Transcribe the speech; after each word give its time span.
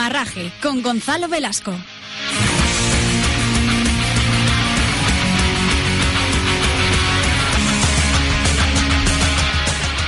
Demarraje 0.00 0.50
con 0.62 0.80
Gonzalo 0.80 1.28
Velasco. 1.28 1.76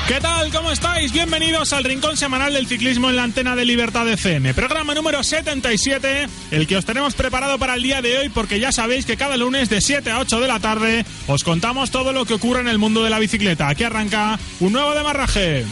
¿Qué 0.09 0.19
tal? 0.19 0.51
¿Cómo 0.51 0.73
estáis? 0.73 1.12
Bienvenidos 1.12 1.75
al 1.75 1.84
Rincón 1.84 2.16
Semanal 2.16 2.55
del 2.55 2.66
Ciclismo 2.66 3.11
en 3.11 3.16
la 3.16 3.25
antena 3.25 3.55
de 3.55 3.66
Libertad 3.66 4.09
FM. 4.09 4.55
Programa 4.55 4.95
número 4.95 5.23
77, 5.23 6.27
el 6.52 6.66
que 6.66 6.79
os 6.79 6.87
tenemos 6.87 7.12
preparado 7.12 7.59
para 7.59 7.74
el 7.74 7.83
día 7.83 8.01
de 8.01 8.16
hoy 8.16 8.29
porque 8.30 8.61
ya 8.61 8.73
sabéis 8.73 9.05
que 9.05 9.19
cada 9.19 9.37
lunes 9.37 9.69
de 9.69 9.83
7 9.83 10.11
a 10.11 10.20
8 10.20 10.41
de 10.41 10.48
la 10.48 10.59
tarde 10.59 11.05
os 11.27 11.45
contamos 11.45 11.91
todo 11.91 12.15
lo 12.15 12.24
que 12.24 12.33
ocurre 12.33 12.61
en 12.61 12.69
el 12.69 12.79
mundo 12.79 13.05
de 13.05 13.11
la 13.11 13.19
bicicleta. 13.19 13.69
Aquí 13.69 13.84
arranca 13.84 14.38
un 14.61 14.73
nuevo 14.73 14.95
demarraje. 14.95 15.66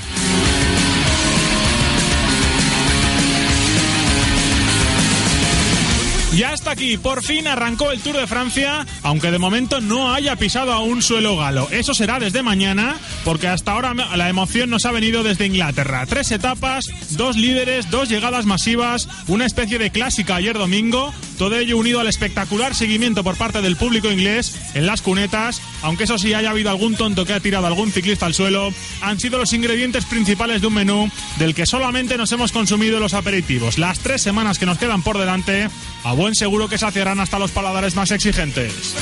Ya 6.40 6.54
está 6.54 6.70
aquí, 6.70 6.96
por 6.96 7.22
fin 7.22 7.46
arrancó 7.46 7.92
el 7.92 8.00
Tour 8.00 8.16
de 8.16 8.26
Francia, 8.26 8.86
aunque 9.02 9.30
de 9.30 9.38
momento 9.38 9.82
no 9.82 10.14
haya 10.14 10.36
pisado 10.36 10.72
aún 10.72 11.02
suelo 11.02 11.36
galo. 11.36 11.68
Eso 11.70 11.92
será 11.92 12.18
desde 12.18 12.42
mañana, 12.42 12.96
porque 13.26 13.46
hasta 13.46 13.72
ahora 13.72 13.92
la 13.92 14.28
emoción 14.30 14.70
nos 14.70 14.86
ha 14.86 14.90
venido 14.90 15.22
desde 15.22 15.44
Inglaterra. 15.44 16.06
Tres 16.06 16.30
etapas, 16.30 16.86
dos 17.10 17.36
líderes, 17.36 17.90
dos 17.90 18.08
llegadas 18.08 18.46
masivas, 18.46 19.06
una 19.28 19.44
especie 19.44 19.78
de 19.78 19.90
clásica 19.90 20.36
ayer 20.36 20.56
domingo, 20.56 21.12
todo 21.36 21.58
ello 21.58 21.76
unido 21.76 22.00
al 22.00 22.06
espectacular 22.06 22.74
seguimiento 22.74 23.22
por 23.22 23.36
parte 23.36 23.60
del 23.60 23.76
público 23.76 24.10
inglés 24.10 24.58
en 24.72 24.86
las 24.86 25.02
cunetas, 25.02 25.60
aunque 25.82 26.04
eso 26.04 26.16
sí 26.16 26.32
haya 26.32 26.50
habido 26.50 26.70
algún 26.70 26.96
tonto 26.96 27.26
que 27.26 27.34
ha 27.34 27.40
tirado 27.40 27.66
algún 27.66 27.92
ciclista 27.92 28.24
al 28.24 28.32
suelo, 28.32 28.72
han 29.02 29.20
sido 29.20 29.36
los 29.36 29.52
ingredientes 29.52 30.06
principales 30.06 30.62
de 30.62 30.68
un 30.68 30.74
menú 30.74 31.10
del 31.38 31.54
que 31.54 31.66
solamente 31.66 32.16
nos 32.16 32.32
hemos 32.32 32.50
consumido 32.50 32.98
los 32.98 33.12
aperitivos. 33.12 33.76
Las 33.76 33.98
tres 33.98 34.22
semanas 34.22 34.58
que 34.58 34.64
nos 34.64 34.78
quedan 34.78 35.02
por 35.02 35.18
delante, 35.18 35.68
a 36.04 36.12
buen 36.12 36.34
seguro 36.34 36.68
que 36.68 36.78
saciarán 36.78 37.20
hasta 37.20 37.38
los 37.38 37.50
paladares 37.50 37.94
más 37.94 38.10
exigentes. 38.10 38.94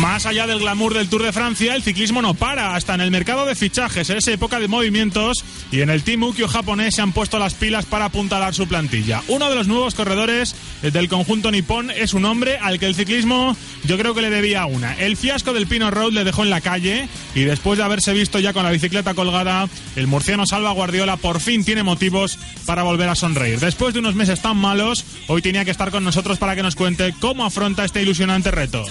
Más 0.00 0.24
allá 0.24 0.46
del 0.46 0.60
glamour 0.60 0.94
del 0.94 1.10
Tour 1.10 1.24
de 1.24 1.32
Francia, 1.32 1.74
el 1.74 1.82
ciclismo 1.82 2.22
no 2.22 2.32
para. 2.32 2.74
Hasta 2.74 2.94
en 2.94 3.02
el 3.02 3.10
mercado 3.10 3.44
de 3.44 3.54
fichajes, 3.54 4.08
es 4.08 4.28
época 4.28 4.58
de 4.58 4.66
movimientos 4.66 5.44
y 5.70 5.82
en 5.82 5.90
el 5.90 6.02
Team 6.02 6.22
Ukio 6.22 6.48
japonés 6.48 6.94
se 6.94 7.02
han 7.02 7.12
puesto 7.12 7.38
las 7.38 7.52
pilas 7.52 7.84
para 7.84 8.06
apuntalar 8.06 8.54
su 8.54 8.66
plantilla. 8.66 9.22
Uno 9.28 9.50
de 9.50 9.56
los 9.56 9.68
nuevos 9.68 9.94
corredores 9.94 10.56
del 10.80 11.10
conjunto 11.10 11.50
nipón 11.50 11.90
es 11.90 12.14
un 12.14 12.24
hombre 12.24 12.56
al 12.56 12.78
que 12.78 12.86
el 12.86 12.94
ciclismo 12.94 13.54
yo 13.84 13.98
creo 13.98 14.14
que 14.14 14.22
le 14.22 14.30
debía 14.30 14.64
una. 14.64 14.94
El 14.94 15.18
fiasco 15.18 15.52
del 15.52 15.66
Pino 15.66 15.90
Road 15.90 16.12
le 16.12 16.24
dejó 16.24 16.44
en 16.44 16.50
la 16.50 16.62
calle 16.62 17.06
y 17.34 17.42
después 17.42 17.76
de 17.76 17.84
haberse 17.84 18.14
visto 18.14 18.38
ya 18.38 18.54
con 18.54 18.64
la 18.64 18.70
bicicleta 18.70 19.12
colgada, 19.12 19.68
el 19.96 20.06
murciano 20.06 20.46
Salva 20.46 20.72
Guardiola 20.72 21.18
por 21.18 21.40
fin 21.40 21.62
tiene 21.62 21.82
motivos 21.82 22.38
para 22.64 22.84
volver 22.84 23.10
a 23.10 23.14
sonreír. 23.14 23.60
Después 23.60 23.92
de 23.92 24.00
unos 24.00 24.14
meses 24.14 24.40
tan 24.40 24.56
malos, 24.56 25.04
hoy 25.26 25.42
tenía 25.42 25.66
que 25.66 25.70
estar 25.70 25.90
con 25.90 26.04
nosotros 26.04 26.38
para 26.38 26.56
que 26.56 26.62
nos 26.62 26.74
cuente 26.74 27.14
cómo 27.20 27.44
afronta 27.44 27.84
este 27.84 28.00
ilusionante 28.00 28.50
reto. 28.50 28.86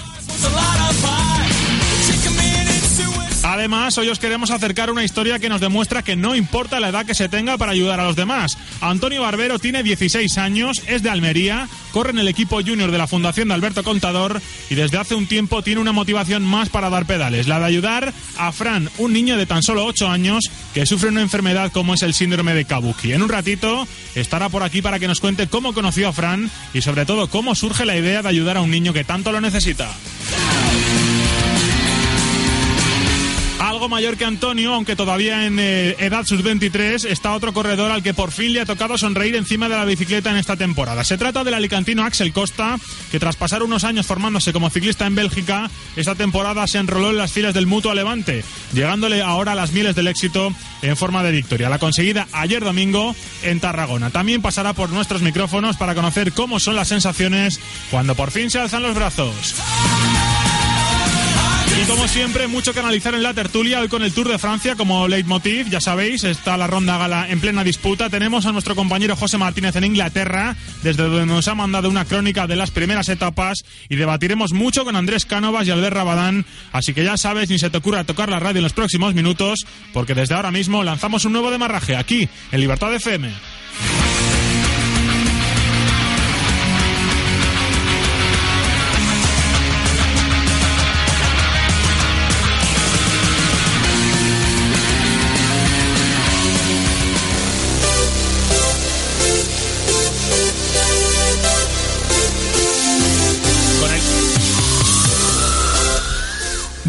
Además, 3.60 3.98
hoy 3.98 4.08
os 4.08 4.18
queremos 4.18 4.50
acercar 4.50 4.90
una 4.90 5.04
historia 5.04 5.38
que 5.38 5.50
nos 5.50 5.60
demuestra 5.60 6.02
que 6.02 6.16
no 6.16 6.34
importa 6.34 6.80
la 6.80 6.88
edad 6.88 7.04
que 7.04 7.14
se 7.14 7.28
tenga 7.28 7.58
para 7.58 7.72
ayudar 7.72 8.00
a 8.00 8.04
los 8.04 8.16
demás. 8.16 8.56
Antonio 8.80 9.20
Barbero 9.20 9.58
tiene 9.58 9.82
16 9.82 10.38
años, 10.38 10.82
es 10.86 11.02
de 11.02 11.10
Almería, 11.10 11.68
corre 11.92 12.12
en 12.12 12.20
el 12.20 12.28
equipo 12.28 12.62
junior 12.62 12.90
de 12.90 12.96
la 12.96 13.06
Fundación 13.06 13.48
de 13.48 13.54
Alberto 13.54 13.84
Contador 13.84 14.40
y 14.70 14.76
desde 14.76 14.96
hace 14.96 15.14
un 15.14 15.26
tiempo 15.26 15.60
tiene 15.60 15.82
una 15.82 15.92
motivación 15.92 16.42
más 16.42 16.70
para 16.70 16.88
dar 16.88 17.04
pedales, 17.04 17.48
la 17.48 17.58
de 17.58 17.66
ayudar 17.66 18.14
a 18.38 18.50
Fran, 18.50 18.88
un 18.96 19.12
niño 19.12 19.36
de 19.36 19.44
tan 19.44 19.62
solo 19.62 19.84
8 19.84 20.08
años 20.08 20.44
que 20.72 20.86
sufre 20.86 21.10
una 21.10 21.20
enfermedad 21.20 21.70
como 21.70 21.92
es 21.92 22.00
el 22.00 22.14
síndrome 22.14 22.54
de 22.54 22.64
Kabuki. 22.64 23.12
En 23.12 23.20
un 23.20 23.28
ratito 23.28 23.86
estará 24.14 24.48
por 24.48 24.62
aquí 24.62 24.80
para 24.80 24.98
que 24.98 25.06
nos 25.06 25.20
cuente 25.20 25.48
cómo 25.48 25.74
conoció 25.74 26.08
a 26.08 26.14
Fran 26.14 26.50
y 26.72 26.80
sobre 26.80 27.04
todo 27.04 27.28
cómo 27.28 27.54
surge 27.54 27.84
la 27.84 27.98
idea 27.98 28.22
de 28.22 28.28
ayudar 28.30 28.56
a 28.56 28.62
un 28.62 28.70
niño 28.70 28.94
que 28.94 29.04
tanto 29.04 29.32
lo 29.32 29.42
necesita. 29.42 29.90
Algo 33.60 33.88
mayor 33.88 34.16
que 34.16 34.24
Antonio, 34.24 34.74
aunque 34.74 34.96
todavía 34.96 35.46
en 35.46 35.58
eh, 35.60 35.94
edad 35.98 36.24
sub-23, 36.24 37.04
está 37.04 37.32
otro 37.32 37.52
corredor 37.52 37.90
al 37.90 38.02
que 38.02 38.14
por 38.14 38.32
fin 38.32 38.54
le 38.54 38.60
ha 38.62 38.66
tocado 38.66 38.96
sonreír 38.96 39.36
encima 39.36 39.68
de 39.68 39.76
la 39.76 39.84
bicicleta 39.84 40.30
en 40.30 40.38
esta 40.38 40.56
temporada. 40.56 41.04
Se 41.04 41.18
trata 41.18 41.44
del 41.44 41.54
alicantino 41.54 42.02
Axel 42.02 42.32
Costa, 42.32 42.76
que 43.10 43.20
tras 43.20 43.36
pasar 43.36 43.62
unos 43.62 43.84
años 43.84 44.06
formándose 44.06 44.54
como 44.54 44.70
ciclista 44.70 45.06
en 45.06 45.14
Bélgica, 45.14 45.70
esta 45.94 46.14
temporada 46.14 46.66
se 46.66 46.78
enroló 46.78 47.10
en 47.10 47.18
las 47.18 47.32
filas 47.32 47.52
del 47.52 47.66
Mutuo 47.66 47.94
Levante, 47.94 48.42
llegándole 48.72 49.22
ahora 49.22 49.52
a 49.52 49.56
las 49.56 49.72
miles 49.72 49.94
del 49.94 50.08
éxito 50.08 50.52
en 50.80 50.96
forma 50.96 51.22
de 51.22 51.32
victoria. 51.32 51.68
La 51.68 51.78
conseguida 51.78 52.28
ayer 52.32 52.64
domingo 52.64 53.14
en 53.42 53.60
Tarragona. 53.60 54.10
También 54.10 54.40
pasará 54.40 54.72
por 54.72 54.90
nuestros 54.90 55.20
micrófonos 55.20 55.76
para 55.76 55.94
conocer 55.94 56.32
cómo 56.32 56.60
son 56.60 56.76
las 56.76 56.88
sensaciones 56.88 57.60
cuando 57.90 58.14
por 58.14 58.30
fin 58.30 58.50
se 58.50 58.58
alzan 58.58 58.82
los 58.82 58.94
brazos. 58.94 59.54
Y 61.78 61.84
como 61.84 62.08
siempre, 62.08 62.46
mucho 62.46 62.74
que 62.74 62.80
analizar 62.80 63.14
en 63.14 63.22
la 63.22 63.32
tertulia, 63.32 63.80
hoy 63.80 63.88
con 63.88 64.02
el 64.02 64.12
Tour 64.12 64.28
de 64.28 64.38
Francia 64.38 64.74
como 64.74 65.08
leitmotiv, 65.08 65.68
ya 65.70 65.80
sabéis, 65.80 66.24
está 66.24 66.56
la 66.56 66.66
ronda 66.66 66.98
gala 66.98 67.28
en 67.30 67.40
plena 67.40 67.64
disputa. 67.64 68.10
Tenemos 68.10 68.44
a 68.44 68.52
nuestro 68.52 68.74
compañero 68.74 69.16
José 69.16 69.38
Martínez 69.38 69.76
en 69.76 69.84
Inglaterra, 69.84 70.56
desde 70.82 71.04
donde 71.04 71.26
nos 71.26 71.48
ha 71.48 71.54
mandado 71.54 71.88
una 71.88 72.04
crónica 72.04 72.46
de 72.46 72.56
las 72.56 72.70
primeras 72.70 73.08
etapas 73.08 73.64
y 73.88 73.96
debatiremos 73.96 74.52
mucho 74.52 74.84
con 74.84 74.96
Andrés 74.96 75.24
Cánovas 75.24 75.66
y 75.66 75.70
Albert 75.70 75.96
Rabadán, 75.96 76.44
así 76.72 76.92
que 76.92 77.04
ya 77.04 77.16
sabes, 77.16 77.48
ni 77.48 77.58
se 77.58 77.70
te 77.70 77.78
ocurra 77.78 78.04
tocar 78.04 78.28
la 78.28 78.40
radio 78.40 78.58
en 78.58 78.64
los 78.64 78.72
próximos 78.72 79.14
minutos, 79.14 79.60
porque 79.92 80.14
desde 80.14 80.34
ahora 80.34 80.50
mismo 80.50 80.82
lanzamos 80.82 81.24
un 81.24 81.32
nuevo 81.32 81.50
demarraje 81.50 81.96
aquí, 81.96 82.28
en 82.52 82.60
Libertad 82.60 82.94
FM. 82.94 83.30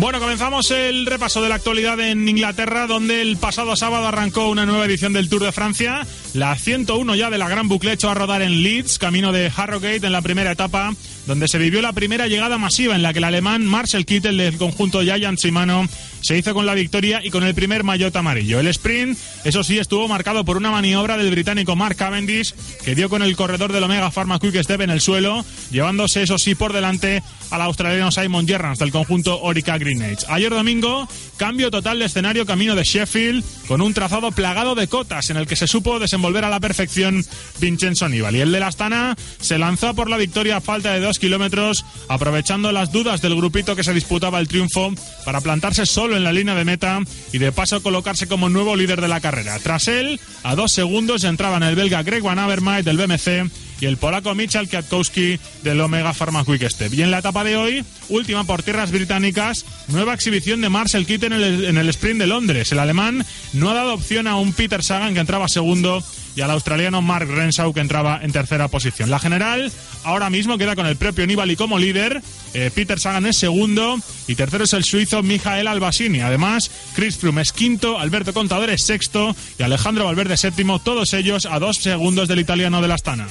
Bueno, 0.02 0.20
comenzamos 0.20 0.72
el 0.72 1.06
repaso 1.06 1.44
de 1.44 1.50
la 1.50 1.54
actualidad 1.54 2.00
en 2.00 2.28
Inglaterra, 2.28 2.88
donde 2.88 3.22
el 3.22 3.38
pasado 3.38 3.76
sábado 3.76 4.08
arrancó 4.08 4.50
una 4.50 4.66
nueva 4.66 4.86
edición 4.86 5.14
del 5.14 5.30
Tour 5.30 5.44
de 5.44 5.52
Francia. 5.52 6.08
La 6.34 6.56
101 6.56 7.14
ya 7.14 7.30
de 7.30 7.38
la 7.38 7.48
Gran 7.48 7.68
Bucle 7.68 7.92
echó 7.92 8.10
a 8.10 8.16
rodar 8.16 8.42
en 8.42 8.64
Leeds, 8.64 8.98
camino 8.98 9.32
de 9.32 9.52
Harrogate 9.56 10.08
en 10.08 10.12
la 10.12 10.24
primera 10.24 10.54
etapa, 10.54 10.96
donde 11.26 11.48
se 11.48 11.58
vivió 11.58 11.82
la 11.82 11.94
primera 11.94 12.28
llegada 12.28 12.58
masiva 12.58 12.96
en 12.96 13.02
la 13.02 13.14
que 13.14 13.20
el 13.20 13.26
alemán 13.26 13.66
Marcel 13.66 14.06
Kittel 14.06 14.38
del 14.38 14.58
conjunto 14.58 15.02
Giant 15.02 15.40
Shimano 15.40 15.88
se 16.22 16.38
hizo 16.38 16.54
con 16.54 16.66
la 16.66 16.76
victoria 16.76 17.22
y 17.24 17.30
con 17.30 17.44
el 17.44 17.56
primer 17.56 17.84
maillot 17.84 18.16
amarillo. 18.16 18.60
El 18.60 18.68
sprint, 18.68 19.18
eso 19.44 19.64
sí, 19.64 19.80
estuvo 19.80 20.08
marcado 20.08 20.46
por 20.46 20.58
una 20.58 20.72
maniobra 20.72 21.18
del 21.18 21.32
británico 21.32 21.76
Mark 21.76 21.96
Cavendish, 21.96 22.54
que 22.84 22.96
dio 22.96 23.10
con 23.10 23.24
el 23.24 23.36
corredor 23.36 23.74
del 23.74 23.84
Omega 23.84 24.12
Pharma 24.12 24.40
Quick 24.40 24.62
Step 24.62 24.82
en 24.82 24.92
el 24.92 25.02
suelo, 25.02 25.44
llevándose, 25.72 26.22
eso 26.22 26.38
sí, 26.38 26.56
por 26.56 26.74
delante 26.74 27.24
al 27.50 27.62
australiano 27.62 28.12
Simon 28.12 28.48
Gerrans 28.48 28.80
del 28.80 28.92
conjunto 28.92 29.42
Orica 29.42 29.78
Green 29.78 30.02
Age. 30.02 30.26
Ayer 30.30 30.52
domingo, 30.52 31.08
cambio 31.38 31.72
total 31.72 32.00
de 32.00 32.06
escenario 32.06 32.46
camino 32.46 32.76
de 32.76 32.84
Sheffield, 32.84 33.44
con 33.68 33.82
un 33.82 33.94
trazado 33.94 34.32
plagado 34.32 34.76
de 34.76 34.88
cotas 34.88 35.30
en 35.30 35.38
el 35.38 35.48
que 35.48 35.56
se 35.56 35.68
supo 35.68 36.00
desenvolver 36.00 36.46
a 36.46 36.50
la 36.50 36.60
perfección 36.60 37.26
Vincenzo 37.60 38.08
Nibali. 38.10 38.42
El 38.42 38.52
de 38.52 38.60
la 38.60 38.68
Astana 38.68 39.16
se 39.40 39.58
lanzó 39.58 39.94
por 39.96 40.10
la 40.10 40.18
victoria 40.18 40.58
a 40.58 40.62
falta 40.62 40.94
de 40.94 41.00
dos 41.00 41.11
kilómetros, 41.20 41.86
aprovechando 42.08 42.72
las 42.72 42.92
dudas 42.92 43.22
del 43.22 43.36
grupito 43.36 43.76
que 43.76 43.84
se 43.84 43.94
disputaba 43.94 44.40
el 44.40 44.48
triunfo 44.48 44.94
para 45.26 45.42
plantarse 45.42 45.86
solo 45.86 46.16
en 46.16 46.24
la 46.24 46.34
línea 46.34 46.56
de 46.56 46.66
meta 46.66 47.00
y 47.32 47.38
de 47.38 47.52
paso 47.52 47.82
colocarse 47.82 48.28
como 48.28 48.50
nuevo 48.50 48.76
líder 48.76 49.02
de 49.02 49.08
la 49.08 49.22
carrera. 49.22 49.60
Tras 49.60 49.88
él, 49.88 50.20
a 50.44 50.56
dos 50.56 50.72
segundos 50.72 51.24
entraban 51.24 51.64
el 51.64 51.76
belga 51.76 52.04
Greg 52.04 52.24
Van 52.24 52.40
Avermaet 52.40 52.86
del 52.86 52.98
BMC 52.98 53.52
y 53.82 53.86
el 53.88 53.98
polaco 53.98 54.36
Michal 54.36 54.70
Kwiatkowski 54.70 55.40
del 55.64 55.82
Omega 55.82 56.14
Pharma 56.14 56.46
Quick 56.46 56.70
Step. 56.70 56.94
Y 56.94 57.02
en 57.02 57.12
la 57.12 57.20
etapa 57.20 57.44
de 57.44 57.58
hoy, 57.58 57.84
última 58.10 58.44
por 58.44 58.62
tierras 58.62 58.92
británicas, 58.92 59.66
nueva 59.88 60.14
exhibición 60.14 60.62
de 60.62 60.70
Marcel 60.70 61.08
Kittel 61.08 61.34
en 61.34 61.42
el, 61.42 61.66
en 61.66 61.78
el 61.78 61.90
sprint 61.90 62.20
de 62.20 62.28
Londres. 62.28 62.72
El 62.72 62.80
alemán 62.80 63.26
no 63.54 63.70
ha 63.70 63.74
dado 63.74 63.96
opción 63.96 64.28
a 64.28 64.38
un 64.38 64.54
Peter 64.54 64.84
Sagan 64.84 65.16
que 65.16 65.20
entraba 65.20 65.48
segundo 65.48 66.04
y 66.36 66.42
al 66.42 66.52
australiano 66.52 67.02
Mark 67.02 67.28
Renshaw 67.30 67.74
que 67.74 67.80
entraba 67.80 68.20
en 68.22 68.32
tercera 68.32 68.68
posición. 68.68 69.10
La 69.10 69.20
general 69.20 69.72
ahora 70.04 70.30
mismo 70.30 70.58
queda 70.58 70.76
con 70.76 70.86
el 70.86 70.96
propio 70.96 71.28
Nibali 71.28 71.56
como 71.56 71.80
líder, 71.80 72.22
eh, 72.54 72.72
Peter 72.74 73.00
Sagan 73.00 73.26
es 73.26 73.38
segundo 73.38 73.98
y 74.28 74.36
tercero 74.36 74.64
es 74.64 74.74
el 74.74 74.84
suizo 74.84 75.24
Mijael 75.24 75.68
Albasini. 75.68 76.22
Además, 76.22 76.72
Chris 76.96 77.18
Froome 77.18 77.42
es 77.42 77.52
quinto, 77.52 78.00
Alberto 78.00 78.34
Contador 78.34 78.70
es 78.70 78.84
sexto 78.84 79.36
y 79.58 79.64
Alejandro 79.64 80.06
Valverde 80.06 80.38
séptimo, 80.38 80.80
todos 80.80 81.14
ellos 81.14 81.46
a 81.46 81.60
dos 81.60 81.78
segundos 81.78 82.28
del 82.28 82.40
italiano 82.40 82.82
de 82.82 82.88
la 82.88 82.96
Astana. 82.96 83.28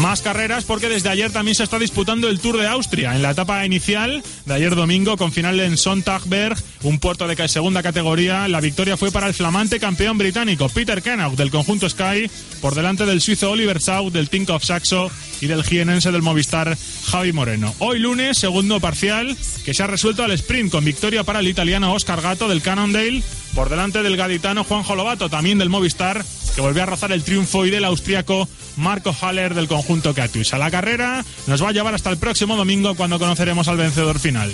Más 0.00 0.22
carreras 0.22 0.64
porque 0.64 0.88
desde 0.88 1.10
ayer 1.10 1.30
también 1.30 1.54
se 1.54 1.62
está 1.62 1.78
disputando 1.78 2.28
el 2.28 2.40
Tour 2.40 2.58
de 2.58 2.66
Austria. 2.66 3.14
En 3.14 3.22
la 3.22 3.32
etapa 3.32 3.64
inicial 3.64 4.22
de 4.46 4.54
ayer 4.54 4.74
domingo, 4.74 5.16
con 5.16 5.32
final 5.32 5.60
en 5.60 5.76
Sonntagberg, 5.76 6.56
un 6.82 6.98
puerto 6.98 7.28
de 7.28 7.48
segunda 7.48 7.82
categoría, 7.82 8.48
la 8.48 8.60
victoria 8.60 8.96
fue 8.96 9.12
para 9.12 9.26
el 9.28 9.34
flamante 9.34 9.78
campeón 9.78 10.18
británico 10.18 10.68
Peter 10.68 11.02
Kennaugh 11.02 11.36
del 11.36 11.50
conjunto 11.50 11.88
Sky, 11.88 12.30
por 12.60 12.74
delante 12.74 13.06
del 13.06 13.20
suizo 13.20 13.50
Oliver 13.50 13.80
South, 13.80 14.12
del 14.12 14.30
Tinkoff 14.30 14.64
Saxo 14.64 15.10
y 15.40 15.46
del 15.46 15.62
jienense 15.62 16.10
del 16.10 16.22
Movistar 16.22 16.76
Javi 17.10 17.32
Moreno. 17.32 17.74
Hoy 17.78 17.98
lunes, 17.98 18.38
segundo 18.38 18.80
parcial, 18.80 19.36
que 19.64 19.74
se 19.74 19.82
ha 19.82 19.86
resuelto 19.86 20.24
al 20.24 20.32
sprint 20.32 20.72
con 20.72 20.84
victoria 20.84 21.22
para 21.22 21.40
el 21.40 21.48
italiano 21.48 21.92
Oscar 21.92 22.22
Gato 22.22 22.48
del 22.48 22.62
Cannondale, 22.62 23.22
por 23.54 23.68
delante 23.68 24.02
del 24.02 24.16
gaditano 24.16 24.64
Juan 24.64 24.82
Jolobato, 24.82 25.28
también 25.28 25.58
del 25.58 25.68
Movistar, 25.68 26.24
que 26.54 26.60
volvió 26.60 26.82
a 26.82 26.86
rozar 26.86 27.12
el 27.12 27.22
triunfo 27.22 27.66
y 27.66 27.70
del 27.70 27.84
austriaco 27.84 28.48
Marco 28.76 29.14
Haller 29.20 29.54
del 29.54 29.68
conjunto 29.68 30.14
Catius. 30.14 30.54
A 30.54 30.58
la 30.58 30.70
carrera 30.70 31.24
nos 31.46 31.62
va 31.62 31.68
a 31.70 31.72
llevar 31.72 31.94
hasta 31.94 32.10
el 32.10 32.18
próximo 32.18 32.56
domingo 32.56 32.94
cuando 32.94 33.18
conoceremos 33.18 33.68
al 33.68 33.76
vencedor 33.76 34.18
final. 34.18 34.52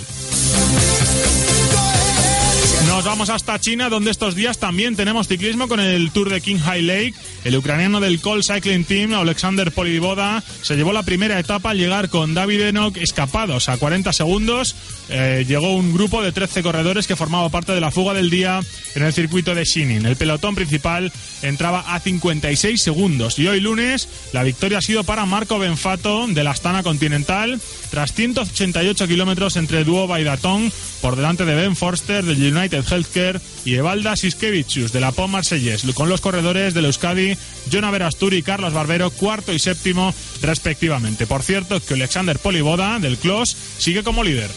Nos 2.99 3.05
vamos 3.05 3.29
hasta 3.29 3.57
China, 3.61 3.87
donde 3.87 4.11
estos 4.11 4.35
días 4.35 4.57
también 4.57 4.97
tenemos 4.97 5.29
ciclismo 5.29 5.69
con 5.69 5.79
el 5.79 6.11
Tour 6.11 6.29
de 6.29 6.41
King 6.41 6.57
High 6.57 6.81
Lake. 6.81 7.13
El 7.45 7.55
ucraniano 7.55 8.01
del 8.01 8.19
Col 8.19 8.43
Cycling 8.43 8.83
Team, 8.83 9.13
Alexander 9.13 9.71
Polivoda, 9.71 10.43
se 10.61 10.75
llevó 10.75 10.91
la 10.91 11.03
primera 11.03 11.39
etapa 11.39 11.69
al 11.69 11.77
llegar 11.77 12.09
con 12.09 12.33
David 12.33 12.59
Enoch 12.59 12.97
escapados 12.97 13.69
a 13.69 13.77
40 13.77 14.11
segundos. 14.11 14.75
Eh, 15.07 15.45
llegó 15.47 15.73
un 15.73 15.93
grupo 15.93 16.21
de 16.21 16.33
13 16.33 16.61
corredores 16.61 17.07
que 17.07 17.15
formaba 17.15 17.47
parte 17.47 17.71
de 17.71 17.79
la 17.79 17.89
fuga 17.89 18.13
del 18.13 18.29
día 18.29 18.59
en 18.95 19.03
el 19.03 19.13
circuito 19.13 19.55
de 19.55 19.63
Shinin. 19.63 20.05
El 20.05 20.17
pelotón 20.17 20.55
principal 20.55 21.09
entraba 21.41 21.95
a 21.95 22.01
56 22.01 22.81
segundos. 22.81 23.39
Y 23.39 23.47
hoy 23.47 23.61
lunes, 23.61 24.09
la 24.33 24.43
victoria 24.43 24.79
ha 24.79 24.81
sido 24.81 25.05
para 25.05 25.25
Marco 25.25 25.57
Benfato 25.57 26.27
de 26.27 26.43
la 26.43 26.51
Astana 26.51 26.83
Continental, 26.83 27.61
tras 27.91 28.13
188 28.13 29.07
kilómetros 29.07 29.55
entre 29.55 29.85
Duo 29.85 30.17
y 30.17 30.23
Datón, 30.25 30.69
por 31.01 31.15
delante 31.15 31.45
de 31.45 31.55
Ben 31.55 31.77
Forster 31.77 32.25
del 32.25 32.57
United 32.57 32.88
Healthcare 32.89 33.39
y 33.65 33.75
Evalda 33.75 34.15
Siskevicius 34.15 34.91
de 34.91 34.99
la 34.99 35.11
POM 35.11 35.31
Marsellés, 35.31 35.83
con 35.93 36.09
los 36.09 36.21
corredores 36.21 36.73
del 36.73 36.85
Euskadi, 36.85 37.37
Jonah 37.71 37.91
Verasturi 37.91 38.37
y 38.37 38.43
Carlos 38.43 38.73
Barbero, 38.73 39.09
cuarto 39.11 39.53
y 39.53 39.59
séptimo 39.59 40.13
respectivamente. 40.41 41.27
Por 41.27 41.43
cierto, 41.43 41.79
que 41.79 41.93
Alexander 41.93 42.39
Poliboda 42.39 42.99
del 42.99 43.17
Clos 43.17 43.55
sigue 43.77 44.03
como 44.03 44.23
líder. 44.23 44.49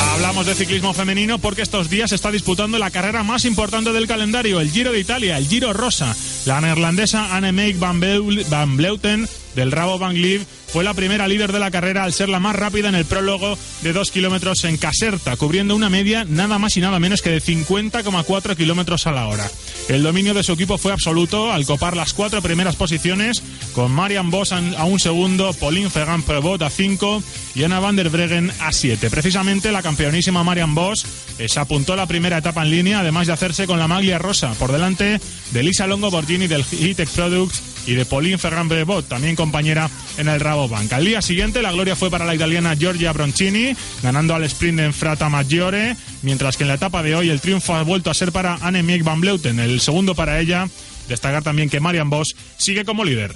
Hablamos 0.00 0.46
de 0.46 0.54
ciclismo 0.54 0.94
femenino 0.94 1.38
porque 1.38 1.62
estos 1.62 1.90
días 1.90 2.10
se 2.10 2.16
está 2.16 2.30
disputando 2.30 2.78
la 2.78 2.90
carrera 2.90 3.22
más 3.22 3.44
importante 3.44 3.92
del 3.92 4.06
calendario, 4.06 4.60
el 4.60 4.70
Giro 4.70 4.92
de 4.92 5.00
Italia, 5.00 5.36
el 5.36 5.46
Giro 5.46 5.72
Rosa. 5.72 6.16
La 6.46 6.60
neerlandesa 6.60 7.36
Anne-Meik 7.36 7.78
van, 7.78 8.00
van 8.48 8.76
Bleuten 8.76 9.28
del 9.54 9.72
Rabobank 9.72 10.16
Live 10.16 10.46
fue 10.66 10.84
la 10.84 10.94
primera 10.94 11.28
líder 11.28 11.52
de 11.52 11.58
la 11.58 11.70
carrera 11.70 12.04
al 12.04 12.12
ser 12.12 12.28
la 12.28 12.40
más 12.40 12.56
rápida 12.56 12.88
en 12.88 12.94
el 12.94 13.04
prólogo 13.04 13.56
de 13.82 13.92
2 13.92 14.10
kilómetros 14.10 14.64
en 14.64 14.76
Caserta, 14.76 15.36
cubriendo 15.36 15.74
una 15.74 15.90
media 15.90 16.24
nada 16.24 16.58
más 16.58 16.76
y 16.76 16.80
nada 16.80 16.98
menos 16.98 17.22
que 17.22 17.30
de 17.30 17.42
50,4 17.42 18.56
kilómetros 18.56 19.06
a 19.06 19.12
la 19.12 19.26
hora. 19.26 19.48
El 19.88 20.02
dominio 20.02 20.34
de 20.34 20.42
su 20.42 20.52
equipo 20.52 20.78
fue 20.78 20.92
absoluto 20.92 21.52
al 21.52 21.64
copar 21.64 21.96
las 21.96 22.12
cuatro 22.12 22.42
primeras 22.42 22.76
posiciones, 22.76 23.42
con 23.72 23.92
Marian 23.92 24.30
Boss 24.30 24.52
a 24.52 24.84
un 24.84 25.00
segundo, 25.00 25.52
Pauline 25.52 25.90
Ferrand-Prevot 25.90 26.62
a 26.62 26.70
5 26.70 27.22
y 27.54 27.64
Anna 27.64 27.80
van 27.80 27.96
der 27.96 28.10
Breggen 28.10 28.52
a 28.60 28.72
7. 28.72 29.08
Precisamente 29.10 29.72
la 29.72 29.82
campeonísima 29.82 30.42
Marian 30.44 30.74
Boss 30.74 31.06
eh, 31.38 31.48
se 31.48 31.60
apuntó 31.60 31.96
la 31.96 32.06
primera 32.06 32.38
etapa 32.38 32.62
en 32.62 32.70
línea, 32.70 33.00
además 33.00 33.26
de 33.26 33.32
hacerse 33.32 33.66
con 33.66 33.78
la 33.78 33.88
maglia 33.88 34.18
rosa, 34.18 34.52
por 34.54 34.72
delante 34.72 35.20
de 35.52 35.62
Lisa 35.62 35.86
Longo 35.86 36.10
Borgini 36.10 36.46
del 36.46 36.64
Hitech 36.64 37.08
Products 37.10 37.75
y 37.86 37.94
de 37.94 38.04
Pauline 38.04 38.38
Ferrand-Prevot, 38.38 39.08
también 39.08 39.36
compañera 39.36 39.88
en 40.18 40.28
el 40.28 40.40
Rabobank. 40.40 40.92
Al 40.92 41.04
día 41.04 41.22
siguiente 41.22 41.62
la 41.62 41.72
gloria 41.72 41.96
fue 41.96 42.10
para 42.10 42.24
la 42.24 42.34
italiana 42.34 42.74
Giorgia 42.74 43.12
Broncini, 43.12 43.76
ganando 44.02 44.34
al 44.34 44.44
sprint 44.44 44.80
en 44.80 44.92
Frata 44.92 45.28
Maggiore, 45.28 45.96
mientras 46.22 46.56
que 46.56 46.64
en 46.64 46.68
la 46.68 46.74
etapa 46.74 47.02
de 47.02 47.14
hoy 47.14 47.30
el 47.30 47.40
triunfo 47.40 47.74
ha 47.74 47.82
vuelto 47.82 48.10
a 48.10 48.14
ser 48.14 48.32
para 48.32 48.54
Anne 48.56 49.02
van 49.02 49.20
Bleuten, 49.20 49.60
el 49.60 49.80
segundo 49.80 50.14
para 50.14 50.40
ella. 50.40 50.68
Destacar 51.08 51.42
también 51.42 51.70
que 51.70 51.80
Marian 51.80 52.10
Bosch 52.10 52.34
sigue 52.58 52.84
como 52.84 53.04
líder. 53.04 53.34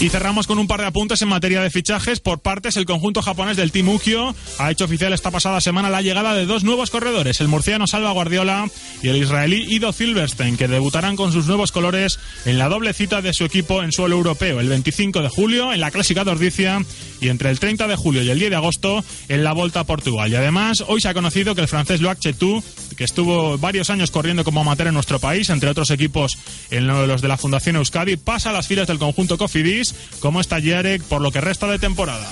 Y 0.00 0.10
cerramos 0.10 0.46
con 0.46 0.60
un 0.60 0.68
par 0.68 0.80
de 0.80 0.86
apuntes 0.86 1.22
en 1.22 1.28
materia 1.28 1.60
de 1.60 1.70
fichajes. 1.70 2.20
Por 2.20 2.38
partes, 2.38 2.76
el 2.76 2.86
conjunto 2.86 3.20
japonés 3.20 3.56
del 3.56 3.72
Team 3.72 3.88
Ukio 3.88 4.32
ha 4.58 4.70
hecho 4.70 4.84
oficial 4.84 5.12
esta 5.12 5.32
pasada 5.32 5.60
semana 5.60 5.90
la 5.90 6.02
llegada 6.02 6.34
de 6.34 6.46
dos 6.46 6.62
nuevos 6.62 6.90
corredores, 6.90 7.40
el 7.40 7.48
murciano 7.48 7.88
Salva 7.88 8.12
Guardiola 8.12 8.70
y 9.02 9.08
el 9.08 9.16
israelí 9.16 9.66
Ido 9.68 9.92
Silverstein, 9.92 10.56
que 10.56 10.68
debutarán 10.68 11.16
con 11.16 11.32
sus 11.32 11.48
nuevos 11.48 11.72
colores 11.72 12.20
en 12.44 12.58
la 12.58 12.68
doble 12.68 12.92
cita 12.92 13.22
de 13.22 13.34
su 13.34 13.44
equipo 13.44 13.82
en 13.82 13.90
suelo 13.90 14.14
europeo, 14.14 14.60
el 14.60 14.68
25 14.68 15.20
de 15.20 15.28
julio 15.30 15.72
en 15.72 15.80
la 15.80 15.90
Clásica 15.90 16.22
de 16.22 16.88
y 17.20 17.28
entre 17.28 17.50
el 17.50 17.58
30 17.58 17.88
de 17.88 17.96
julio 17.96 18.22
y 18.22 18.30
el 18.30 18.38
10 18.38 18.50
de 18.50 18.56
agosto 18.56 19.04
en 19.28 19.42
la 19.42 19.52
Volta 19.52 19.80
a 19.80 19.84
Portugal. 19.84 20.30
Y 20.30 20.36
además, 20.36 20.84
hoy 20.86 21.00
se 21.00 21.08
ha 21.08 21.14
conocido 21.14 21.56
que 21.56 21.62
el 21.62 21.68
francés 21.68 22.00
Loac 22.00 22.20
Chetou, 22.20 22.62
que 22.96 23.02
estuvo 23.02 23.58
varios 23.58 23.90
años 23.90 24.12
corriendo 24.12 24.44
como 24.44 24.60
amateur 24.60 24.86
en 24.86 24.94
nuestro 24.94 25.18
país, 25.18 25.50
entre 25.50 25.70
otros 25.70 25.90
equipos 25.90 26.38
en 26.70 26.86
los 26.86 27.20
de 27.20 27.26
la 27.26 27.36
Fundación 27.36 27.74
Euskadi, 27.74 28.16
pasa 28.16 28.50
a 28.50 28.52
las 28.52 28.68
filas 28.68 28.86
del 28.86 29.00
conjunto 29.00 29.36
Cofidis 29.36 29.87
como 30.20 30.40
está 30.40 30.60
Jarek 30.60 31.02
por 31.02 31.20
lo 31.20 31.30
que 31.30 31.40
resta 31.40 31.66
de 31.66 31.78
temporada. 31.78 32.28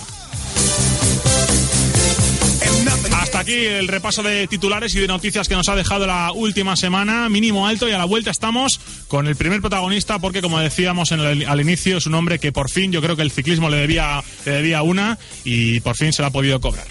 Hasta 3.14 3.40
aquí 3.40 3.54
el 3.54 3.88
repaso 3.88 4.22
de 4.22 4.46
titulares 4.46 4.94
y 4.94 5.00
de 5.00 5.08
noticias 5.08 5.48
que 5.48 5.54
nos 5.54 5.68
ha 5.68 5.76
dejado 5.76 6.06
la 6.06 6.32
última 6.32 6.76
semana, 6.76 7.28
mínimo 7.28 7.66
alto, 7.66 7.88
y 7.88 7.92
a 7.92 7.98
la 7.98 8.04
vuelta 8.04 8.30
estamos 8.30 8.80
con 9.08 9.26
el 9.26 9.36
primer 9.36 9.60
protagonista, 9.60 10.18
porque 10.18 10.42
como 10.42 10.58
decíamos 10.58 11.12
en 11.12 11.20
al 11.20 11.60
inicio, 11.60 11.98
es 11.98 12.06
un 12.06 12.14
hombre 12.14 12.38
que 12.38 12.52
por 12.52 12.70
fin 12.70 12.92
yo 12.92 13.02
creo 13.02 13.16
que 13.16 13.22
el 13.22 13.30
ciclismo 13.30 13.68
le 13.68 13.78
debía, 13.78 14.22
le 14.44 14.52
debía 14.52 14.82
una 14.82 15.18
y 15.44 15.80
por 15.80 15.96
fin 15.96 16.12
se 16.12 16.22
la 16.22 16.28
ha 16.28 16.32
podido 16.32 16.60
cobrar. 16.60 16.86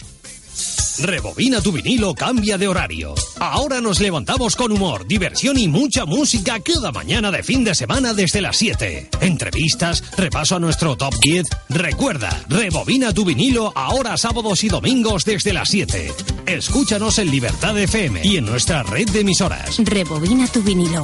Rebobina 0.99 1.61
tu 1.61 1.71
vinilo, 1.71 2.13
cambia 2.15 2.57
de 2.57 2.67
horario. 2.67 3.15
Ahora 3.39 3.81
nos 3.81 3.99
levantamos 3.99 4.55
con 4.55 4.71
humor, 4.71 5.05
diversión 5.05 5.57
y 5.57 5.67
mucha 5.67 6.05
música 6.05 6.59
cada 6.59 6.91
mañana 6.91 7.31
de 7.31 7.43
fin 7.43 7.63
de 7.63 7.75
semana 7.75 8.13
desde 8.13 8.41
las 8.41 8.57
7. 8.57 9.09
Entrevistas, 9.21 10.03
repaso 10.17 10.55
a 10.55 10.59
nuestro 10.59 10.95
top 10.95 11.13
10. 11.21 11.45
Recuerda, 11.69 12.29
rebobina 12.47 13.13
tu 13.13 13.25
vinilo 13.25 13.73
ahora 13.75 14.17
sábados 14.17 14.63
y 14.63 14.69
domingos 14.69 15.25
desde 15.25 15.53
las 15.53 15.69
7. 15.69 16.13
Escúchanos 16.45 17.19
en 17.19 17.31
Libertad 17.31 17.77
FM 17.77 18.21
y 18.23 18.37
en 18.37 18.45
nuestra 18.45 18.83
red 18.83 19.09
de 19.09 19.21
emisoras. 19.21 19.77
Rebobina 19.79 20.47
tu 20.47 20.61
vinilo. 20.61 21.03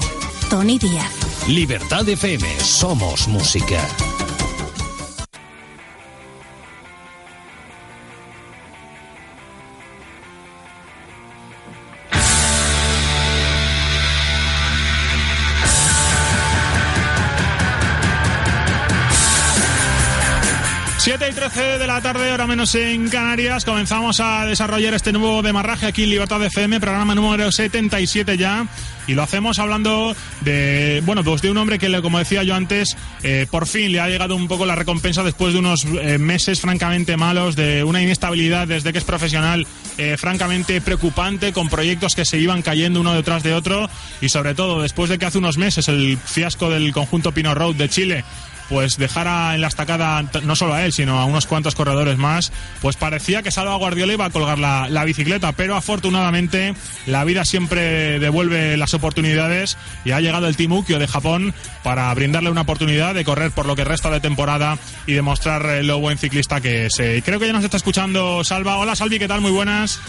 Tony 0.50 0.78
Díaz. 0.78 1.12
Libertad 1.48 2.08
FM, 2.08 2.46
somos 2.60 3.28
música. 3.28 3.88
7 21.02 21.30
y 21.32 21.34
13 21.34 21.80
de 21.80 21.88
la 21.88 22.00
tarde, 22.00 22.30
ahora 22.30 22.46
menos 22.46 22.76
en 22.76 23.10
Canarias, 23.10 23.66
comenzamos 23.66 24.20
a 24.20 24.46
desarrollar 24.46 24.94
este 24.94 25.12
nuevo 25.12 25.42
demarraje 25.42 25.88
aquí 25.88 26.04
en 26.04 26.12
Libertad 26.12 26.44
FM, 26.44 26.80
programa 26.80 27.16
número 27.16 27.52
77 27.52 28.38
ya, 28.38 28.68
y 29.08 29.16
lo 29.16 29.24
hacemos 29.24 29.58
hablando 29.58 30.16
de, 30.42 31.02
bueno, 31.04 31.24
pues 31.24 31.42
de 31.42 31.50
un 31.50 31.58
hombre 31.58 31.80
que, 31.80 31.92
como 32.04 32.20
decía 32.20 32.44
yo 32.44 32.54
antes, 32.54 32.96
eh, 33.24 33.48
por 33.50 33.66
fin 33.66 33.92
le 33.92 34.00
ha 34.00 34.10
llegado 34.10 34.36
un 34.36 34.48
poco 34.48 34.68
la 34.68 34.76
recompensa 34.76 35.24
después 35.24 35.54
de 35.54 35.60
unos 35.60 35.86
eh, 35.86 36.20
meses 36.20 36.62
francamente 36.62 37.18
malos, 37.18 37.56
de 37.56 37.84
una 37.84 38.04
inestabilidad 38.04 38.68
desde 38.68 38.92
que 38.92 39.00
es 39.00 39.04
profesional 39.04 39.66
eh, 39.98 40.18
francamente 40.20 40.82
preocupante, 40.82 41.52
con 41.52 41.68
proyectos 41.68 42.14
que 42.14 42.26
se 42.26 42.38
iban 42.38 42.62
cayendo 42.62 43.02
uno 43.02 43.16
detrás 43.16 43.42
de 43.42 43.56
otro, 43.56 43.90
y 44.22 44.30
sobre 44.30 44.54
todo 44.54 44.84
después 44.84 45.10
de 45.10 45.18
que 45.18 45.26
hace 45.26 45.40
unos 45.40 45.58
meses 45.58 45.88
el 45.88 46.20
fiasco 46.24 46.70
del 46.70 46.92
conjunto 46.92 47.32
Pino 47.32 47.56
Road 47.56 47.74
de 47.74 47.90
Chile 47.90 48.24
pues 48.72 48.98
dejara 48.98 49.54
en 49.54 49.60
la 49.60 49.68
estacada 49.68 50.24
no 50.44 50.56
solo 50.56 50.74
a 50.74 50.86
él, 50.86 50.94
sino 50.94 51.20
a 51.20 51.26
unos 51.26 51.46
cuantos 51.46 51.76
corredores 51.76 52.18
más, 52.18 52.54
pues 52.82 52.96
parecía 52.96 53.44
que 53.44 53.52
Salva 53.52 53.76
Guardiola 53.76 54.14
iba 54.14 54.24
a 54.24 54.30
colgar 54.30 54.58
la, 54.60 55.04
bicicleta, 55.04 55.52
pero 55.52 55.76
afortunadamente 55.76 56.74
la 57.06 57.26
vida 57.26 57.44
siempre 57.44 58.18
devuelve 58.20 58.78
las 58.78 58.94
oportunidades 58.94 59.78
y 60.06 60.12
ha 60.12 60.22
llegado 60.22 60.48
el 60.48 60.56
Team 60.56 60.72
Ukio 60.72 61.00
de 61.00 61.08
Japón 61.08 61.54
para 61.84 62.14
brindarle 62.14 62.50
una 62.50 62.62
oportunidad 62.62 63.14
de 63.14 63.26
correr 63.26 63.52
por 63.52 63.66
lo 63.66 63.76
que 63.76 63.84
resta 63.84 64.10
de 64.10 64.22
temporada 64.22 64.78
y 65.06 65.14
demostrar 65.14 65.66
eh, 65.66 65.84
lo 65.84 66.00
buen 66.00 66.18
ciclista 66.18 66.62
que 66.62 66.86
es. 66.86 66.98
Eh, 67.00 67.22
creo 67.26 67.40
que 67.40 67.48
ya 67.48 67.54
nos 67.54 67.66
está 67.66 67.76
escuchando 67.76 68.44
Salva. 68.46 68.78
Hola 68.78 68.96
Salvi, 68.96 69.20
¿qué 69.20 69.28
tal? 69.28 69.42
Muy 69.42 69.52
buenas. 69.52 70.00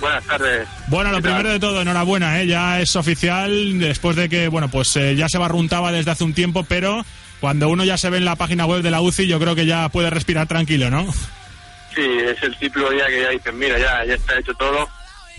Buenas 0.00 0.24
tardes. 0.24 0.66
Bueno, 0.88 1.12
lo 1.12 1.20
primero 1.20 1.50
de 1.50 1.60
todo, 1.60 1.82
enhorabuena, 1.82 2.40
¿eh? 2.40 2.46
ya 2.46 2.80
es 2.80 2.96
oficial 2.96 3.78
después 3.78 4.16
de 4.16 4.28
que, 4.28 4.48
bueno, 4.48 4.68
pues 4.68 4.96
eh, 4.96 5.14
ya 5.14 5.28
se 5.28 5.38
barruntaba 5.38 5.92
desde 5.92 6.10
hace 6.10 6.24
un 6.24 6.32
tiempo, 6.32 6.64
pero 6.64 7.04
cuando 7.40 7.68
uno 7.68 7.84
ya 7.84 7.96
se 7.96 8.10
ve 8.10 8.18
en 8.18 8.24
la 8.24 8.36
página 8.36 8.66
web 8.66 8.82
de 8.82 8.90
la 8.90 9.00
UCI, 9.00 9.26
yo 9.26 9.40
creo 9.40 9.54
que 9.54 9.66
ya 9.66 9.88
puede 9.88 10.10
respirar 10.10 10.46
tranquilo, 10.46 10.90
¿no? 10.90 11.10
Sí, 11.94 12.02
es 12.02 12.42
el 12.42 12.56
típico 12.58 12.88
día 12.90 13.06
que 13.08 13.22
ya 13.22 13.30
dicen, 13.30 13.58
mira, 13.58 13.78
ya, 13.78 14.04
ya 14.04 14.14
está 14.14 14.38
hecho 14.38 14.54
todo, 14.54 14.88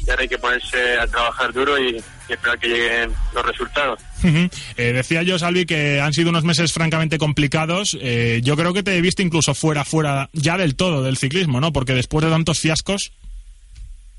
y 0.05 0.09
ahora 0.09 0.23
hay 0.23 0.27
que 0.27 0.37
ponerse 0.37 0.97
a 0.97 1.07
trabajar 1.07 1.53
duro 1.53 1.79
y, 1.79 2.01
esperar 2.27 2.57
que 2.59 2.67
lleguen 2.69 3.11
los 3.33 3.45
resultados. 3.45 3.99
Eh, 4.23 4.93
decía 4.93 5.21
yo, 5.23 5.37
Salvi, 5.37 5.65
que 5.65 5.99
han 5.99 6.13
sido 6.13 6.29
unos 6.29 6.45
meses 6.45 6.71
francamente 6.71 7.17
complicados. 7.17 7.97
Eh, 7.99 8.39
yo 8.41 8.55
creo 8.55 8.73
que 8.73 8.83
te 8.83 8.95
he 8.95 9.01
visto 9.01 9.21
incluso 9.21 9.53
fuera, 9.53 9.83
fuera 9.83 10.29
ya 10.31 10.57
del 10.57 10.75
todo 10.75 11.03
del 11.03 11.17
ciclismo, 11.17 11.59
¿no? 11.59 11.73
Porque 11.73 11.93
después 11.93 12.23
de 12.23 12.31
tantos 12.31 12.59
fiascos... 12.59 13.11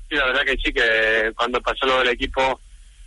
Sí, 0.09 0.15
la 0.15 0.25
verdad 0.27 0.43
que 0.45 0.57
sí, 0.63 0.71
que 0.71 1.31
cuando 1.35 1.59
pasó 1.61 1.87
lo 1.87 1.99
del 1.99 2.09
equipo, 2.09 2.59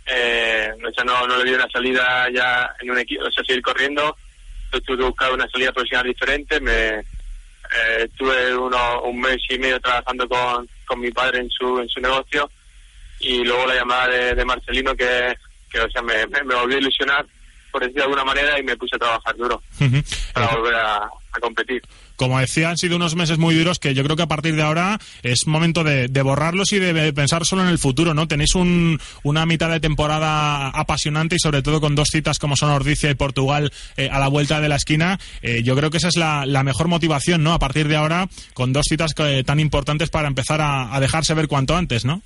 eh, 0.05 0.69
o 0.75 0.93
sea, 0.93 1.05
no, 1.05 1.25
no 1.25 1.37
le 1.37 1.45
dio 1.45 1.55
una 1.55 1.69
salida 1.71 2.27
ya 2.33 2.69
en 2.81 2.91
un 2.91 2.99
equipo, 2.99 3.23
o 3.23 3.31
sea, 3.31 3.43
seguir 3.45 3.61
corriendo. 3.61 4.15
Yo 4.71 4.81
tuve 4.81 4.97
que 4.97 5.03
buscar 5.03 5.33
una 5.33 5.49
salida 5.49 5.71
profesional 5.71 6.07
diferente. 6.07 6.59
Me 6.59 6.99
eh, 6.99 8.05
estuve 8.05 8.55
uno, 8.55 9.01
un 9.03 9.19
mes 9.19 9.37
y 9.49 9.57
medio 9.59 9.79
trabajando 9.79 10.27
con, 10.27 10.67
con 10.85 10.99
mi 10.99 11.11
padre 11.11 11.39
en 11.39 11.49
su, 11.49 11.79
en 11.79 11.89
su 11.89 11.99
negocio 11.99 12.49
y 13.19 13.43
luego 13.43 13.65
la 13.65 13.75
llamada 13.75 14.07
de, 14.07 14.35
de 14.35 14.45
Marcelino 14.45 14.95
que, 14.95 15.35
que 15.71 15.79
o 15.79 15.89
sea, 15.89 16.01
me, 16.01 16.25
me, 16.27 16.43
me 16.43 16.55
volvió 16.55 16.77
a 16.77 16.81
ilusionar, 16.81 17.25
por 17.71 17.81
decir 17.81 17.97
de 17.97 18.03
alguna 18.03 18.23
manera, 18.23 18.59
y 18.59 18.63
me 18.63 18.77
puse 18.77 18.95
a 18.95 18.99
trabajar 18.99 19.35
duro 19.35 19.61
para 20.33 20.47
volver 20.55 20.75
a, 20.75 20.97
a 20.97 21.39
competir. 21.41 21.81
Como 22.17 22.39
decía, 22.39 22.71
han 22.71 22.77
sido 22.77 22.95
unos 22.95 23.15
meses 23.15 23.37
muy 23.37 23.55
duros 23.55 23.77
que 23.77 23.93
yo 23.93 24.03
creo 24.03 24.15
que 24.15 24.23
a 24.23 24.27
partir 24.27 24.55
de 24.55 24.63
ahora 24.63 24.99
es 25.21 25.45
momento 25.45 25.83
de, 25.83 26.07
borrarlos 26.23 26.73
y 26.73 26.79
de 26.79 27.13
pensar 27.13 27.45
solo 27.45 27.61
en 27.61 27.69
el 27.69 27.77
futuro, 27.77 28.15
¿no? 28.15 28.27
Tenéis 28.27 28.55
un, 28.55 28.99
una 29.23 29.45
mitad 29.45 29.69
de 29.69 29.79
temporada 29.79 30.69
apasionante 30.69 31.35
y 31.35 31.39
sobre 31.39 31.61
todo 31.61 31.79
con 31.79 31.95
dos 31.95 32.09
citas 32.11 32.39
como 32.39 32.55
son 32.55 32.71
Ordicia 32.71 33.11
y 33.11 33.13
Portugal 33.15 33.71
eh, 33.97 34.09
a 34.11 34.19
la 34.19 34.27
vuelta 34.27 34.59
de 34.59 34.67
la 34.67 34.77
esquina. 34.77 35.19
Eh, 35.43 35.61
yo 35.63 35.75
creo 35.75 35.91
que 35.91 35.97
esa 35.97 36.07
es 36.07 36.17
la, 36.17 36.45
la, 36.45 36.63
mejor 36.63 36.87
motivación, 36.87 37.43
¿no? 37.43 37.53
A 37.53 37.59
partir 37.59 37.87
de 37.87 37.95
ahora, 37.95 38.27
con 38.53 38.73
dos 38.73 38.85
citas 38.89 39.13
que, 39.13 39.43
tan 39.43 39.59
importantes 39.59 40.09
para 40.09 40.27
empezar 40.27 40.59
a, 40.59 40.99
dejarse 40.99 41.35
ver 41.35 41.47
cuanto 41.47 41.75
antes, 41.75 42.03
¿no? 42.03 42.23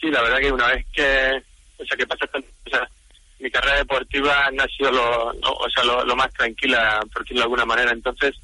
Sí, 0.00 0.10
la 0.10 0.20
verdad 0.20 0.38
que 0.38 0.52
una 0.52 0.66
vez 0.66 0.84
que, 0.92 1.42
o 1.78 1.84
sea, 1.86 1.96
que 1.96 2.06
pasa 2.06 2.26
o 2.34 2.70
sea, 2.70 2.86
mi 3.40 3.50
carrera 3.50 3.78
deportiva 3.78 4.50
no 4.52 4.62
ha 4.62 4.68
sido 4.68 4.90
lo, 4.90 5.32
no, 5.32 5.48
o 5.48 5.70
sea, 5.74 5.82
lo, 5.84 6.04
lo, 6.04 6.14
más 6.14 6.30
tranquila, 6.34 7.00
por 7.12 7.22
decirlo 7.22 7.40
de 7.40 7.44
alguna 7.44 7.64
manera. 7.64 7.92
Entonces, 7.92 8.34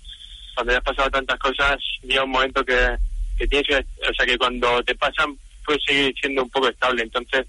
cuando 0.59 0.73
ya 0.73 0.79
has 0.79 0.85
pasado 0.85 1.11
tantas 1.11 1.39
cosas, 1.39 1.77
llega 2.03 2.25
un 2.25 2.33
momento 2.33 2.65
que, 2.65 2.97
que 3.39 3.47
tienes 3.47 3.69
que, 3.69 3.77
o 3.77 4.13
sea, 4.13 4.27
que 4.27 4.37
cuando 4.37 4.83
te 4.83 4.93
pasan, 4.97 5.39
puedes 5.65 5.81
seguir 5.87 6.13
siendo 6.21 6.43
un 6.43 6.51
poco 6.51 6.69
estable. 6.69 7.05
Entonces, 7.05 7.47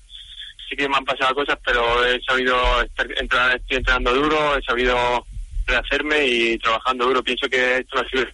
sí 0.70 0.76
que 0.76 0.88
me 0.88 0.96
han 0.96 1.06
pasado 1.06 1.34
cosas, 1.34 1.58
pero 1.66 2.06
he 2.06 2.22
sabido 2.22 2.56
estar, 2.84 3.08
entrar, 3.20 3.56
estoy 3.56 3.78
entrenando 3.78 4.14
duro, 4.14 4.56
he 4.56 4.62
sabido 4.62 5.26
rehacerme 5.66 6.24
y 6.28 6.60
trabajando 6.60 7.08
duro. 7.08 7.24
Pienso 7.24 7.50
que 7.50 7.78
esto 7.78 8.00
ha 8.00 8.08
sido 8.10 8.26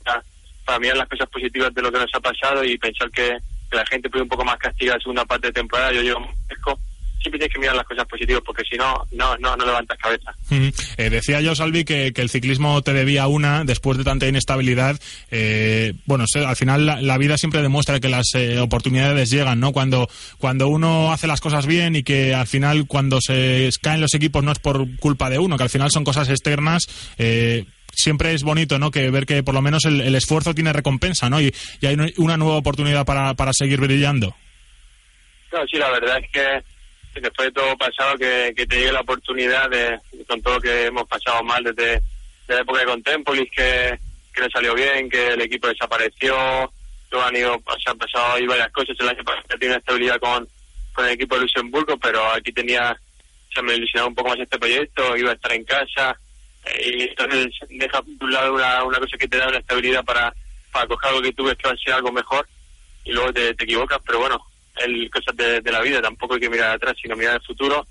para 0.66 0.80
mirar 0.80 0.98
las 0.98 1.08
cosas 1.08 1.30
positivas 1.30 1.74
de 1.74 1.82
lo 1.82 1.90
que 1.90 2.00
nos 2.00 2.14
ha 2.14 2.20
pasado 2.20 2.62
y 2.62 2.78
pensar 2.78 3.10
que, 3.12 3.38
la 3.72 3.86
gente 3.88 4.10
puede 4.10 4.24
un 4.24 4.30
poco 4.30 4.46
más 4.46 4.58
castigar 4.58 4.96
la 4.96 5.02
segunda 5.02 5.26
parte 5.26 5.48
de 5.48 5.54
temporada. 5.54 5.92
Yo 5.92 6.02
llevo 6.02 6.30
fresco 6.48 6.80
siempre 7.26 7.40
tienes 7.40 7.54
que 7.54 7.60
mirar 7.60 7.76
las 7.76 7.86
cosas 7.86 8.06
positivas 8.06 8.44
porque 8.46 8.64
si 8.70 8.78
no, 8.78 9.08
no, 9.12 9.36
no, 9.38 9.58
no 9.58 9.66
levantas 9.66 9.98
cabeza. 9.98 10.32
Mm, 10.50 10.70
eh, 10.98 11.10
decía 11.10 11.42
yo, 11.42 11.56
Salvi, 11.56 11.84
que, 11.84 12.14
que, 12.14 12.22
el 12.22 12.30
ciclismo 12.30 12.82
te 12.84 12.94
debía 12.94 13.26
una 13.28 13.64
después 13.64 13.98
de 13.98 14.04
tanta 14.04 14.28
inestabilidad. 14.28 15.00
Eh, 15.32 15.94
bueno, 16.06 16.26
al 16.46 16.56
final 16.56 16.86
la, 16.86 17.02
la, 17.02 17.18
vida 17.18 17.38
siempre 17.38 17.64
demuestra 17.64 18.00
que 18.00 18.10
las 18.10 18.36
eh, 18.36 18.60
oportunidades 18.60 19.32
llegan, 19.32 19.60
¿no? 19.60 19.72
Cuando, 19.72 20.08
cuando 20.38 20.68
uno 20.68 21.12
hace 21.12 21.26
las 21.26 21.42
cosas 21.42 21.66
bien 21.66 21.96
y 21.96 22.04
que 22.04 22.36
al 22.36 22.48
final 22.48 22.86
cuando 22.88 23.20
se 23.22 23.70
caen 23.82 24.02
los 24.02 24.14
equipos 24.14 24.44
no 24.44 24.52
es 24.52 24.60
por 24.60 24.86
culpa 24.98 25.30
de 25.30 25.40
uno, 25.40 25.58
que 25.58 25.64
al 25.64 25.70
final 25.70 25.90
son 25.90 26.04
cosas 26.04 26.30
externas. 26.30 26.84
Eh, 27.18 27.66
siempre 27.92 28.34
es 28.34 28.44
bonito, 28.44 28.78
¿no? 28.78 28.92
Que 28.92 29.10
ver 29.10 29.26
que 29.26 29.42
por 29.42 29.56
lo 29.56 29.64
menos 29.64 29.86
el, 29.86 30.02
el 30.02 30.14
esfuerzo 30.14 30.54
tiene 30.54 30.74
recompensa, 30.74 31.30
¿no? 31.30 31.42
Y, 31.42 31.54
y, 31.82 31.86
hay 31.88 31.98
una 32.18 32.38
nueva 32.38 32.58
oportunidad 32.58 33.06
para, 33.06 33.34
para 33.34 33.52
seguir 33.54 33.80
brillando. 33.80 34.36
No, 35.52 35.66
sí, 35.66 35.78
la 35.78 35.90
verdad 35.90 36.20
es 36.20 36.30
que 36.32 36.75
después 37.22 37.48
de 37.48 37.52
todo 37.52 37.78
pasado, 37.78 38.18
que, 38.18 38.54
te 38.54 38.76
llegue 38.76 38.92
la 38.92 39.02
oportunidad 39.02 39.70
de, 39.70 40.00
con 40.28 40.42
todo 40.42 40.60
que 40.60 40.86
hemos 40.86 41.08
pasado 41.08 41.44
mal 41.44 41.64
desde, 41.64 42.02
la 42.48 42.60
época 42.60 42.80
de 42.80 42.86
Contempolis, 42.86 43.50
que, 43.52 43.98
que 44.34 44.42
no 44.42 44.48
salió 44.50 44.76
bien, 44.76 45.10
que 45.10 45.30
el 45.30 45.42
equipo 45.42 45.68
desapareció, 45.68 46.36
luego 47.10 47.28
han 47.28 47.36
ido, 47.36 47.54
han 47.86 47.98
pasado 47.98 48.34
ahí 48.34 48.46
varias 48.46 48.72
cosas, 48.72 48.96
el 49.00 49.10
año 49.10 49.24
pasado 49.24 49.60
tiene 49.60 49.76
estabilidad 49.76 50.20
con, 50.20 50.48
con 50.94 51.06
el 51.06 51.12
equipo 51.12 51.36
de 51.36 51.42
Luxemburgo, 51.42 51.98
pero 51.98 52.32
aquí 52.32 52.52
tenía, 52.52 52.92
o 52.92 53.54
sea, 53.54 53.64
me 53.64 53.76
ilusionaba 53.76 54.10
un 54.10 54.16
poco 54.16 54.30
más 54.30 54.40
este 54.40 54.60
proyecto, 54.60 55.18
iba 55.18 55.32
a 55.32 55.36
estar 55.36 55.54
en 55.54 55.64
casa, 55.64 56.20
eh, 56.66 56.92
y 56.98 57.02
entonces 57.04 57.48
deja 57.70 58.02
de 58.02 58.26
un 58.26 58.32
lado 58.32 58.54
una, 58.54 58.84
una 58.84 59.00
cosa 59.00 59.18
que 59.18 59.28
te 59.28 59.38
da 59.38 59.48
una 59.48 59.60
estabilidad 59.60 60.04
para, 60.04 60.34
para 60.72 60.88
coger 60.88 61.10
algo 61.10 61.22
que 61.22 61.34
tú 61.34 61.46
ves 61.46 61.56
que 61.56 61.68
va 61.68 61.74
a 61.74 61.78
ser 61.78 61.94
algo 61.94 62.12
mejor, 62.12 62.48
y 63.06 63.12
luego 63.12 63.34
te, 63.34 63.54
te 63.56 63.64
equivocas, 63.64 64.00
pero 64.06 64.20
bueno, 64.20 64.46
el, 64.84 65.10
cosas 65.10 65.36
de, 65.36 65.62
de, 65.62 65.72
la 65.72 65.82
vida, 65.82 66.02
tampoco 66.02 66.36
hay 66.36 66.40
que 66.42 66.50
mirar 66.50 66.72
atrás, 66.72 66.96
sino 67.02 67.16
mirar 67.16 67.36
el 67.36 67.42
futuro 67.42 67.86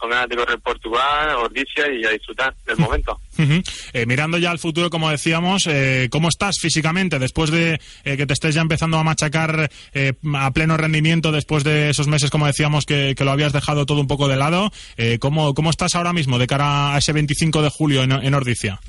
con 0.00 0.10
ganas 0.10 0.28
de 0.30 0.36
correr 0.36 0.58
Portugal, 0.60 1.36
Ordicia 1.36 1.92
y 1.92 2.04
a 2.04 2.10
disfrutar 2.10 2.54
del 2.66 2.78
momento. 2.78 3.20
Uh 3.38 3.42
-huh. 3.42 3.62
eh, 3.92 4.06
mirando 4.06 4.38
ya 4.38 4.50
al 4.50 4.58
futuro, 4.58 4.88
como 4.88 5.10
decíamos, 5.10 5.66
eh, 5.66 6.08
¿cómo 6.10 6.28
estás 6.28 6.56
físicamente 6.58 7.18
después 7.18 7.50
de 7.50 7.78
eh, 8.04 8.16
que 8.16 8.26
te 8.26 8.32
estés 8.32 8.54
ya 8.54 8.62
empezando 8.62 8.96
a 8.96 9.04
machacar 9.04 9.70
eh, 9.92 10.14
a 10.34 10.50
pleno 10.52 10.78
rendimiento 10.78 11.32
después 11.32 11.64
de 11.64 11.90
esos 11.90 12.08
meses, 12.08 12.30
como 12.30 12.46
decíamos, 12.46 12.86
que, 12.86 13.14
que 13.14 13.24
lo 13.24 13.30
habías 13.30 13.52
dejado 13.52 13.84
todo 13.84 14.00
un 14.00 14.06
poco 14.08 14.26
de 14.26 14.36
lado? 14.36 14.72
¿cómo, 15.20 15.54
¿Cómo 15.54 15.70
estás 15.70 15.94
ahora 15.94 16.12
mismo 16.12 16.38
de 16.38 16.46
cara 16.46 16.94
a 16.94 16.98
ese 16.98 17.12
25 17.12 17.62
de 17.62 17.68
julio 17.68 18.02
en, 18.02 18.12
en 18.12 18.34
Ordicia? 18.34 18.80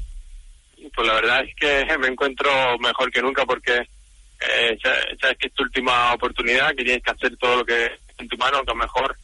Pues 0.95 1.07
la 1.07 1.13
verdad 1.13 1.43
es 1.43 1.55
que 1.55 1.97
me 1.97 2.07
encuentro 2.07 2.49
mejor 2.79 3.11
que 3.11 3.21
nunca 3.21 3.45
porque 3.45 3.81
eh, 4.41 4.77
sabes 5.19 5.37
que 5.37 5.47
es 5.47 5.53
tu 5.53 5.63
última 5.63 6.13
oportunidad, 6.13 6.69
que 6.75 6.83
tienes 6.83 7.03
que 7.03 7.11
hacer 7.11 7.37
todo 7.37 7.57
lo 7.57 7.65
que 7.65 7.91
en 8.17 8.27
tu 8.27 8.37
mano, 8.37 8.63
que 8.63 8.71
a 8.71 8.73
lo 8.73 8.81
mejor 8.81 9.15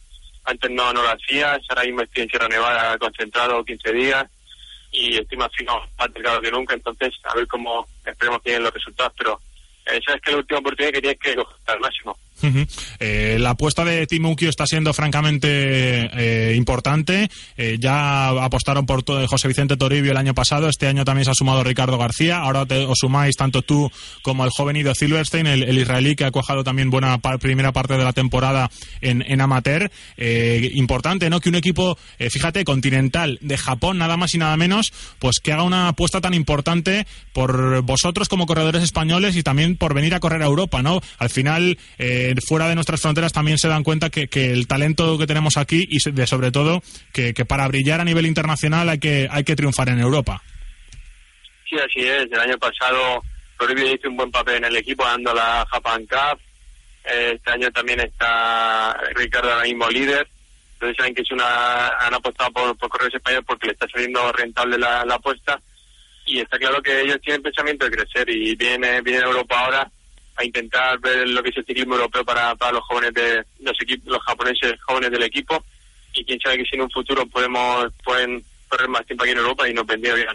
antes 0.44 0.70
no, 0.70 0.92
no 0.92 1.02
lo 1.02 1.10
hacías, 1.10 1.58
ahora 1.68 1.84
mismo 1.84 2.02
estoy 2.02 2.22
en 2.22 2.30
Sierra 2.30 2.48
Nevada 2.48 2.98
concentrado 2.98 3.64
15 3.64 3.92
días 3.92 4.24
y 4.90 5.18
estoy 5.18 5.36
más 5.36 5.50
fino, 5.56 5.80
más 5.98 6.12
delgado 6.14 6.40
que 6.40 6.50
nunca, 6.50 6.74
entonces 6.74 7.14
a 7.24 7.34
ver 7.34 7.46
cómo 7.46 7.86
esperemos 8.04 8.40
que 8.42 8.50
lleguen 8.50 8.64
los 8.64 8.74
resultados, 8.74 9.12
pero 9.18 9.40
eh, 9.86 10.00
sabes 10.04 10.22
que 10.22 10.30
es 10.30 10.34
la 10.34 10.38
última 10.38 10.60
oportunidad 10.60 10.92
que 10.92 11.00
tienes 11.00 11.20
que 11.20 11.34
coger 11.34 11.56
al 11.66 11.80
máximo. 11.80 12.16
Eh, 12.98 13.36
la 13.38 13.50
apuesta 13.50 13.84
de 13.84 14.06
Timukio 14.06 14.48
está 14.48 14.66
siendo 14.66 14.92
francamente 14.92 15.48
eh, 15.50 16.54
importante. 16.56 17.28
Eh, 17.56 17.78
ya 17.80 18.28
apostaron 18.28 18.86
por 18.86 19.04
José 19.26 19.48
Vicente 19.48 19.76
Toribio 19.76 20.12
el 20.12 20.16
año 20.16 20.34
pasado. 20.34 20.68
Este 20.68 20.86
año 20.86 21.04
también 21.04 21.24
se 21.24 21.30
ha 21.30 21.34
sumado 21.34 21.64
Ricardo 21.64 21.98
García. 21.98 22.38
Ahora 22.38 22.66
te, 22.66 22.84
os 22.84 22.98
sumáis 22.98 23.36
tanto 23.36 23.62
tú 23.62 23.90
como 24.22 24.44
el 24.44 24.50
joven 24.50 24.76
Ido 24.76 24.94
Silverstein, 24.94 25.46
el, 25.46 25.62
el 25.62 25.78
israelí 25.78 26.16
que 26.16 26.24
ha 26.24 26.30
cuajado 26.30 26.64
también 26.64 26.90
buena 26.90 27.18
primera 27.18 27.72
parte 27.72 27.96
de 27.96 28.04
la 28.04 28.12
temporada 28.12 28.70
en, 29.00 29.40
amateur. 29.40 29.90
Importante, 30.74 31.30
¿no? 31.30 31.40
Que 31.40 31.48
un 31.48 31.54
equipo, 31.54 31.98
fíjate, 32.18 32.64
continental 32.64 33.38
de 33.40 33.56
Japón, 33.56 33.98
nada 33.98 34.16
más 34.16 34.34
y 34.34 34.38
nada 34.38 34.56
menos, 34.56 34.92
pues 35.18 35.40
que 35.40 35.52
haga 35.52 35.62
una 35.62 35.88
apuesta 35.88 36.20
tan 36.20 36.34
importante 36.34 37.06
por 37.32 37.82
vosotros 37.82 38.28
como 38.28 38.46
corredores 38.46 38.82
españoles 38.82 39.36
y 39.36 39.42
también 39.42 39.76
por 39.76 39.94
venir 39.94 40.14
a 40.14 40.20
correr 40.20 40.42
a 40.42 40.46
Europa, 40.46 40.82
¿no? 40.82 41.00
Al 41.18 41.30
final, 41.30 41.78
eh, 41.98 42.27
fuera 42.46 42.68
de 42.68 42.74
nuestras 42.74 43.00
fronteras 43.00 43.32
también 43.32 43.58
se 43.58 43.68
dan 43.68 43.82
cuenta 43.82 44.10
que, 44.10 44.28
que, 44.28 44.52
el 44.52 44.66
talento 44.66 45.18
que 45.18 45.26
tenemos 45.26 45.56
aquí 45.56 45.86
y 45.88 45.98
de, 46.10 46.26
sobre 46.26 46.50
todo 46.50 46.82
que, 47.12 47.32
para 47.44 47.68
brillar 47.68 48.00
a 48.00 48.04
nivel 48.04 48.26
internacional 48.26 48.88
hay 48.88 48.98
que 48.98 49.28
hay 49.30 49.44
que 49.44 49.56
triunfar 49.56 49.88
en 49.88 50.00
Europa. 50.00 50.42
Sí, 51.68 51.76
así 51.76 52.00
es. 52.00 52.26
El 52.30 52.40
año 52.40 52.58
pasado 52.58 53.22
Toribio 53.58 53.92
hizo 53.92 54.08
un 54.08 54.16
buen 54.16 54.30
papel 54.30 54.56
en 54.56 54.64
el 54.64 54.76
equipo 54.76 55.04
dando 55.04 55.34
la 55.34 55.66
Japan 55.70 56.06
Cup. 56.06 56.40
Este 57.04 57.50
año 57.50 57.70
también 57.70 58.00
está 58.00 58.96
Ricardo 59.14 59.52
ahora 59.52 59.64
mismo 59.64 59.88
líder. 59.88 60.28
Entonces 60.74 60.96
saben 60.96 61.14
que 61.14 61.22
es 61.22 61.30
una 61.32 61.88
han 61.88 62.14
apostado 62.14 62.50
por, 62.52 62.76
por 62.76 62.88
corredores 62.88 63.16
españoles 63.16 63.44
porque 63.46 63.66
le 63.66 63.72
está 63.72 63.86
saliendo 63.92 64.30
rentable 64.32 64.78
la, 64.78 65.04
la 65.04 65.16
apuesta 65.16 65.60
y 66.28 66.40
está 66.40 66.58
claro 66.58 66.80
que 66.82 67.00
ellos 67.00 67.18
tienen 67.22 67.42
pensamiento 67.42 67.86
de 67.86 67.96
crecer 67.96 68.28
y 68.28 68.54
viene 68.54 69.00
viene 69.00 69.24
Europa 69.24 69.58
ahora 69.58 69.90
a 70.38 70.44
intentar 70.44 70.98
ver 71.00 71.28
lo 71.28 71.42
que 71.42 71.50
es 71.50 71.56
el 71.56 71.66
ciclismo 71.66 71.94
europeo 71.94 72.24
para, 72.24 72.54
para 72.54 72.72
los 72.72 72.84
jóvenes 72.84 73.12
de 73.12 73.44
los 73.60 73.80
equipos, 73.80 74.12
los 74.12 74.22
japoneses 74.22 74.80
jóvenes 74.82 75.10
del 75.10 75.24
equipo 75.24 75.62
y 76.14 76.24
quién 76.24 76.38
sabe 76.40 76.58
que 76.58 76.64
si 76.64 76.76
en 76.76 76.82
un 76.82 76.90
futuro 76.90 77.26
podemos 77.26 77.92
pueden 78.04 78.44
correr 78.68 78.88
más 78.88 79.04
tiempo 79.04 79.24
aquí 79.24 79.32
en 79.32 79.38
Europa 79.38 79.68
y 79.68 79.74
nos 79.74 79.86
vendría 79.86 80.14
bien. 80.14 80.28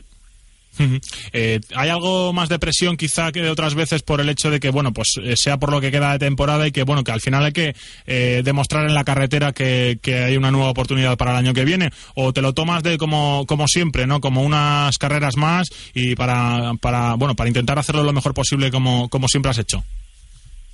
Eh, 1.31 1.59
¿Hay 1.75 1.89
algo 1.89 2.33
más 2.33 2.49
de 2.49 2.59
presión 2.59 2.97
quizá 2.97 3.31
que 3.31 3.41
de 3.41 3.49
otras 3.49 3.75
veces 3.75 4.01
por 4.01 4.19
el 4.21 4.29
hecho 4.29 4.49
de 4.49 4.59
que, 4.59 4.69
bueno, 4.69 4.91
pues 4.93 5.13
eh, 5.21 5.35
sea 5.35 5.57
por 5.57 5.71
lo 5.71 5.79
que 5.81 5.91
queda 5.91 6.13
de 6.13 6.19
temporada 6.19 6.67
y 6.67 6.71
que, 6.71 6.83
bueno, 6.83 7.03
que 7.03 7.11
al 7.11 7.21
final 7.21 7.45
hay 7.45 7.53
que 7.53 7.75
eh, 8.05 8.41
demostrar 8.43 8.85
en 8.85 8.93
la 8.93 9.03
carretera 9.03 9.53
que, 9.53 9.99
que, 10.01 10.23
hay 10.23 10.37
una 10.37 10.51
nueva 10.51 10.69
oportunidad 10.69 11.17
para 11.17 11.31
el 11.31 11.37
año 11.37 11.53
que 11.53 11.65
viene? 11.65 11.91
¿O 12.15 12.33
te 12.33 12.41
lo 12.41 12.53
tomas 12.53 12.83
de 12.83 12.97
como, 12.97 13.45
como 13.47 13.67
siempre, 13.67 14.07
¿no? 14.07 14.19
Como 14.19 14.41
unas 14.41 14.97
carreras 14.97 15.37
más 15.37 15.67
y 15.93 16.15
para, 16.15 16.73
para, 16.81 17.15
bueno, 17.15 17.35
para 17.35 17.49
intentar 17.49 17.77
hacerlo 17.77 18.03
lo 18.03 18.13
mejor 18.13 18.33
posible 18.33 18.71
como, 18.71 19.09
como 19.09 19.27
siempre 19.27 19.51
has 19.51 19.59
hecho? 19.59 19.83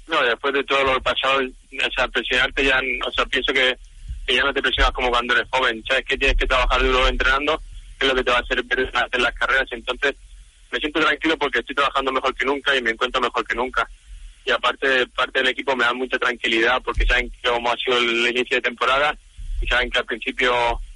No, 0.08 0.24
después 0.24 0.53
de 0.53 0.63
todo 0.63 0.84
lo 0.84 1.01
pasado, 1.01 1.39
o 1.39 1.91
sea, 1.96 2.08
presionarte 2.08 2.65
ya, 2.65 2.79
o 3.06 3.12
sea, 3.12 3.25
pienso 3.25 3.53
que, 3.53 3.75
que 4.25 4.36
ya 4.36 4.44
no 4.44 4.53
te 4.53 4.62
presionas 4.62 4.91
como 4.91 5.10
cuando 5.10 5.36
eres 5.36 5.48
joven, 5.51 5.84
sabes 5.88 6.06
que 6.06 6.18
tienes 6.18 6.38
que 6.38 6.48
trabajar 6.48 6.82
duro 6.82 7.08
entrenando 7.08 7.62
es 8.06 8.12
lo 8.12 8.15
que 8.15 8.24
te 8.24 8.32
va 8.32 8.38
a 8.38 8.41
hacer 8.41 8.63
hacer 8.94 9.22
las 9.22 9.34
carreras. 9.36 9.68
Entonces, 9.72 10.15
me 10.72 10.79
siento 10.79 11.00
tranquilo 11.00 11.38
porque 11.38 11.60
estoy 11.60 11.75
trabajando 11.75 12.12
mejor 12.12 12.36
que 12.36 12.46
nunca 12.46 12.75
y 12.75 12.82
me 12.82 12.91
encuentro 12.91 13.22
mejor 13.22 13.46
que 13.46 13.56
nunca. 13.56 13.89
Y 14.46 14.51
aparte, 14.51 15.08
parte 15.08 15.39
del 15.39 15.50
equipo 15.50 15.75
me 15.75 15.84
da 15.84 15.94
mucha 15.94 16.18
tranquilidad 16.18 16.82
porque 16.84 17.06
saben 17.06 17.32
cómo 17.44 17.72
ha 17.72 17.75
sido 17.77 17.98
el 17.98 18.27
inicio 18.27 18.58
de 18.58 18.62
temporada 18.62 19.18
y 19.62 19.68
saben 19.68 19.89
que 19.89 20.00
al 20.00 20.06
principio 20.06 20.53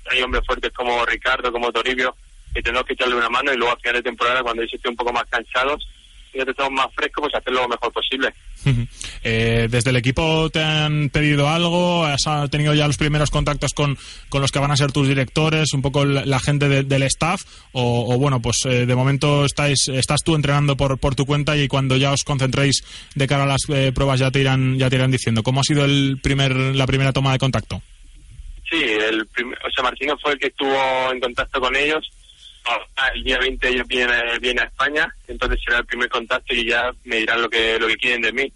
hay 0.09 0.21
hombres 0.21 0.45
fuertes 0.45 0.71
como 0.71 1.05
Ricardo, 1.05 1.51
como 1.51 1.71
Toribio, 1.71 2.15
que 2.53 2.61
tenemos 2.61 2.85
que 2.85 2.93
echarle 2.93 3.15
una 3.15 3.29
mano 3.29 3.53
y 3.53 3.57
luego 3.57 3.73
a 3.73 3.77
final 3.77 3.95
de 3.95 4.03
temporada, 4.03 4.43
cuando 4.43 4.61
ellos 4.61 4.73
estén 4.73 4.91
un 4.91 4.97
poco 4.97 5.13
más 5.13 5.25
cansados 5.29 5.87
y 6.33 6.37
nosotros 6.37 6.55
estamos 6.57 6.73
más 6.73 6.95
frescos, 6.95 7.23
pues 7.23 7.35
hacerlo 7.35 7.61
lo 7.61 7.69
mejor 7.69 7.91
posible. 7.91 8.33
Eh, 9.23 9.67
¿Desde 9.69 9.89
el 9.89 9.97
equipo 9.97 10.49
te 10.49 10.63
han 10.63 11.09
pedido 11.09 11.49
algo? 11.49 12.05
¿Has 12.05 12.25
tenido 12.49 12.73
ya 12.73 12.87
los 12.87 12.97
primeros 12.97 13.29
contactos 13.29 13.73
con, 13.73 13.97
con 14.29 14.41
los 14.41 14.51
que 14.51 14.59
van 14.59 14.71
a 14.71 14.77
ser 14.77 14.91
tus 14.91 15.07
directores, 15.07 15.73
un 15.73 15.81
poco 15.81 16.05
la, 16.05 16.39
gente 16.39 16.83
del 16.83 17.03
staff? 17.03 17.41
O, 17.73 18.17
bueno, 18.17 18.41
pues 18.41 18.65
eh, 18.65 18.85
de 18.85 18.95
momento 18.95 19.45
estáis, 19.45 19.87
estás 19.89 20.21
tú 20.23 20.35
entrenando 20.35 20.75
por, 20.75 20.97
por 20.99 21.15
tu 21.15 21.25
cuenta 21.25 21.55
y 21.57 21.67
cuando 21.67 21.97
ya 21.97 22.11
os 22.11 22.23
concentréis 22.23 22.83
de 23.15 23.27
cara 23.27 23.43
a 23.43 23.47
las 23.47 23.61
eh, 23.69 23.91
pruebas 23.93 24.19
ya 24.19 24.31
te, 24.31 24.39
irán, 24.39 24.77
ya 24.77 24.89
te 24.89 24.95
irán 24.95 25.11
diciendo. 25.11 25.43
¿Cómo 25.43 25.61
ha 25.61 25.63
sido 25.63 25.85
el 25.85 26.19
primer, 26.21 26.55
la 26.55 26.87
primera 26.87 27.13
toma 27.13 27.33
de 27.33 27.39
contacto? 27.39 27.81
Sí, 28.69 28.81
el 28.81 29.21
o 29.21 29.71
sea, 29.71 29.83
Martino 29.83 30.17
fue 30.21 30.33
el 30.33 30.39
que 30.39 30.47
estuvo 30.47 31.11
en 31.11 31.19
contacto 31.19 31.59
con 31.59 31.75
ellos. 31.75 32.09
El 33.13 33.23
día 33.23 33.37
20 33.39 33.67
ellos 33.67 33.87
vienen, 33.87 34.39
vienen 34.41 34.63
a 34.63 34.67
España, 34.67 35.13
entonces 35.27 35.59
será 35.63 35.79
el 35.79 35.85
primer 35.85 36.09
contacto 36.09 36.53
y 36.53 36.65
ya 36.65 36.91
me 37.03 37.17
dirán 37.17 37.41
lo 37.41 37.49
que, 37.49 37.77
lo 37.79 37.87
que 37.87 37.97
quieren 37.97 38.21
de 38.21 38.31
mí. 38.31 38.51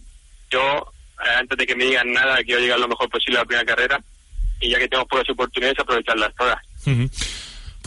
Yo, 0.49 0.93
eh, 1.25 1.29
antes 1.37 1.57
de 1.57 1.65
que 1.65 1.75
me 1.75 1.85
digan 1.85 2.11
nada, 2.11 2.43
quiero 2.43 2.61
llegar 2.61 2.79
lo 2.79 2.87
mejor 2.87 3.09
posible 3.09 3.37
a 3.37 3.41
la 3.41 3.45
primera 3.45 3.65
carrera 3.65 4.01
y 4.59 4.69
ya 4.69 4.79
que 4.79 4.87
tengo 4.87 5.05
pocas 5.05 5.29
oportunidades, 5.29 5.79
aprovecharlas 5.79 6.33
todas. 6.35 6.57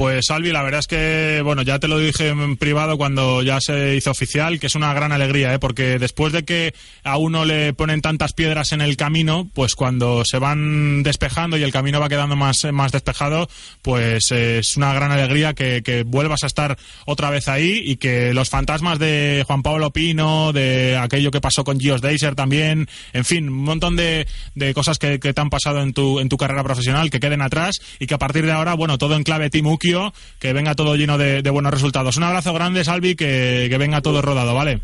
Pues 0.00 0.30
Albi, 0.30 0.50
la 0.50 0.62
verdad 0.62 0.80
es 0.80 0.86
que, 0.86 1.42
bueno, 1.44 1.60
ya 1.60 1.78
te 1.78 1.86
lo 1.86 1.98
dije 1.98 2.28
en 2.28 2.56
privado 2.56 2.96
cuando 2.96 3.42
ya 3.42 3.60
se 3.60 3.96
hizo 3.96 4.10
oficial, 4.10 4.58
que 4.58 4.68
es 4.68 4.74
una 4.74 4.94
gran 4.94 5.12
alegría, 5.12 5.52
¿eh? 5.52 5.58
porque 5.58 5.98
después 5.98 6.32
de 6.32 6.42
que 6.42 6.72
a 7.04 7.18
uno 7.18 7.44
le 7.44 7.74
ponen 7.74 8.00
tantas 8.00 8.32
piedras 8.32 8.72
en 8.72 8.80
el 8.80 8.96
camino, 8.96 9.50
pues 9.52 9.74
cuando 9.74 10.24
se 10.24 10.38
van 10.38 11.02
despejando 11.02 11.58
y 11.58 11.64
el 11.64 11.70
camino 11.70 12.00
va 12.00 12.08
quedando 12.08 12.34
más, 12.34 12.64
más 12.72 12.92
despejado, 12.92 13.46
pues 13.82 14.32
es 14.32 14.78
una 14.78 14.94
gran 14.94 15.12
alegría 15.12 15.52
que, 15.52 15.82
que, 15.82 16.02
vuelvas 16.02 16.44
a 16.44 16.46
estar 16.46 16.78
otra 17.04 17.28
vez 17.28 17.46
ahí 17.48 17.82
y 17.84 17.96
que 17.96 18.32
los 18.32 18.48
fantasmas 18.48 18.98
de 18.98 19.44
Juan 19.46 19.62
Pablo 19.62 19.90
Pino, 19.90 20.54
de 20.54 20.96
aquello 20.96 21.30
que 21.30 21.42
pasó 21.42 21.62
con 21.62 21.78
Gios 21.78 22.00
Deiser 22.00 22.34
también, 22.34 22.88
en 23.12 23.26
fin, 23.26 23.50
un 23.50 23.64
montón 23.64 23.96
de, 23.96 24.26
de 24.54 24.72
cosas 24.72 24.98
que, 24.98 25.20
que, 25.20 25.34
te 25.34 25.40
han 25.42 25.50
pasado 25.50 25.82
en 25.82 25.92
tu, 25.92 26.20
en 26.20 26.30
tu 26.30 26.38
carrera 26.38 26.64
profesional 26.64 27.10
que 27.10 27.20
queden 27.20 27.42
atrás 27.42 27.76
y 27.98 28.06
que 28.06 28.14
a 28.14 28.18
partir 28.18 28.46
de 28.46 28.52
ahora, 28.52 28.72
bueno, 28.72 28.96
todo 28.96 29.14
en 29.14 29.24
clave 29.24 29.50
Timuki 29.50 29.89
que 30.38 30.52
venga 30.52 30.74
todo 30.74 30.96
lleno 30.96 31.18
de, 31.18 31.48
buenos 31.50 31.72
resultados. 31.72 32.16
Un 32.16 32.24
abrazo 32.24 32.52
grande, 32.52 32.84
Salvi, 32.84 33.16
que, 33.16 33.74
venga 33.78 34.00
todo 34.00 34.22
rodado, 34.22 34.54
¿vale? 34.54 34.80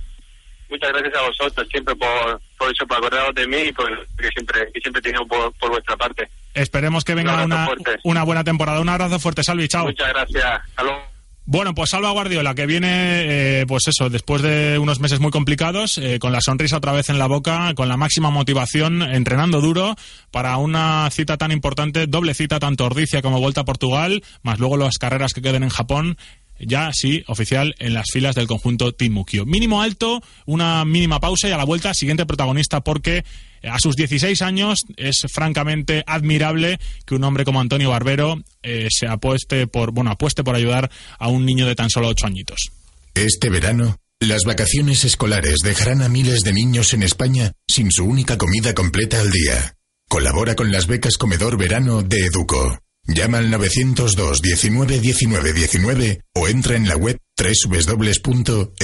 Muchas 0.69 0.93
gracias 0.93 1.15
a 1.15 1.23
vosotros 1.23 1.69
siempre 1.71 1.95
por, 1.95 2.41
por 2.59 2.73
eso, 2.73 2.87
por 2.87 2.97
acordaros 2.97 3.35
de 3.35 3.47
mí 3.47 3.59
y 3.69 3.73
por 3.73 3.89
que 4.17 4.29
siempre, 4.31 4.71
que 4.73 4.81
siempre 4.81 5.03
he 5.05 5.25
por, 5.27 5.53
por 5.55 5.71
vuestra 5.71 5.97
parte. 5.97 6.29
Esperemos 6.55 7.05
que 7.05 7.15
venga 7.15 7.45
una, 7.45 7.69
una, 8.03 8.23
buena 8.25 8.43
temporada. 8.43 8.81
Un 8.81 8.89
abrazo 8.89 9.21
fuerte, 9.21 9.45
Salvi, 9.45 9.69
chao. 9.69 9.85
Muchas 9.85 10.09
gracias. 10.09 10.45
Hasta 10.45 11.06
bueno, 11.47 11.75
pues 11.75 11.91
Salva 11.91 12.11
Guardiola, 12.11 12.55
que 12.55 12.67
viene, 12.67 13.61
eh, 13.61 13.67
pues 13.67 13.87
eso, 13.87 14.11
después 14.11 14.43
de 14.43 14.79
unos 14.79 14.99
meses 14.99 15.21
muy 15.21 15.31
complicados, 15.31 15.97
eh, 15.99 16.19
con 16.19 16.33
la 16.33 16.41
sonrisa 16.41 16.79
otra 16.79 16.93
vez 16.93 17.09
en 17.09 17.21
la 17.21 17.29
boca, 17.29 17.73
con 17.75 17.89
la 17.89 17.97
máxima 17.97 18.31
motivación, 18.31 19.01
entrenando 19.03 19.61
duro 19.61 19.95
para 20.33 20.57
una 20.57 21.09
cita 21.11 21.37
tan 21.37 21.53
importante, 21.53 22.09
doble 22.09 22.35
cita, 22.35 22.59
tanto 22.59 22.85
Ordicia 22.85 23.23
como 23.23 23.41
Vuelta 23.41 23.61
a 23.61 23.65
Portugal, 23.65 24.25
más 24.43 24.59
luego 24.59 24.77
las 24.77 24.99
carreras 24.99 25.33
que 25.33 25.43
queden 25.43 25.63
en 25.63 25.71
Japón 25.71 26.17
ya 26.59 26.91
sí, 26.93 27.23
oficial 27.27 27.75
en 27.79 27.95
las 27.95 28.07
filas 28.11 28.35
del 28.35 28.47
conjunto 28.47 28.93
Team 28.93 29.13
Mukio. 29.13 29.45
Mínimo 29.45 29.83
alto, 29.83 30.23
una 30.47 30.85
mínima 30.85 31.21
pausa 31.21 31.49
y 31.49 31.53
a 31.53 31.57
la 31.57 31.65
vuelta 31.65 31.93
siguiente 31.95 32.27
protagonista 32.27 32.81
porque 32.81 33.25
a 33.63 33.79
sus 33.79 33.97
16 33.97 34.43
años 34.43 34.85
es 34.97 35.27
francamente 35.29 36.05
admirable 36.07 36.79
que 37.05 37.15
un 37.15 37.25
hombre 37.25 37.45
como 37.45 37.61
Antonio 37.61 37.91
Barbero 37.91 38.43
eh, 38.63 38.89
se 38.91 39.07
apueste 39.07 39.67
por, 39.67 39.93
bueno, 39.93 40.11
apueste 40.11 40.45
por 40.45 40.55
ayudar 40.55 40.91
a 41.19 41.29
un 41.29 41.45
niño 41.45 41.67
de 41.67 41.75
tan 41.75 41.91
solo 41.91 42.09
8 42.09 42.27
añitos. 42.27 42.71
Este 43.15 43.49
verano, 43.51 43.97
las 44.21 44.45
vacaciones 44.45 45.05
escolares 45.05 45.57
dejarán 45.65 46.03
a 46.03 46.09
miles 46.09 46.41
de 46.41 46.53
niños 46.53 46.95
en 46.95 47.03
España 47.03 47.53
sin 47.69 47.91
su 47.91 48.05
única 48.05 48.39
comida 48.39 48.75
completa 48.75 49.21
al 49.21 49.31
día. 49.31 49.75
Colabora 50.09 50.55
con 50.55 50.71
las 50.71 50.87
becas 50.87 51.17
Comedor 51.17 51.59
Verano 51.59 52.03
de 52.03 52.27
Educo. 52.27 52.79
Llama 53.09 53.39
al 53.39 53.51
902 53.51 54.43
19 54.43 55.01
19 55.01 55.53
19 55.53 56.21
o 56.35 56.49
entra 56.49 56.77
en 56.77 56.89
la 56.89 56.97
web 56.97 57.19
www.educo.org. 57.37 58.77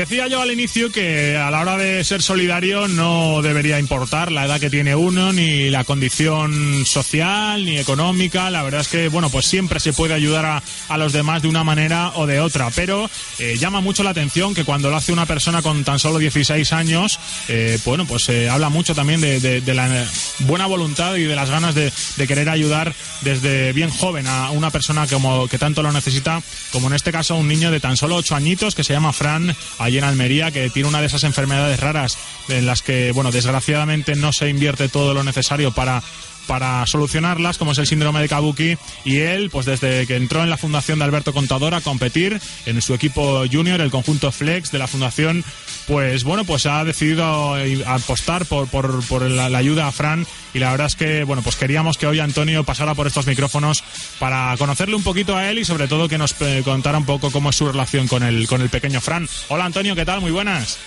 Decía 0.00 0.28
yo 0.28 0.40
al 0.40 0.50
inicio 0.50 0.90
que 0.90 1.36
a 1.36 1.50
la 1.50 1.60
hora 1.60 1.76
de 1.76 2.02
ser 2.04 2.22
solidario 2.22 2.88
no 2.88 3.42
debería 3.42 3.78
importar 3.78 4.32
la 4.32 4.46
edad 4.46 4.58
que 4.58 4.70
tiene 4.70 4.94
uno, 4.94 5.30
ni 5.30 5.68
la 5.68 5.84
condición 5.84 6.86
social, 6.86 7.66
ni 7.66 7.76
económica. 7.76 8.48
La 8.48 8.62
verdad 8.62 8.80
es 8.80 8.88
que, 8.88 9.10
bueno, 9.10 9.28
pues 9.28 9.44
siempre 9.44 9.78
se 9.78 9.92
puede 9.92 10.14
ayudar 10.14 10.46
a, 10.46 10.62
a 10.88 10.96
los 10.96 11.12
demás 11.12 11.42
de 11.42 11.48
una 11.48 11.64
manera 11.64 12.12
o 12.14 12.26
de 12.26 12.40
otra. 12.40 12.70
Pero 12.74 13.10
eh, 13.38 13.58
llama 13.58 13.82
mucho 13.82 14.02
la 14.02 14.10
atención 14.10 14.54
que 14.54 14.64
cuando 14.64 14.88
lo 14.88 14.96
hace 14.96 15.12
una 15.12 15.26
persona 15.26 15.60
con 15.60 15.84
tan 15.84 15.98
solo 15.98 16.18
16 16.18 16.72
años, 16.72 17.20
eh, 17.48 17.78
bueno, 17.84 18.06
pues 18.06 18.22
se 18.22 18.48
habla 18.48 18.70
mucho 18.70 18.94
también 18.94 19.20
de, 19.20 19.62
la 19.74 20.06
buena 20.38 20.64
voluntad 20.64 21.16
y 21.16 21.24
de 21.24 21.36
las 21.36 21.50
ganas 21.50 21.74
de, 21.74 21.92
de, 22.16 22.26
querer 22.26 22.48
ayudar 22.48 22.94
desde 23.20 23.74
bien 23.74 23.90
joven 23.90 24.26
a 24.26 24.50
una 24.50 24.70
persona 24.70 25.06
como, 25.06 25.46
que 25.46 25.58
tanto 25.58 25.82
lo 25.82 25.92
necesita, 25.92 26.42
como 26.72 26.86
en 26.86 26.94
este 26.94 27.12
caso 27.12 27.36
un 27.36 27.48
niño 27.48 27.70
de 27.70 27.80
tan 27.80 27.98
solo 27.98 28.16
8 28.16 28.34
añitos 28.34 28.74
que 28.74 28.82
se 28.82 28.94
llama 28.94 29.12
Fran 29.12 29.54
allí 29.90 29.98
en 29.98 30.04
Almería, 30.04 30.50
que 30.50 30.70
tiene 30.70 30.88
una 30.88 31.00
de 31.00 31.06
esas 31.06 31.24
enfermedades 31.24 31.80
raras 31.80 32.16
en 32.48 32.64
las 32.64 32.82
que, 32.82 33.12
bueno, 33.12 33.30
desgraciadamente 33.32 34.14
no 34.14 34.32
se 34.32 34.48
invierte 34.48 34.88
todo 34.88 35.14
lo 35.14 35.24
necesario 35.24 35.72
para 35.72 36.02
para 36.46 36.86
solucionarlas, 36.86 37.58
como 37.58 37.72
es 37.72 37.78
el 37.78 37.86
síndrome 37.86 38.20
de 38.20 38.28
Kabuki, 38.28 38.76
y 39.04 39.18
él, 39.18 39.50
pues 39.50 39.66
desde 39.66 40.06
que 40.06 40.16
entró 40.16 40.42
en 40.42 40.50
la 40.50 40.56
fundación 40.56 40.98
de 40.98 41.04
Alberto 41.04 41.32
Contador 41.32 41.74
a 41.74 41.80
competir 41.80 42.40
en 42.66 42.82
su 42.82 42.94
equipo 42.94 43.44
junior, 43.50 43.80
el 43.80 43.90
conjunto 43.90 44.32
Flex 44.32 44.70
de 44.72 44.78
la 44.78 44.86
fundación, 44.86 45.44
pues 45.86 46.24
bueno, 46.24 46.44
pues 46.44 46.66
ha 46.66 46.84
decidido 46.84 47.56
apostar 47.86 48.46
por, 48.46 48.68
por, 48.68 49.04
por 49.06 49.22
la, 49.22 49.46
ayuda 49.56 49.88
a 49.88 49.92
Fran 49.92 50.26
y 50.54 50.58
la 50.58 50.70
verdad 50.70 50.86
es 50.86 50.96
que, 50.96 51.24
bueno, 51.24 51.42
pues 51.42 51.56
queríamos 51.56 51.98
que 51.98 52.06
hoy 52.06 52.20
Antonio 52.20 52.64
pasara 52.64 52.94
por 52.94 53.06
estos 53.06 53.26
micrófonos 53.26 53.84
para 54.18 54.56
conocerle 54.56 54.96
un 54.96 55.02
poquito 55.02 55.36
a 55.36 55.48
él 55.50 55.58
y 55.58 55.64
sobre 55.64 55.88
todo 55.88 56.08
que 56.08 56.18
nos 56.18 56.34
eh, 56.40 56.62
contara 56.64 56.98
un 56.98 57.06
poco 57.06 57.30
cómo 57.30 57.50
es 57.50 57.56
su 57.56 57.66
relación 57.66 58.08
con 58.08 58.22
el, 58.22 58.46
con 58.46 58.60
el 58.60 58.68
pequeño 58.68 59.00
Fran. 59.00 59.28
Hola 59.48 59.64
Antonio, 59.64 59.94
¿qué 59.94 60.04
tal? 60.04 60.20
Muy 60.20 60.30
buenas. 60.30 60.78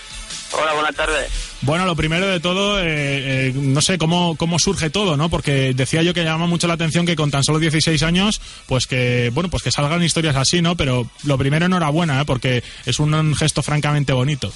Hola, 0.56 0.74
buenas 0.74 0.96
tardes. 0.96 1.58
Bueno, 1.62 1.86
lo 1.86 1.96
primero 1.96 2.28
de 2.28 2.40
todo, 2.40 2.80
eh, 2.80 3.48
eh, 3.48 3.54
no 3.56 3.82
sé 3.82 3.98
cómo, 3.98 4.36
cómo 4.38 4.60
surge 4.60 4.92
todo, 4.92 5.18
¿no? 5.18 5.30
Porque 5.30 5.74
decía 5.74 6.04
yo 6.04 6.14
que 6.14 6.24
llama 6.24 6.46
mucho 6.46 6.68
la 6.68 6.76
atención 6.76 7.06
que 7.06 7.16
con 7.16 7.32
tan 7.32 7.44
solo 7.44 7.58
16 7.58 8.04
años, 8.04 8.40
pues 8.68 8.86
que, 8.86 9.32
bueno, 9.34 9.50
pues 9.50 9.64
que 9.64 9.72
salgan 9.72 10.04
historias 10.04 10.36
así, 10.36 10.62
¿no? 10.62 10.78
Pero 10.78 11.10
lo 11.24 11.38
primero, 11.38 11.66
enhorabuena, 11.66 12.22
¿eh? 12.22 12.26
Porque 12.26 12.64
es 12.86 13.00
un 13.00 13.36
gesto 13.36 13.64
francamente 13.64 14.14
bonito. 14.14 14.52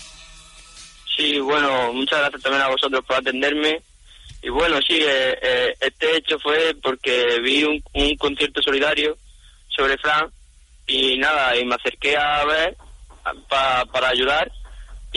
Sí, 1.15 1.39
bueno, 1.39 1.91
muchas 1.93 2.19
gracias 2.19 2.43
también 2.43 2.62
a 2.62 2.69
vosotros 2.69 3.03
por 3.05 3.15
atenderme. 3.17 3.81
Y 4.43 4.49
bueno, 4.49 4.77
sí, 4.88 4.99
eh, 5.01 5.73
este 5.79 6.17
hecho 6.17 6.38
fue 6.39 6.75
porque 6.83 7.39
vi 7.43 7.63
un, 7.63 7.81
un 7.93 8.15
concierto 8.17 8.62
solidario 8.62 9.17
sobre 9.75 9.97
Fran 9.97 10.29
y 10.86 11.17
nada, 11.17 11.57
y 11.57 11.65
me 11.65 11.75
acerqué 11.75 12.15
a 12.15 12.45
ver 12.45 12.77
para 13.49 14.10
ayudar 14.10 14.51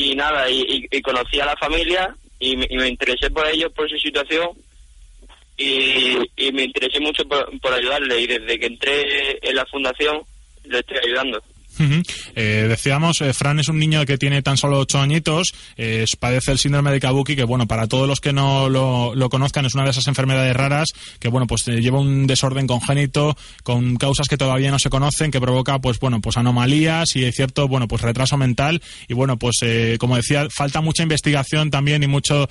y 0.01 0.15
nada, 0.15 0.51
y, 0.51 0.89
conocí 1.03 1.39
a 1.41 1.47
la 1.47 1.57
familia 1.57 2.15
y 2.39 2.57
me, 2.57 2.89
interesé 2.89 3.31
por 3.31 3.47
ellos, 3.47 3.71
por 3.73 3.89
su 3.89 3.99
situación 3.99 4.49
y, 5.59 6.17
me 6.53 6.65
interesé 6.65 7.01
mucho 7.01 7.23
por, 7.29 7.61
por 7.61 7.75
ayudarle 7.75 8.21
y 8.21 8.27
desde 8.27 8.59
que 8.59 8.67
entré 8.67 9.39
en 9.43 9.57
la 9.57 9.67
fundación 9.67 10.23
le 10.65 10.79
estoy 10.79 10.99
ayudando. 11.05 11.43
Eh, 12.35 12.67
decíamos, 12.69 13.21
eh, 13.21 13.33
Fran 13.33 13.59
es 13.59 13.69
un 13.69 13.79
niño 13.79 14.05
que 14.05 14.19
tiene 14.19 14.43
tan 14.43 14.57
solo 14.57 14.79
ocho 14.79 15.01
añitos, 15.01 15.55
eh, 15.77 16.05
padece 16.19 16.53
el 16.53 16.59
síndrome 16.59 16.91
de 16.91 17.01
Kabuki, 17.01 17.37
que 17.37 17.45
bueno, 17.45 17.67
para 17.67 17.87
todos 17.87 18.07
los 18.07 18.21
que 18.21 18.33
no 18.33 18.69
lo, 18.69 19.31
conozcan 19.31 19.65
es 19.65 19.75
una 19.75 19.85
de 19.85 19.91
esas 19.91 20.09
enfermedades 20.09 20.55
raras 20.57 20.89
que 21.21 21.29
bueno, 21.29 21.47
pues 21.47 21.65
lleva 21.67 22.01
un 22.01 22.27
desorden 22.27 22.67
congénito 22.67 23.37
con 23.63 23.97
causas 23.97 24.29
que 24.29 24.37
todavía 24.37 24.71
no 24.71 24.79
se 24.79 24.91
conocen, 24.91 25.31
que 25.31 25.41
provoca 25.41 25.79
pues 25.79 25.99
bueno, 26.01 26.21
pues 26.21 26.37
anomalías 26.37 27.15
y 27.17 27.31
cierto, 27.33 27.69
bueno, 27.69 27.87
pues 27.87 28.03
retraso 28.03 28.37
mental 28.37 28.83
y 29.09 29.15
bueno, 29.15 29.39
pues 29.39 29.61
como 29.99 30.17
decía, 30.17 30.49
falta 30.51 30.81
mucha 30.81 31.03
investigación 31.03 31.71
también 31.71 32.03
y 32.03 32.07
mucho 32.07 32.49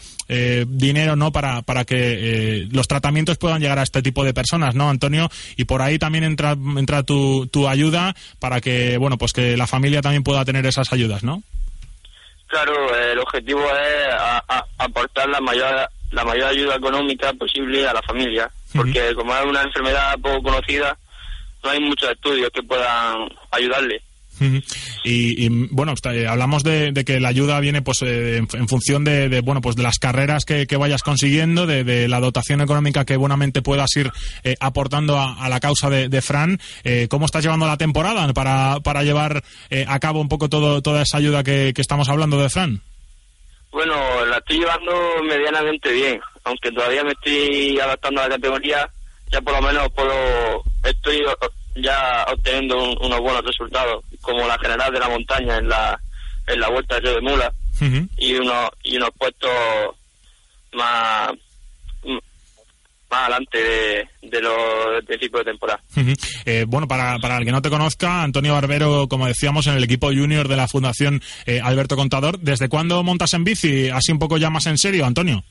dinero, 0.67 1.15
¿no? 1.15 1.31
Para, 1.31 1.61
para 1.63 1.85
que 1.85 2.67
los 2.71 2.87
tratamientos 2.87 3.37
puedan 3.37 3.61
llegar 3.61 3.79
a 3.79 3.83
este 3.83 4.01
tipo 4.01 4.23
de 4.23 4.33
personas, 4.33 4.75
¿no, 4.75 4.89
Antonio? 4.89 5.29
Y 5.57 5.65
por 5.65 5.81
ahí 5.81 5.99
también 5.99 6.23
entra, 6.23 6.57
entra 6.77 7.03
tu, 7.03 7.47
tu 7.47 7.67
ayuda 7.67 8.15
para 8.39 8.61
que, 8.61 8.97
bueno, 8.97 9.17
pues 9.19 9.33
que 9.33 9.55
la 9.55 9.67
familia 9.67 10.01
también 10.01 10.23
pueda 10.23 10.43
tener 10.43 10.65
esas 10.65 10.91
ayudas, 10.91 11.23
¿no? 11.23 11.43
Claro, 12.47 12.95
el 12.97 13.19
objetivo 13.19 13.61
es 13.61 14.07
aportar 14.79 15.29
la 15.29 15.39
mayor 15.39 15.87
la 16.11 16.25
mayor 16.25 16.45
ayuda 16.45 16.75
económica 16.75 17.31
posible 17.33 17.87
a 17.87 17.93
la 17.93 18.01
familia, 18.01 18.49
porque 18.73 19.13
como 19.13 19.35
es 19.35 19.45
una 19.45 19.61
enfermedad 19.61 20.17
poco 20.19 20.41
conocida, 20.41 20.97
no 21.63 21.69
hay 21.69 21.79
muchos 21.79 22.09
estudios 22.09 22.49
que 22.51 22.63
puedan 22.63 23.29
ayudarle. 23.51 24.01
Y, 25.03 25.49
bueno, 25.49 25.93
eh, 26.11 26.27
hablamos 26.27 26.63
de, 26.63 26.93
que 27.05 27.19
la 27.19 27.29
ayuda 27.29 27.59
viene 27.59 27.81
pues 27.81 28.01
eh, 28.01 28.37
en, 28.37 28.67
función 28.67 29.03
de, 29.03 29.41
bueno 29.41 29.61
pues 29.61 29.75
de 29.75 29.83
las 29.83 29.99
carreras 29.99 30.45
que, 30.45 30.65
vayas 30.77 31.03
consiguiendo, 31.03 31.67
de, 31.67 32.07
la 32.07 32.19
dotación 32.19 32.61
económica 32.61 33.05
que 33.05 33.17
buenamente 33.17 33.61
puedas 33.61 33.95
ir 33.95 34.11
eh, 34.43 34.55
aportando 34.59 35.19
a, 35.19 35.49
la 35.49 35.59
causa 35.59 35.89
de, 35.89 36.21
Fran. 36.21 36.59
¿Cómo 37.09 37.25
estás 37.25 37.43
llevando 37.43 37.65
la 37.65 37.77
temporada 37.77 38.31
para, 38.33 38.79
para 38.81 39.03
llevar 39.03 39.43
a 39.87 39.99
cabo 39.99 40.21
un 40.21 40.29
poco 40.29 40.49
todo, 40.49 40.81
toda 40.81 41.01
esa 41.03 41.17
ayuda 41.17 41.43
que 41.43 41.73
estamos 41.75 42.09
hablando 42.09 42.39
de 42.41 42.49
Fran? 42.49 42.81
Bueno, 43.71 44.25
la 44.25 44.37
estoy 44.37 44.59
llevando 44.59 44.93
medianamente 45.23 45.91
bien, 45.91 46.19
aunque 46.43 46.71
todavía 46.71 47.03
me 47.03 47.11
estoy 47.11 47.79
adaptando 47.79 48.21
a 48.21 48.23
la 48.27 48.35
categoría, 48.35 48.89
ya 49.31 49.41
por 49.41 49.53
lo 49.53 49.61
menos 49.61 49.89
puedo, 49.91 50.63
estoy 50.83 51.23
ya 51.75 52.25
obteniendo 52.33 52.75
unos 52.99 53.19
buenos 53.19 53.45
resultados, 53.45 54.03
como 54.21 54.47
la 54.47 54.57
general 54.59 54.91
de 54.91 54.99
la 54.99 55.09
montaña 55.09 55.57
en 55.57 55.69
la, 55.69 55.99
en 56.47 56.59
la 56.59 56.69
vuelta 56.69 56.99
de 56.99 57.13
de 57.13 57.21
Mula 57.21 57.53
y 58.17 58.33
unos 58.35 58.69
y 58.83 58.97
unos 58.97 59.09
puestos 59.17 59.49
más 60.73 61.31
más 63.09 63.21
adelante 63.21 63.57
de, 63.57 64.07
de 64.21 64.41
los 64.41 65.03
principios 65.05 65.43
de 65.43 65.51
temporada. 65.51 65.81
Eh, 66.45 66.65
bueno, 66.67 66.87
para, 66.87 67.17
para 67.19 67.37
el 67.37 67.45
que 67.45 67.51
no 67.51 67.61
te 67.61 67.69
conozca, 67.69 68.21
Antonio 68.21 68.53
Barbero, 68.53 69.07
como 69.07 69.25
decíamos, 69.25 69.65
en 69.65 69.73
el 69.73 69.83
equipo 69.83 70.07
junior 70.07 70.47
de 70.47 70.55
la 70.55 70.67
Fundación 70.67 71.21
eh, 71.47 71.59
Alberto 71.63 71.95
Contador, 71.95 72.37
¿desde 72.39 72.69
cuándo 72.69 73.01
montas 73.03 73.33
en 73.33 73.43
bici? 73.43 73.89
Así 73.89 74.11
un 74.11 74.19
poco 74.19 74.37
ya 74.37 74.51
más 74.51 74.67
en 74.67 74.77
serio, 74.77 75.05
Antonio. 75.05 75.43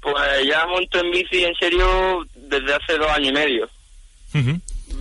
Pues 0.00 0.46
ya 0.48 0.64
monto 0.66 1.00
en 1.00 1.10
bici 1.10 1.44
en 1.44 1.54
serio 1.56 2.24
desde 2.34 2.74
hace 2.74 2.96
dos 2.98 3.08
años 3.10 3.30
y 3.30 3.32
medio 3.32 3.68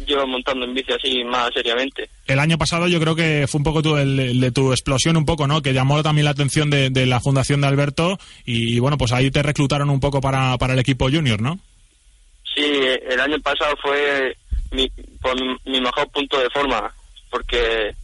llevo 0.09 0.27
montando 0.27 0.65
en 0.65 0.73
bici 0.73 0.91
así 0.91 1.23
más 1.23 1.49
seriamente. 1.53 2.09
El 2.27 2.39
año 2.39 2.57
pasado 2.57 2.87
yo 2.87 2.99
creo 2.99 3.15
que 3.15 3.45
fue 3.47 3.59
un 3.59 3.63
poco 3.63 3.81
tu, 3.81 3.95
el, 3.97 4.39
de 4.39 4.51
tu 4.51 4.71
explosión 4.71 5.15
un 5.15 5.25
poco, 5.25 5.47
¿no? 5.47 5.61
Que 5.61 5.73
llamó 5.73 6.01
también 6.03 6.25
la 6.25 6.31
atención 6.31 6.69
de, 6.69 6.89
la 7.05 7.19
fundación 7.19 7.61
de 7.61 7.67
Alberto 7.67 8.19
y, 8.45 8.79
bueno, 8.79 8.97
pues 8.97 9.11
ahí 9.11 9.31
te 9.31 9.43
reclutaron 9.43 9.89
un 9.89 9.99
poco 9.99 10.19
para, 10.21 10.57
para 10.57 10.73
el 10.73 10.79
equipo 10.79 11.09
junior, 11.09 11.41
¿no? 11.41 11.59
Sí, 12.55 12.65
el 13.09 13.19
año 13.19 13.39
pasado 13.39 13.75
fue 13.81 14.35
mi, 14.71 14.91
mi 15.65 15.81
mejor 15.81 16.09
punto 16.11 16.39
de 16.39 16.49
forma, 16.49 16.93
porque, 17.29 17.95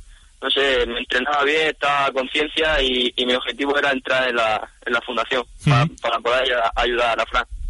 no 0.41 0.49
sé, 0.49 0.85
me 0.87 0.99
entrenaba 0.99 1.43
bien, 1.43 1.69
estaba 1.69 2.05
a 2.05 2.11
conciencia 2.11 2.81
y, 2.81 3.13
mi 3.25 3.33
objetivo 3.33 3.77
era 3.77 3.91
entrar 3.91 4.29
en 4.29 4.35
la, 4.35 4.69
en 4.85 4.93
la 4.93 5.01
fundación 5.01 5.43
para, 6.01 6.19
poder 6.19 6.53
ayudar 6.75 7.19
a 7.19 7.25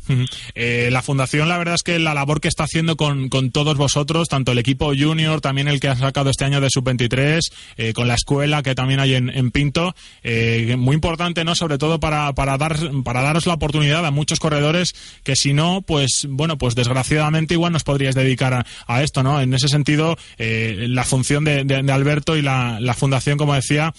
la. 0.08 0.26
Eh, 0.54 0.89
la 0.91 1.02
fundación, 1.02 1.50
la 1.50 1.58
verdad 1.58 1.76
es 1.76 1.84
que 1.84 2.00
la 2.00 2.13
labor 2.13 2.41
que 2.41 2.48
está 2.48 2.63
haciendo 2.63 2.96
con, 2.96 3.30
todos 3.52 3.78
vosotros, 3.78 4.28
tanto 4.30 4.52
el 4.52 4.58
equipo 4.58 4.91
junior, 4.98 5.41
también 5.41 5.68
el 5.68 5.80
que 5.80 5.89
ha 5.89 5.96
sacado 5.96 6.30
este 6.30 6.46
año 6.46 6.62
de 6.62 6.70
sub-23, 6.70 7.39
eh, 7.78 7.94
con 7.94 8.08
la 8.08 8.15
escuela 8.15 8.63
que 8.63 8.76
también 8.76 9.00
hay 9.00 9.15
en, 9.15 9.52
Pinto, 9.52 9.96
eh, 10.24 10.76
muy 10.78 10.96
importante, 10.96 11.46
¿no? 11.46 11.56
Sobre 11.56 11.78
todo 11.78 12.00
para, 12.00 12.34
para, 12.34 12.58
dar, 12.58 12.78
para 13.04 13.22
daros 13.22 13.46
la 13.46 13.54
oportunidad 13.54 14.06
a 14.06 14.12
muchos 14.12 14.39
corredores 14.39 14.96
que 15.24 15.36
si 15.36 15.54
no, 15.54 15.82
pues, 15.82 16.28
bueno, 16.28 16.58
pues 16.58 16.76
desgraciadamente 16.76 17.54
igual 17.54 17.72
nos 17.72 17.84
podríais 17.84 18.15
dedicar 18.15 18.65
a, 18.88 19.04
esto, 19.04 19.24
¿no? 19.24 19.39
En 19.39 19.54
ese 19.54 19.68
sentido, 19.68 20.18
la 20.38 21.04
función 21.04 21.44
de, 21.44 21.91
Alberto 21.91 22.36
y 22.36 22.41
la, 22.41 22.96
fundación, 22.98 23.38
como 23.38 23.54
decía, 23.54 23.94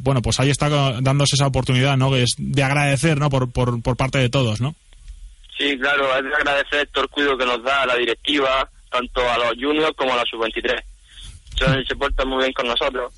bueno, 0.00 0.22
pues 0.22 0.40
ahí 0.40 0.50
está 0.50 0.68
dándose 1.00 1.36
esa 1.36 1.46
oportunidad, 1.46 1.96
¿no? 1.96 2.14
Es 2.16 2.30
de 2.38 2.62
agradecer, 2.62 3.18
¿no? 3.18 3.30
Por, 3.30 3.50
por, 3.50 3.82
por 3.82 3.96
parte 3.96 4.18
de 4.18 4.30
todos, 4.30 4.60
¿no? 4.60 4.74
Sí, 5.60 5.78
claro, 5.78 6.16
es 6.16 6.24
de 6.24 6.34
agradecer 6.34 6.88
el 6.94 7.08
cuidado 7.10 7.36
que 7.36 7.44
nos 7.44 7.62
da 7.62 7.84
la 7.84 7.94
directiva, 7.96 8.66
tanto 8.90 9.20
a 9.28 9.36
los 9.36 9.52
juniors 9.60 9.94
como 9.94 10.14
a 10.14 10.16
la 10.16 10.24
sub-23. 10.24 10.82
Se 11.86 11.96
portan 11.96 12.28
muy 12.28 12.38
bien 12.38 12.52
con 12.54 12.66
nosotros. 12.66 13.12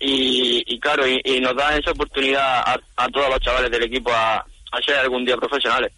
Y, 0.00 0.64
y 0.66 0.80
claro, 0.80 1.04
y, 1.06 1.40
nos 1.40 1.54
da 1.54 1.76
esa 1.76 1.92
oportunidad 1.92 2.64
a, 2.96 3.08
todos 3.10 3.30
los 3.30 3.38
chavales 3.38 3.70
del 3.70 3.84
equipo 3.84 4.10
a, 4.12 4.44
a 4.70 4.82
ser 4.82 4.96
algún 4.96 5.24
día 5.24 5.36
profesionales. 5.36 5.92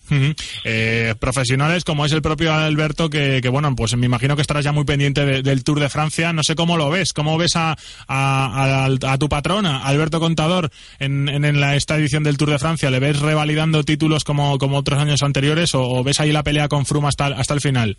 Eh, 0.65 1.15
profesionales 1.19 1.85
como 1.85 2.07
es 2.07 2.13
el 2.13 2.23
propio 2.23 2.53
Alberto, 2.53 3.11
que, 3.11 3.41
bueno, 3.51 3.75
pues 3.75 3.97
me 3.97 4.07
imagino 4.07 4.37
que 4.37 4.43
estarás 4.43 4.65
ya 4.65 4.73
muy 4.73 4.85
pendiente 4.85 5.43
del 5.43 5.65
Tour 5.65 5.81
de 5.81 5.89
Francia. 5.89 6.33
No 6.33 6.43
sé 6.43 6.55
cómo 6.55 6.77
lo 6.77 6.91
ves, 6.91 7.13
cómo 7.13 7.37
ves 7.39 7.57
a, 7.57 7.77
a, 8.09 9.19
tu 9.19 9.29
patrona, 9.29 9.85
Alberto 9.85 10.21
Contador, 10.21 10.71
en, 10.99 11.29
en, 11.29 11.61
la, 11.61 11.75
esta 11.75 11.97
edición 11.97 12.23
del 12.23 12.37
Tour 12.37 12.51
de 12.51 12.59
Francia. 12.59 12.91
¿Le 12.91 13.01
ves 13.01 13.21
revalidando 13.21 13.83
títulos 13.83 14.25
como, 14.25 14.59
como 14.59 14.79
otros 14.79 15.01
años 15.01 15.23
anteriores 15.23 15.75
o, 15.75 16.03
ves 16.05 16.21
ahí 16.21 16.33
la 16.33 16.43
pelea 16.43 16.69
con 16.69 16.87
Froome 16.87 17.09
hasta, 17.09 17.27
hasta 17.27 17.55
el 17.55 17.61
final? 17.61 17.97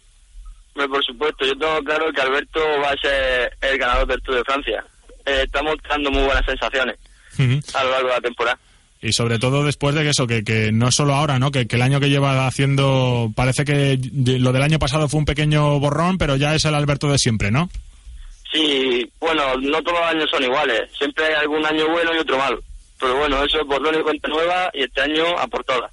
por 0.74 1.04
supuesto, 1.04 1.46
yo 1.46 1.56
tengo 1.58 1.80
claro 1.84 2.12
que 2.12 2.22
Alberto 2.22 2.60
va 2.84 2.92
a 2.92 2.98
ser 2.98 3.56
el 3.62 3.78
ganador 3.78 4.08
del 4.08 4.22
Tour 4.22 4.38
de 4.38 4.44
Francia. 4.44 4.84
Eh, 5.26 5.44
estamos 5.44 5.76
dando 5.88 6.10
muy 6.10 6.24
buenas 6.24 6.46
sensaciones 6.46 6.98
a 7.74 7.84
lo 7.84 7.92
largo 7.92 8.08
de 8.08 8.14
la 8.14 8.22
temporada 8.22 8.60
y 9.02 9.14
sobre 9.14 9.40
todo 9.40 9.64
después 9.64 9.96
de 9.96 10.04
que 10.04 10.10
eso, 10.10 10.28
que, 10.28 10.44
que 10.44 10.72
no 10.72 10.92
solo 10.92 11.16
ahora, 11.16 11.40
¿no? 11.40 11.52
Que, 11.52 11.68
que, 11.68 11.76
el 11.76 11.82
año 11.82 12.00
que 12.00 12.10
lleva 12.10 12.48
haciendo, 12.48 13.32
parece 13.36 13.66
que 13.66 14.00
lo 14.14 14.52
del 14.52 14.62
año 14.62 14.80
pasado 14.80 15.10
fue 15.10 15.20
un 15.20 15.26
pequeño 15.26 15.80
borrón, 15.80 16.18
pero 16.18 16.36
ya 16.36 16.56
es 16.56 16.66
el 16.66 16.76
Alberto 16.76 17.12
de 17.12 17.18
siempre, 17.18 17.52
¿no? 17.52 17.70
Sí, 18.52 19.10
bueno, 19.20 19.56
no 19.62 19.82
todos 19.82 20.00
los 20.00 20.10
años 20.10 20.30
son 20.30 20.44
iguales, 20.44 20.82
siempre 20.98 21.26
hay 21.26 21.34
algún 21.36 21.66
año 21.66 21.88
bueno 21.90 22.14
y 22.14 22.20
otro 22.20 22.38
malo 22.38 22.62
pero 23.02 23.18
bueno, 23.18 23.44
eso 23.44 23.60
es 23.60 23.68
borrón 23.68 24.00
y 24.00 24.04
cuenta 24.04 24.28
nueva 24.28 24.70
y 24.74 24.84
este 24.84 25.02
año 25.02 25.26
a 25.40 25.48
por 25.48 25.64
todas. 25.64 25.92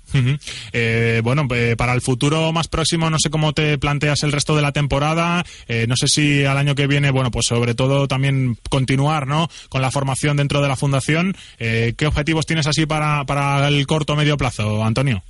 Eh, 0.74 1.22
bueno, 1.24 1.48
eh, 1.54 1.74
para 1.76 1.94
el 1.94 2.02
futuro 2.02 2.52
más 2.52 2.68
próximo, 2.68 3.08
no 3.08 3.18
sé 3.18 3.30
cómo 3.30 3.54
te 3.54 3.78
planteas 3.78 4.22
el 4.24 4.32
resto 4.32 4.54
de 4.54 4.60
la 4.60 4.72
temporada, 4.72 5.42
eh, 5.68 5.86
no 5.88 5.96
sé 5.96 6.06
si 6.06 6.44
al 6.44 6.58
año 6.58 6.74
que 6.74 6.86
viene, 6.86 7.10
bueno, 7.10 7.30
pues 7.30 7.46
sobre 7.46 7.74
todo 7.74 8.06
también 8.08 8.58
continuar, 8.68 9.26
¿no? 9.26 9.48
Con 9.70 9.80
la 9.80 9.90
formación 9.90 10.36
dentro 10.36 10.60
de 10.60 10.68
la 10.68 10.76
fundación. 10.76 11.34
¿Qué 11.58 12.06
objetivos 12.06 12.44
tienes 12.44 12.66
así 12.66 12.84
para, 12.84 13.24
para 13.24 13.66
el 13.68 13.86
corto 13.86 14.12
o 14.12 14.16
medio 14.16 14.36
plazo, 14.36 14.84
Antonio? 14.84 15.22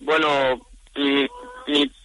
Bueno, 0.00 0.60
mi, 0.96 1.28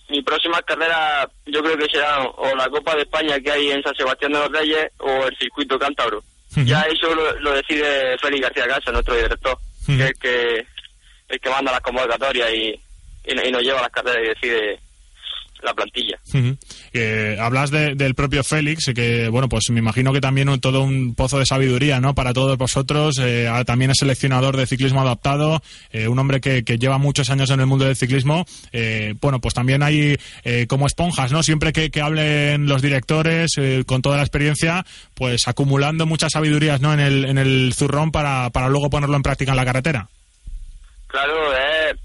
mi, 0.10 0.22
próxima 0.22 0.62
carrera 0.62 1.28
yo 1.48 1.64
creo 1.64 1.78
que 1.78 1.90
será 1.90 2.24
o 2.24 2.56
la 2.56 2.70
Copa 2.70 2.96
de 2.96 3.02
España 3.02 3.40
que 3.40 3.52
hay 3.52 3.72
en 3.72 3.82
San 3.82 3.96
Sebastián 3.96 4.34
de 4.34 4.40
los 4.40 4.52
Reyes 4.52 4.92
o 5.00 5.26
el 5.26 5.36
circuito 5.38 5.80
cántabro. 5.80 6.22
Ya 6.64 6.82
eso 6.84 7.14
lo, 7.16 7.52
decide 7.54 8.18
Félix 8.20 8.44
García 8.44 8.68
Casa, 8.68 8.92
nuestro 8.92 9.16
director, 9.16 9.58
que 9.86 9.94
es 9.94 10.02
el 10.02 10.14
que, 10.20 10.68
el 11.30 11.40
que 11.40 11.50
manda 11.50 11.72
las 11.72 11.82
convocatorias 11.82 12.50
y, 12.54 12.80
y, 13.26 13.52
nos 13.52 13.62
lleva 13.62 13.80
a 13.80 13.84
las 13.84 13.92
carreras 13.92 14.24
y 14.24 14.28
decide 14.30 14.80
la 15.66 15.74
plantilla. 15.74 16.18
hablas 17.40 17.72
del 17.72 18.16
propio 18.16 18.44
Félix, 18.44 18.92
que 18.96 19.28
bueno, 19.30 19.50
pues 19.50 19.70
me 19.70 19.80
imagino 19.80 20.14
que 20.14 20.22
también 20.22 20.46
todo 20.60 20.84
un 20.84 21.16
pozo 21.16 21.40
de 21.40 21.46
sabiduría, 21.46 22.00
¿no? 22.00 22.16
Para 22.16 22.34
todos 22.34 22.58
vosotros, 22.58 23.20
eh, 23.22 23.50
también 23.66 23.92
es 23.92 23.98
seleccionador 24.00 24.58
de 24.58 24.68
ciclismo 24.68 25.02
adaptado, 25.02 25.62
eh, 25.92 26.08
un 26.08 26.20
hombre 26.20 26.42
que, 26.42 26.64
lleva 26.76 26.98
muchos 26.98 27.30
años 27.30 27.50
en 27.52 27.60
el 27.62 27.66
mundo 27.66 27.86
del 27.86 27.96
ciclismo. 27.96 28.46
Eh, 28.72 29.16
bueno, 29.22 29.40
pues 29.40 29.54
también 29.54 29.82
hay 29.82 30.18
como 30.68 30.88
esponjas, 30.88 31.32
¿no? 31.32 31.42
Siempre 31.44 31.74
que, 31.74 32.02
hablen 32.02 32.68
los 32.68 32.82
directores 32.82 33.56
con 33.86 34.02
toda 34.02 34.18
la 34.18 34.24
experiencia, 34.24 34.86
pues 35.14 35.48
acumulando 35.48 36.06
muchas 36.06 36.34
sabidurías, 36.34 36.82
¿no? 36.82 36.94
En 36.94 37.00
el, 37.00 37.26
en 37.26 37.38
el 37.38 37.74
zurrón 37.74 38.12
para, 38.12 38.50
para 38.52 38.70
luego 38.70 38.90
ponerlo 38.90 39.16
en 39.16 39.24
práctica 39.24 39.52
en 39.52 39.58
la 39.58 39.66
carretera. 39.66 40.08
Claro, 41.08 41.54
eh 41.54 41.96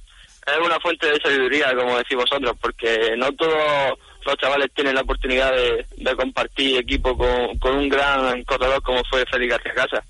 es 0.53 0.67
una 0.67 0.81
fuente 0.81 1.07
de 1.07 1.21
sabiduría, 1.21 1.75
como 1.75 1.99
decís 1.99 2.17
vosotros, 2.17 2.57
porque 2.61 3.15
no 3.17 3.33
todos 3.33 3.99
los 4.25 4.37
chavales 4.37 4.71
tienen 4.75 4.95
la 4.95 5.03
oportunidad 5.03 5.53
de, 5.55 6.17
compartir 6.17 6.79
equipo 6.79 7.17
con, 7.17 7.77
un 7.77 7.89
gran 7.89 8.43
corredor 8.45 8.83
como 8.83 9.03
fue 9.05 9.25
Félix 9.31 9.53
García 9.53 9.75
Casa. 9.75 10.05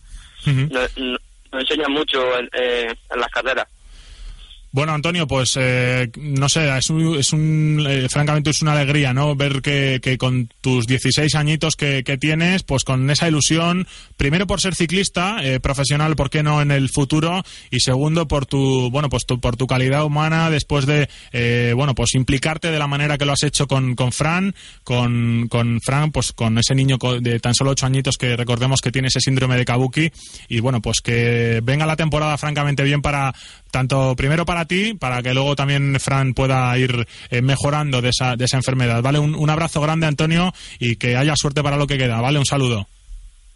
nos, 0.47 0.91
enseña 1.53 1.89
mucho 1.89 2.39
en 2.39 2.97
las 3.17 3.29
carreras. 3.29 3.67
Bueno, 4.73 4.93
Antonio, 4.93 5.27
pues 5.27 5.57
eh, 5.59 6.13
no 6.17 6.49
sé, 6.49 6.77
es 6.79 6.91
un, 6.91 7.17
es 7.19 7.33
un 7.33 7.85
eh, 7.89 8.09
francamente 8.09 8.51
es 8.51 8.63
una 8.63 8.73
alegría, 8.73 9.13
¿no? 9.13 9.35
Ver 9.35 9.63
que, 9.63 9.99
que 10.01 10.17
con 10.17 10.49
tus 10.61 10.87
16 10.87 11.35
añitos 11.35 11.75
que, 11.75 12.05
que, 12.05 12.17
tienes, 12.17 12.63
pues 12.63 12.85
con 12.85 13.11
esa 13.11 13.27
ilusión, 13.27 13.89
primero 14.17 14.47
por 14.47 14.61
ser 14.61 14.77
ciclista 14.77 15.39
eh, 15.43 15.59
profesional, 15.59 16.15
¿por 16.15 16.31
qué 16.31 16.45
no 16.45 16.63
en 16.63 16.71
el 16.71 16.89
futuro? 16.89 17.43
Y 17.73 17.81
segundo 17.81 18.29
por 18.29 18.47
tu, 18.47 18.91
bueno, 18.93 19.09
pues 19.09 19.25
por 19.25 19.57
tu 19.57 19.67
calidad 19.67 20.05
humana, 20.05 20.51
después 20.51 20.87
de, 20.87 21.09
bueno, 21.75 21.97
pues 21.97 22.15
implicarte 22.15 22.71
de 22.71 22.79
la 22.79 22.87
manera 22.87 23.19
que 23.19 23.25
lo 23.25 23.33
has 23.33 23.43
hecho 23.43 23.67
con, 23.67 23.97
con 23.97 24.13
Fran, 24.13 24.55
con, 24.85 25.49
con 25.49 25.81
Fran, 25.81 26.13
pues 26.13 26.33
con 26.33 26.59
ese 26.59 26.77
niño 26.77 26.97
de 27.21 27.41
tan 27.41 27.55
solo 27.55 27.73
8 27.73 27.87
añitos 27.87 28.17
que 28.17 28.37
recordemos 28.37 28.81
que 28.81 28.93
tiene 28.93 29.09
ese 29.09 29.21
síndrome 29.21 29.57
de 29.57 29.65
Kabuki 29.65 30.13
y 30.49 30.61
bueno, 30.61 30.81
pues 30.81 31.01
que 31.01 31.61
venga 31.65 31.87
la 31.87 31.97
temporada 31.97 32.39
francamente 32.39 32.85
bien 32.85 33.03
para 33.03 33.35
tanto 33.71 34.15
primero 34.17 34.45
para 34.45 34.65
ti, 34.65 34.95
para 34.95 35.23
que 35.23 35.35
luego 35.35 35.57
también 35.57 35.99
Fran 36.01 36.35
pueda 36.35 36.77
ir 36.79 37.07
eh, 37.31 37.43
mejorando 37.43 38.01
de 38.01 38.11
esa, 38.11 38.37
de 38.37 38.45
esa 38.45 38.57
enfermedad. 38.57 39.03
¿Vale? 39.03 39.19
Un, 39.19 39.35
un, 39.35 39.51
abrazo 39.51 39.81
grande, 39.81 40.07
Antonio, 40.07 40.53
y 40.79 40.97
que 40.97 41.17
haya 41.17 41.35
suerte 41.37 41.63
para 41.63 41.77
lo 41.77 41.87
que 41.87 41.99
queda. 41.99 42.21
¿Vale? 42.21 42.39
Un 42.39 42.47
saludo. 42.47 42.87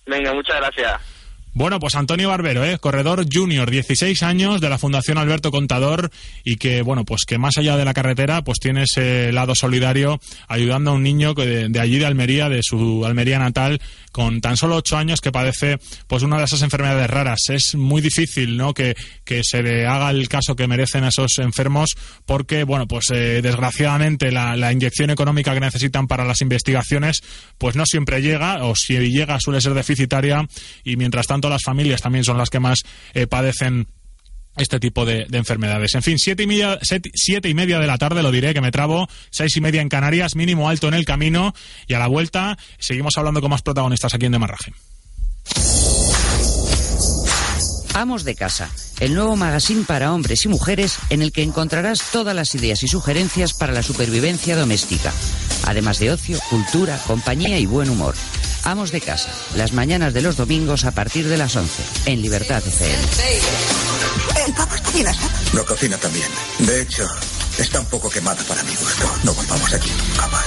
Venga, 0.07 0.35
muchas 0.35 0.57
gracias. 0.57 1.13
Bueno, 1.57 1.79
pues 1.79 1.95
Antonio 1.95 2.31
Barbero, 2.31 2.64
¿eh? 2.64 2.81
corredor 2.81 3.27
junior, 3.33 3.71
16 3.71 4.25
años 4.25 4.61
de 4.61 4.69
la 4.69 4.77
Fundación 4.77 5.19
Alberto 5.19 5.53
Contador 5.53 6.11
y 6.43 6.57
que, 6.57 6.83
bueno, 6.83 7.05
pues 7.05 7.25
que 7.25 7.38
más 7.38 7.57
allá 7.59 7.77
de 7.77 7.85
la 7.85 7.95
carretera, 7.95 8.43
pues 8.43 8.59
tiene 8.59 8.83
ese 8.83 9.31
lado 9.31 9.55
solidario 9.55 10.19
ayudando 10.49 10.90
a 10.90 10.95
un 10.95 11.05
niño 11.05 11.33
de, 11.35 11.69
de 11.69 11.79
allí 11.81 12.01
de 12.01 12.07
Almería, 12.07 12.49
de 12.49 12.59
su 12.64 13.07
Almería 13.07 13.38
natal, 13.38 13.81
con 14.11 14.40
tan 14.40 14.57
solo 14.57 14.75
8 14.75 14.97
años 14.97 15.21
que 15.21 15.31
padece 15.31 15.79
pues 16.09 16.25
una 16.25 16.38
de 16.38 16.45
esas 16.45 16.62
enfermedades 16.62 17.09
raras. 17.09 17.38
Es 17.49 17.77
muy 17.77 18.03
difícil, 18.03 18.57
¿no? 18.57 18.75
Que, 18.75 18.97
que 19.25 19.43
se 19.45 19.62
le 19.62 19.87
haga 19.87 20.11
el 20.11 20.29
caso 20.29 20.57
que 20.57 20.67
merecen 20.67 21.05
a 21.05 21.09
esos 21.11 21.38
enfermos 21.38 21.95
porque, 22.27 22.64
bueno, 22.64 22.88
pues 22.88 23.07
eh, 23.12 23.43
desgraciadamente 23.43 24.33
la, 24.33 24.57
la 24.57 24.73
inyección 24.73 25.11
económica 25.11 25.55
que 25.55 25.61
necesitan 25.61 26.09
para 26.09 26.25
las 26.25 26.40
investigaciones, 26.40 27.23
pues 27.59 27.77
no 27.77 27.87
siempre 27.87 28.23
llega 28.23 28.64
o 28.64 28.75
si 28.75 28.99
llega 28.99 29.38
suele 29.38 29.61
ser 29.61 29.75
deficitaria 29.75 30.45
y 30.83 30.97
mientras 30.97 31.29
tanto 31.29 31.43
las 31.50 31.62
familias 31.62 32.02
también 32.02 32.24
son 32.24 32.38
las 32.38 32.50
que 32.50 32.61
más 32.61 32.83
eh, 33.14 33.26
padecen 33.26 33.88
este 34.57 34.78
tipo 34.78 35.04
de, 35.04 35.26
de, 35.28 35.38
enfermedades. 35.38 35.94
En 35.94 36.02
fin, 36.02 36.18
siete 36.18 36.44
y, 36.44 36.46
media, 36.46 36.78
siete, 36.83 37.11
siete 37.14 37.48
y 37.48 37.54
media 37.54 37.78
de 37.78 37.87
la 37.87 37.98
tarde, 37.98 38.22
lo 38.22 38.30
diré 38.30 38.54
que 38.54 38.61
me 38.61 38.70
trabo, 38.70 39.09
seis 39.30 39.57
y 39.57 39.61
media 39.61 39.83
en 39.83 39.88
Canarias, 39.88 40.37
mínimo 40.37 40.68
alto 40.68 40.88
en 40.88 40.94
el 40.94 41.04
camino 41.04 41.54
y 41.87 41.94
a 41.94 41.98
la 41.98 42.07
vuelta 42.07 42.57
seguimos 42.78 43.16
hablando 43.16 43.40
con 43.40 43.50
más 43.50 43.62
protagonistas 43.62 44.14
aquí 44.14 44.26
en 44.26 44.33
Demarraje. 44.33 44.72
Amos 47.94 48.24
de 48.24 48.35
Casa, 48.35 48.70
el 48.98 49.14
nuevo 49.14 49.37
magazine 49.37 49.85
para 49.85 50.12
hombres 50.12 50.44
y 50.44 50.48
mujeres 50.48 50.98
en 51.11 51.22
el 51.22 51.30
que 51.30 51.44
encontrarás 51.44 52.11
todas 52.11 52.35
las 52.35 52.52
ideas 52.57 52.83
y 52.83 52.88
sugerencias 52.88 53.54
para 53.54 53.72
la 53.72 53.85
supervivencia 53.85 54.57
doméstica, 54.57 55.12
además 55.64 56.00
de 56.00 56.11
ocio, 56.11 56.38
cultura, 56.50 56.98
compañía 57.07 57.57
y 57.61 57.66
buen 57.66 57.88
humor. 57.88 58.16
Amos 58.64 58.92
de 58.92 59.00
Casa, 59.00 59.31
las 59.57 59.72
mañanas 59.72 60.14
de 60.14 60.22
los 60.22 60.37
domingos 60.37 60.85
a 60.85 60.90
partir 60.90 61.29
de 61.29 61.37
las 61.37 61.55
11, 61.55 61.83
en 62.07 62.22
Libertad 62.22 62.62
FM. 62.66 62.94
¿El 64.44 64.50
está 64.50 64.90
bien 64.92 65.07
asado? 65.07 65.31
Lo 65.53 65.66
cocina 65.66 65.98
también. 65.98 66.29
De 66.61 66.81
hecho, 66.81 67.07
está 67.59 67.81
un 67.81 67.87
poco 67.87 68.09
quemada 68.09 68.42
para 68.44 68.62
mi 68.62 68.74
gusto. 68.74 69.11
No 69.22 69.35
volvamos 69.35 69.72
aquí 69.74 69.90
nunca 69.90 70.29
más. 70.29 70.46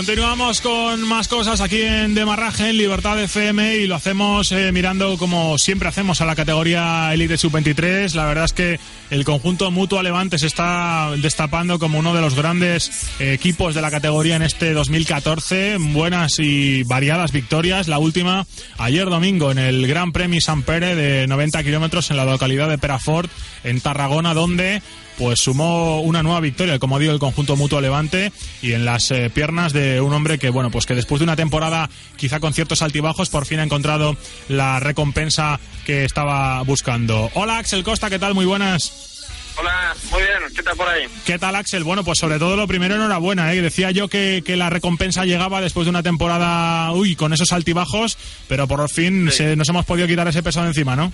Continuamos 0.00 0.62
con 0.62 1.06
más 1.06 1.28
cosas 1.28 1.60
aquí 1.60 1.82
en 1.82 2.14
Demarraje, 2.14 2.70
en 2.70 2.78
Libertad 2.78 3.22
FM, 3.22 3.76
y 3.76 3.86
lo 3.86 3.96
hacemos 3.96 4.50
eh, 4.50 4.72
mirando 4.72 5.18
como 5.18 5.58
siempre 5.58 5.90
hacemos 5.90 6.22
a 6.22 6.24
la 6.24 6.34
categoría 6.34 7.12
Elite 7.12 7.36
Sub-23. 7.36 8.14
La 8.14 8.24
verdad 8.24 8.46
es 8.46 8.54
que 8.54 8.80
el 9.10 9.26
conjunto 9.26 9.70
Mutua 9.70 10.02
Levante 10.02 10.38
se 10.38 10.46
está 10.46 11.10
destapando 11.18 11.78
como 11.78 11.98
uno 11.98 12.14
de 12.14 12.22
los 12.22 12.34
grandes 12.34 13.10
eh, 13.20 13.34
equipos 13.34 13.74
de 13.74 13.82
la 13.82 13.90
categoría 13.90 14.36
en 14.36 14.42
este 14.42 14.72
2014. 14.72 15.76
Buenas 15.78 16.38
y 16.38 16.82
variadas 16.84 17.30
victorias. 17.30 17.86
La 17.86 17.98
última 17.98 18.46
ayer 18.78 19.04
domingo 19.04 19.50
en 19.50 19.58
el 19.58 19.86
Gran 19.86 20.12
Premio 20.12 20.40
San 20.40 20.62
Pere 20.62 20.94
de 20.94 21.26
90 21.26 21.62
kilómetros 21.62 22.10
en 22.10 22.16
la 22.16 22.24
localidad 22.24 22.70
de 22.70 22.78
Perafort, 22.78 23.30
en 23.64 23.82
Tarragona, 23.82 24.32
donde 24.32 24.80
pues 25.20 25.38
sumó 25.40 26.00
una 26.00 26.22
nueva 26.22 26.40
victoria, 26.40 26.78
como 26.78 26.98
digo, 26.98 27.12
el 27.12 27.18
conjunto 27.18 27.54
Mutuo 27.54 27.82
Levante 27.82 28.32
y 28.62 28.72
en 28.72 28.86
las 28.86 29.10
eh, 29.10 29.28
piernas 29.28 29.74
de 29.74 30.00
un 30.00 30.14
hombre 30.14 30.38
que, 30.38 30.48
bueno, 30.48 30.70
pues 30.70 30.86
que 30.86 30.94
después 30.94 31.18
de 31.20 31.24
una 31.24 31.36
temporada 31.36 31.90
quizá 32.16 32.40
con 32.40 32.54
ciertos 32.54 32.80
altibajos, 32.80 33.28
por 33.28 33.44
fin 33.44 33.60
ha 33.60 33.64
encontrado 33.64 34.16
la 34.48 34.80
recompensa 34.80 35.60
que 35.84 36.06
estaba 36.06 36.62
buscando. 36.62 37.30
Hola 37.34 37.58
Axel 37.58 37.84
Costa, 37.84 38.08
¿qué 38.08 38.18
tal? 38.18 38.32
Muy 38.34 38.46
buenas. 38.46 39.18
Hola, 39.58 39.94
muy 40.10 40.22
bien, 40.22 40.32
¿qué 40.56 40.62
tal 40.62 40.74
por 40.76 40.88
ahí? 40.88 41.02
¿Qué 41.26 41.38
tal, 41.38 41.54
Axel? 41.54 41.84
Bueno, 41.84 42.02
pues 42.02 42.18
sobre 42.18 42.38
todo 42.38 42.56
lo 42.56 42.66
primero, 42.66 42.94
enhorabuena, 42.94 43.52
¿eh? 43.52 43.60
Decía 43.60 43.90
yo 43.90 44.08
que, 44.08 44.42
que 44.46 44.56
la 44.56 44.70
recompensa 44.70 45.26
llegaba 45.26 45.60
después 45.60 45.84
de 45.84 45.90
una 45.90 46.02
temporada, 46.02 46.90
uy, 46.92 47.14
con 47.14 47.34
esos 47.34 47.52
altibajos, 47.52 48.16
pero 48.48 48.66
por 48.66 48.88
fin 48.88 49.28
Sí. 49.30 49.36
se- 49.38 49.56
nos 49.56 49.68
hemos 49.68 49.84
podido 49.84 50.06
quitar 50.08 50.26
ese 50.28 50.42
peso 50.42 50.62
de 50.62 50.68
encima, 50.68 50.96
¿no? 50.96 51.12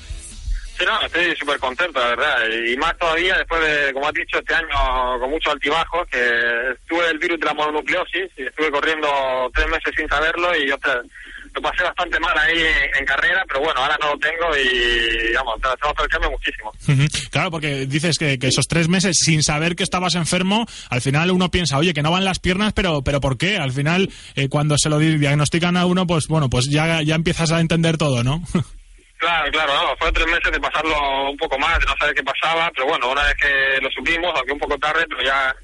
Sí, 0.78 0.84
no, 0.84 1.00
estoy 1.00 1.34
súper 1.36 1.58
contento, 1.58 1.98
la 2.00 2.08
verdad. 2.08 2.36
Y 2.66 2.76
más 2.76 2.96
todavía 2.98 3.38
después 3.38 3.60
de, 3.62 3.92
como 3.94 4.06
has 4.08 4.12
dicho, 4.14 4.38
este 4.38 4.54
año 4.54 5.18
con 5.20 5.30
muchos 5.30 5.52
altibajos, 5.52 6.06
que 6.08 6.18
estuve 6.72 7.10
el 7.10 7.18
virus 7.18 7.40
de 7.40 7.46
la 7.46 7.54
mononucleosis 7.54 8.30
y 8.36 8.42
estuve 8.42 8.70
corriendo 8.70 9.08
tres 9.54 9.66
meses 9.68 9.94
sin 9.96 10.06
saberlo 10.08 10.54
y 10.54 10.66
te- 10.66 11.08
lo 11.54 11.62
pasé 11.62 11.84
bastante 11.84 12.20
mal 12.20 12.36
ahí 12.36 12.58
en, 12.98 13.06
carrera, 13.06 13.42
pero 13.48 13.60
bueno, 13.60 13.80
ahora 13.80 13.96
no 14.02 14.08
lo 14.12 14.18
tengo 14.18 14.54
y, 14.54 15.32
vamos, 15.32 15.54
te 15.62 15.68
hacemos 15.68 15.94
el 16.02 16.08
cambio 16.08 16.30
muchísimo. 16.32 16.72
Claro, 17.30 17.50
porque 17.50 17.86
dices 17.86 18.18
que, 18.18 18.38
que 18.38 18.48
esos 18.48 18.66
tres 18.68 18.88
meses 18.88 19.16
sin 19.18 19.42
saber 19.42 19.74
que 19.74 19.82
estabas 19.82 20.16
enfermo, 20.16 20.66
al 20.90 21.00
final 21.00 21.30
uno 21.30 21.50
piensa, 21.50 21.78
oye, 21.78 21.94
que 21.94 22.02
no 22.02 22.10
van 22.10 22.26
las 22.26 22.40
piernas, 22.40 22.74
pero, 22.74 23.00
pero 23.00 23.22
¿por 23.22 23.38
qué? 23.38 23.56
Al 23.56 23.72
final, 23.72 24.10
eh, 24.34 24.50
cuando 24.50 24.76
se 24.76 24.90
lo 24.90 24.98
di- 24.98 25.16
diagnostican 25.16 25.78
a 25.78 25.86
uno, 25.86 26.06
pues 26.06 26.26
bueno, 26.28 26.50
pues 26.50 26.66
ya, 26.68 27.00
ya 27.00 27.14
empiezas 27.14 27.50
a 27.52 27.60
entender 27.60 27.96
todo, 27.96 28.22
¿no? 28.22 28.42
Claro, 29.18 29.50
claro, 29.50 29.72
no, 29.74 29.96
fue 29.98 30.12
tres 30.12 30.26
meses 30.26 30.52
de 30.52 30.60
pasarlo 30.60 31.30
un 31.30 31.36
poco 31.38 31.58
más, 31.58 31.78
de 31.80 31.86
no 31.86 31.94
saber 31.98 32.14
qué 32.14 32.22
pasaba, 32.22 32.70
pero 32.74 32.86
bueno, 32.88 33.10
una 33.10 33.22
vez 33.24 33.34
que 33.34 33.80
lo 33.82 33.90
supimos, 33.90 34.32
aunque 34.36 34.52
un 34.52 34.58
poco 34.58 34.76
tarde, 34.78 35.06
pero 35.08 35.22
ya 35.22 35.54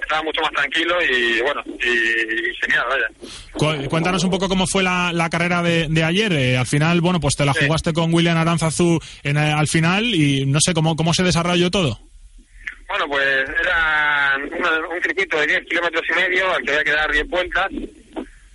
estaba 0.00 0.22
mucho 0.22 0.40
más 0.40 0.50
tranquilo 0.52 0.96
y 1.02 1.40
bueno, 1.42 1.62
y, 1.66 2.54
genial, 2.62 2.84
vaya. 2.88 3.06
Cu- 3.52 3.88
Cuéntanos 3.90 4.24
un 4.24 4.30
poco 4.30 4.48
cómo 4.48 4.66
fue 4.66 4.82
la, 4.82 5.12
la 5.12 5.28
carrera 5.30 5.62
de, 5.62 5.86
de 5.88 6.02
ayer. 6.04 6.32
Eh, 6.32 6.56
al 6.56 6.66
final, 6.66 7.00
bueno, 7.02 7.20
pues 7.20 7.36
te 7.36 7.44
la 7.44 7.52
Sí. 7.52 7.66
jugaste 7.66 7.92
con 7.92 8.12
William 8.12 8.36
Aranzazú 8.38 8.98
en, 9.22 9.36
eh, 9.36 9.52
al 9.52 9.68
final 9.68 10.04
y 10.06 10.46
no 10.46 10.58
sé 10.60 10.72
cómo, 10.74 10.96
cómo 10.96 11.12
se 11.14 11.22
desarrolló 11.22 11.70
todo. 11.70 12.00
Bueno, 12.88 13.06
pues 13.08 13.24
era 13.60 14.36
una- 14.58 14.88
un 14.88 15.02
circuito 15.02 15.38
de 15.38 15.46
10 15.46 15.64
kilómetros 15.68 16.02
y 16.08 16.12
medio 16.14 16.52
al 16.52 16.62
que 16.62 16.70
había 16.72 16.84
que 16.84 16.90
dar 16.92 17.12
10 17.12 17.28
vueltas. 17.28 17.68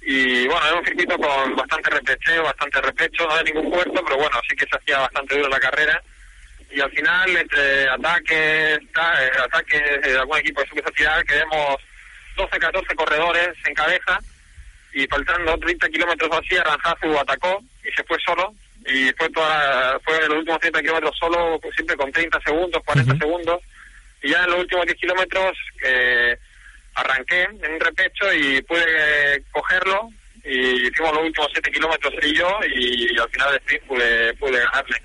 Y 0.09 0.47
bueno, 0.47 0.65
era 0.65 0.79
un 0.79 0.85
circuito 0.85 1.17
con 1.17 1.53
bastante 1.57 1.89
repecheo, 1.89 2.41
bastante 2.43 2.79
repecho, 2.79 3.27
no 3.27 3.35
de 3.35 3.43
ningún 3.43 3.69
puerto, 3.69 4.01
pero 4.05 4.15
bueno, 4.15 4.39
sí 4.49 4.55
que 4.55 4.65
se 4.65 4.77
hacía 4.77 4.99
bastante 4.99 5.35
duro 5.35 5.49
la 5.49 5.59
carrera. 5.59 6.01
Y 6.71 6.79
al 6.79 6.89
final, 6.91 7.35
entre 7.35 7.89
ataques, 7.89 8.79
ta- 8.93 9.25
eh, 9.25 9.31
ataques 9.43 10.01
de 10.03 10.17
algún 10.17 10.37
equipo 10.37 10.61
de 10.61 10.67
su 10.69 10.75
tirar, 10.93 11.25
quedamos 11.25 11.75
12, 12.37 12.57
14 12.57 12.95
corredores 12.95 13.49
en 13.65 13.73
cabeza. 13.73 14.17
Y 14.93 15.05
faltando 15.07 15.57
30 15.57 15.89
kilómetros 15.89 16.29
así, 16.31 16.55
Aranzazu 16.55 17.19
atacó 17.19 17.61
y 17.83 17.91
se 17.91 18.03
fue 18.05 18.17
solo. 18.25 18.53
Y 18.85 19.11
fue 19.17 19.29
toda, 19.31 19.99
fue 20.05 20.15
en 20.23 20.29
los 20.29 20.37
últimos 20.37 20.59
30 20.61 20.81
kilómetros 20.83 21.17
solo, 21.19 21.59
pues, 21.61 21.75
siempre 21.75 21.97
con 21.97 22.09
30 22.13 22.39
segundos, 22.45 22.81
40 22.85 23.11
Ujú. 23.11 23.19
segundos. 23.23 23.61
Y 24.23 24.29
ya 24.31 24.45
en 24.45 24.51
los 24.51 24.59
últimos 24.61 24.85
10 24.85 24.97
kilómetros 24.97 25.57
eh, 25.83 26.37
arranqué 26.97 27.43
en 27.43 27.73
un 27.73 27.79
repecho 27.79 28.33
y 28.33 28.61
pude 28.63 29.43
cogerlo. 29.51 30.09
Y 30.49 30.87
hicimos 30.87 31.13
los 31.13 31.23
últimos 31.25 31.49
7 31.53 31.71
kilómetros 31.71 32.13
él 32.21 32.31
y 32.33 32.37
yo. 32.37 32.47
Y, 32.75 33.19
al 33.19 33.29
final 33.29 33.49
del 33.51 33.59
sprint 33.59 33.83
pude, 33.85 34.33
pude 34.35 34.59
ganarle. 34.59 34.97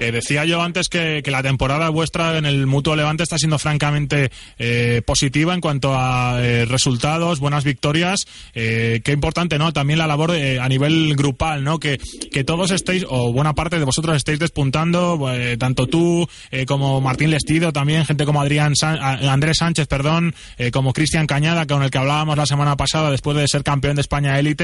Eh, 0.00 0.10
decía 0.10 0.44
yo 0.46 0.62
antes 0.62 0.88
que, 0.88 1.20
que 1.22 1.30
la 1.30 1.42
temporada 1.42 1.90
vuestra 1.90 2.38
en 2.38 2.46
el 2.46 2.66
Mutuo 2.66 2.96
Levante 2.96 3.22
está 3.22 3.36
siendo 3.38 3.58
francamente 3.58 4.30
eh, 4.58 5.02
positiva 5.06 5.52
en 5.54 5.60
cuanto 5.60 5.94
a 5.94 6.38
eh, 6.42 6.64
resultados, 6.64 7.40
buenas 7.40 7.62
victorias. 7.64 8.26
Eh, 8.54 9.00
qué 9.04 9.12
importante, 9.12 9.58
¿no? 9.58 9.72
También 9.72 9.98
la 9.98 10.06
labor 10.06 10.32
a 10.32 10.68
nivel 10.68 11.14
grupal, 11.14 11.62
¿no? 11.62 11.78
Que, 11.78 12.00
que 12.32 12.42
todos 12.42 12.70
estéis, 12.70 13.04
o 13.08 13.32
buena 13.32 13.52
parte 13.52 13.78
de 13.78 13.84
vosotros 13.84 14.16
estéis 14.16 14.38
despuntando, 14.38 15.20
tanto 15.58 15.86
tú 15.86 16.26
como 16.66 17.00
Martín 17.00 17.30
Lestido, 17.30 17.72
también 17.72 18.06
gente 18.06 18.24
como 18.24 18.40
Adrián 18.40 18.74
San- 18.74 18.98
Andrés 19.00 19.58
Sánchez, 19.58 19.86
perdón, 19.86 20.34
como 20.72 20.92
Cristian 20.92 21.26
Cañada, 21.26 21.66
con 21.66 21.82
el 21.82 21.90
que 21.90 21.98
hablábamos 21.98 22.36
la 22.36 22.46
semana 22.46 22.76
pasada 22.76 23.10
después 23.10 23.36
de 23.36 23.46
ser 23.46 23.62
campeón 23.62 23.96
de 23.96 24.00
España 24.00 24.38
élite. 24.38 24.63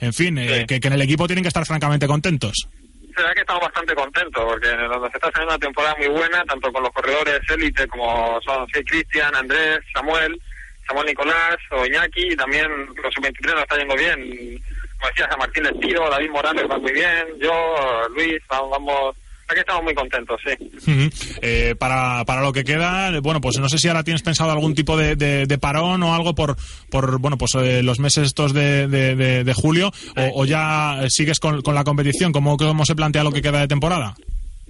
En 0.00 0.12
fin, 0.12 0.38
eh, 0.38 0.60
Sí. 0.60 0.66
que, 0.66 0.80
que 0.80 0.88
en 0.88 0.94
el 0.94 1.02
equipo 1.02 1.26
tienen 1.26 1.42
que 1.42 1.48
estar 1.48 1.64
francamente 1.66 2.06
contentos. 2.06 2.68
La 3.16 3.22
verdad 3.22 3.34
que 3.34 3.40
estamos 3.40 3.62
bastante 3.62 3.94
contentos 3.94 4.44
porque 4.44 4.76
nos 4.76 5.14
está 5.14 5.28
haciendo 5.28 5.48
una 5.48 5.58
temporada 5.58 5.94
muy 5.96 6.08
buena, 6.08 6.44
tanto 6.44 6.70
con 6.70 6.82
los 6.82 6.92
corredores 6.92 7.40
élite 7.48 7.86
como 7.88 8.38
son 8.42 8.66
sí, 8.74 8.84
Cristian, 8.84 9.34
Andrés, 9.34 9.78
Samuel, 9.94 10.38
Samuel 10.86 11.06
Nicolás 11.06 11.56
o 11.70 11.86
Iñaki, 11.86 12.32
y 12.32 12.36
también 12.36 12.66
los 13.02 13.14
sub-23 13.14 13.52
nos 13.54 13.62
está 13.62 13.76
yendo 13.78 13.96
bien. 13.96 14.62
Como 14.98 15.08
decías, 15.08 15.30
a 15.32 15.36
Martín 15.38 15.62
Lestido, 15.64 16.08
David 16.10 16.30
Morales 16.30 16.64
va 16.70 16.78
muy 16.78 16.92
bien, 16.92 17.26
yo, 17.40 18.06
Luis, 18.14 18.38
vamos, 18.48 19.16
que 19.54 19.60
estamos 19.60 19.82
muy 19.84 19.94
contentos, 19.94 20.40
sí. 20.44 21.10
Eh, 21.42 21.74
para, 21.78 22.24
para 22.24 22.40
lo 22.42 22.52
que 22.52 22.64
queda, 22.64 23.08
eh, 23.10 23.20
bueno, 23.20 23.40
pues 23.40 23.58
no 23.58 23.68
sé 23.68 23.78
si 23.78 23.88
ahora 23.88 24.02
tienes 24.02 24.22
pensado 24.22 24.50
algún 24.50 24.74
tipo 24.74 24.96
de, 24.96 25.16
de- 25.16 25.46
de 25.46 25.58
parón 25.58 26.02
o 26.02 26.14
algo 26.14 26.34
por, 26.34 26.56
por 26.90 27.18
bueno, 27.20 27.38
pues 27.38 27.54
eh, 27.56 27.82
los 27.82 27.98
meses 28.00 28.26
estos 28.26 28.52
de, 28.52 28.88
de- 28.88 29.14
de- 29.14 29.44
de 29.44 29.54
julio, 29.54 29.92
o, 30.16 30.42
o 30.42 30.44
ya 30.44 30.98
eh, 31.02 31.10
sigues 31.10 31.38
con, 31.40 31.62
con 31.62 31.74
la 31.74 31.84
competición, 31.84 32.32
¿cómo, 32.32 32.56
¿cómo 32.56 32.84
se 32.84 32.94
plantea 32.96 33.24
lo 33.24 33.32
que 33.32 33.42
queda 33.42 33.60
de 33.60 33.68
temporada? 33.68 34.14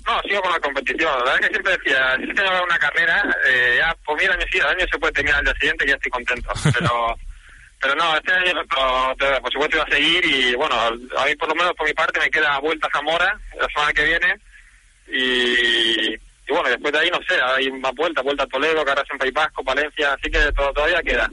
No, 0.06 0.20
sigo 0.28 0.40
con 0.40 0.52
la 0.52 0.60
competición. 0.60 1.10
La 1.10 1.32
verdad 1.32 1.34
es 1.34 1.40
que 1.40 1.48
siempre 1.54 1.72
decía, 1.78 2.16
si 2.18 2.22
es 2.30 2.34
que 2.36 2.42
no 2.42 2.50
hago 2.50 2.64
una 2.64 2.78
carrera, 2.78 3.24
eh, 3.48 3.76
ya, 3.78 3.96
pues 4.04 4.18
mira, 4.20 4.34
el 4.34 4.40
año, 4.40 4.48
sí, 4.52 4.58
el 4.58 4.66
año 4.66 4.86
se 4.90 4.98
puede 4.98 5.12
terminar 5.12 5.38
al 5.40 5.44
día 5.46 5.54
siguiente 5.58 5.84
y 5.84 5.88
ya 5.88 5.94
estoy 5.94 6.10
contento. 6.10 6.50
Pero, 6.78 7.16
pero 7.78 7.94
no, 7.94 8.16
este 8.16 8.32
año 8.32 8.52
por 9.42 9.52
supuesto 9.52 9.76
iba 9.76 9.84
a 9.84 9.90
seguir 9.90 10.24
y 10.24 10.54
bueno, 10.54 10.74
a 10.76 10.90
mí 11.26 11.36
por 11.38 11.48
lo 11.50 11.54
menos 11.54 11.74
por 11.76 11.86
mi 11.86 11.92
parte 11.92 12.18
me 12.18 12.30
queda 12.30 12.58
vuelta 12.58 12.86
a 12.86 12.90
Zamora 12.96 13.38
la 13.60 13.66
semana 13.68 13.92
que 13.92 14.04
viene 14.04 14.34
y 15.08 16.18
y 16.48 16.52
bueno, 16.52 16.68
después 16.68 16.92
de 16.92 16.98
ahí 17.00 17.10
no 17.10 17.18
sé, 17.28 17.34
hay 17.42 17.70
más 17.80 17.92
vueltas, 17.94 18.22
vuelta 18.22 18.44
a 18.44 18.46
Toledo, 18.46 18.84
Carras 18.84 19.04
en 19.10 19.18
País 19.18 19.32
Vasco, 19.34 19.64
Valencia, 19.64 20.12
así 20.12 20.30
que 20.30 20.38
todavía 20.52 21.02
queda. 21.02 21.28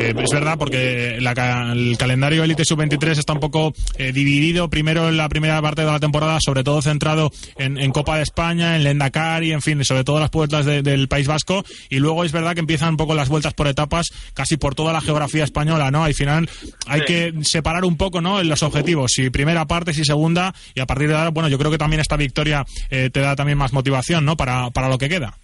Eh, 0.00 0.14
es 0.16 0.30
verdad, 0.32 0.56
porque 0.56 1.16
el 1.16 1.98
calendario 1.98 2.44
Elite 2.44 2.64
Sub-23 2.64 3.18
está 3.18 3.32
un 3.32 3.40
poco 3.40 3.72
eh, 3.98 4.12
dividido, 4.12 4.70
primero 4.70 5.08
en 5.08 5.16
la 5.16 5.28
primera 5.28 5.60
parte 5.60 5.82
de 5.82 5.88
la 5.88 5.98
temporada, 5.98 6.38
sobre 6.40 6.62
todo 6.62 6.80
centrado 6.80 7.30
en, 7.58 7.90
Copa 7.90 8.18
de 8.18 8.22
España, 8.22 8.76
en 8.76 8.84
Lendakar 8.84 9.42
y 9.42 9.52
en 9.52 9.62
fin, 9.62 9.84
sobre 9.84 10.04
todo 10.04 10.20
las 10.20 10.30
vueltas 10.30 10.64
del 10.64 11.08
País 11.08 11.26
Vasco, 11.26 11.64
y 11.88 11.98
luego 11.98 12.22
es 12.24 12.30
verdad 12.30 12.54
que 12.54 12.60
empiezan 12.60 12.90
un 12.90 12.96
poco 12.96 13.14
las 13.14 13.28
vueltas 13.28 13.52
por 13.52 13.66
etapas, 13.66 14.10
casi 14.32 14.56
por 14.56 14.76
toda 14.76 14.92
la 14.92 15.00
geografía 15.00 15.42
española, 15.42 15.90
¿no? 15.90 16.04
Al 16.04 16.14
final 16.14 16.48
hay 16.86 17.00
que 17.00 17.32
separar 17.42 17.84
un 17.84 17.96
poco, 17.96 18.20
¿no? 18.20 18.40
En 18.40 18.48
los 18.48 18.62
objetivos, 18.62 19.10
si 19.12 19.28
primera 19.30 19.66
parte, 19.66 19.92
si 19.92 20.04
segunda, 20.04 20.54
y 20.74 20.80
a 20.80 20.86
partir 20.86 21.08
de 21.08 21.16
ahora, 21.16 21.30
bueno, 21.30 21.48
yo 21.48 21.58
creo 21.58 21.72
que 21.72 21.78
también 21.78 22.00
esta 22.00 22.16
victoria 22.16 22.64
eh, 22.90 23.10
te 23.12 23.20
da 23.20 23.34
también 23.34 23.58
más 23.58 23.72
motivación 23.72 24.19
¿no? 24.22 24.36
Para, 24.36 24.70
para 24.70 24.88
lo 24.88 24.98
que 24.98 25.08
queda. 25.08 25.34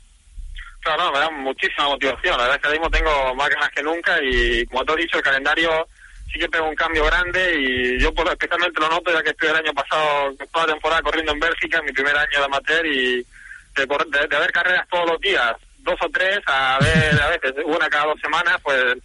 Claro, 0.80 1.10
me 1.12 1.18
da 1.18 1.30
muchísima 1.30 1.88
motivación. 1.88 2.36
La 2.36 2.44
verdad 2.44 2.56
es 2.56 2.60
que 2.62 2.68
ahora 2.68 2.78
mismo 2.78 2.90
tengo 2.90 3.34
más 3.34 3.48
ganas 3.48 3.70
que 3.70 3.82
nunca 3.82 4.18
y, 4.22 4.64
como 4.66 4.84
te 4.84 4.92
he 4.92 4.96
dicho, 4.96 5.16
el 5.16 5.24
calendario 5.24 5.88
sí 6.32 6.38
que 6.38 6.48
pega 6.48 6.62
un 6.64 6.76
cambio 6.76 7.04
grande 7.04 7.54
y 7.58 8.00
yo 8.00 8.12
por, 8.14 8.28
especialmente 8.28 8.80
lo 8.80 8.88
noto 8.88 9.12
ya 9.12 9.22
que 9.22 9.30
estoy 9.30 9.48
el 9.48 9.56
año 9.56 9.72
pasado 9.74 10.34
toda 10.52 10.66
la 10.66 10.72
temporada 10.72 11.02
corriendo 11.02 11.32
en 11.32 11.40
Bélgica, 11.40 11.82
mi 11.82 11.92
primer 11.92 12.16
año 12.16 12.38
de 12.38 12.44
amateur 12.44 12.86
y 12.86 13.26
de, 13.74 13.86
de, 13.86 14.38
ver 14.38 14.52
carreras 14.52 14.86
todos 14.88 15.10
los 15.10 15.20
días, 15.20 15.56
dos 15.78 15.96
o 16.00 16.08
tres, 16.08 16.38
a 16.46 16.78
ver 16.80 17.20
a 17.20 17.28
veces 17.30 17.52
una 17.64 17.88
cada 17.88 18.06
dos 18.06 18.20
semanas, 18.20 18.56
pues 18.62 18.96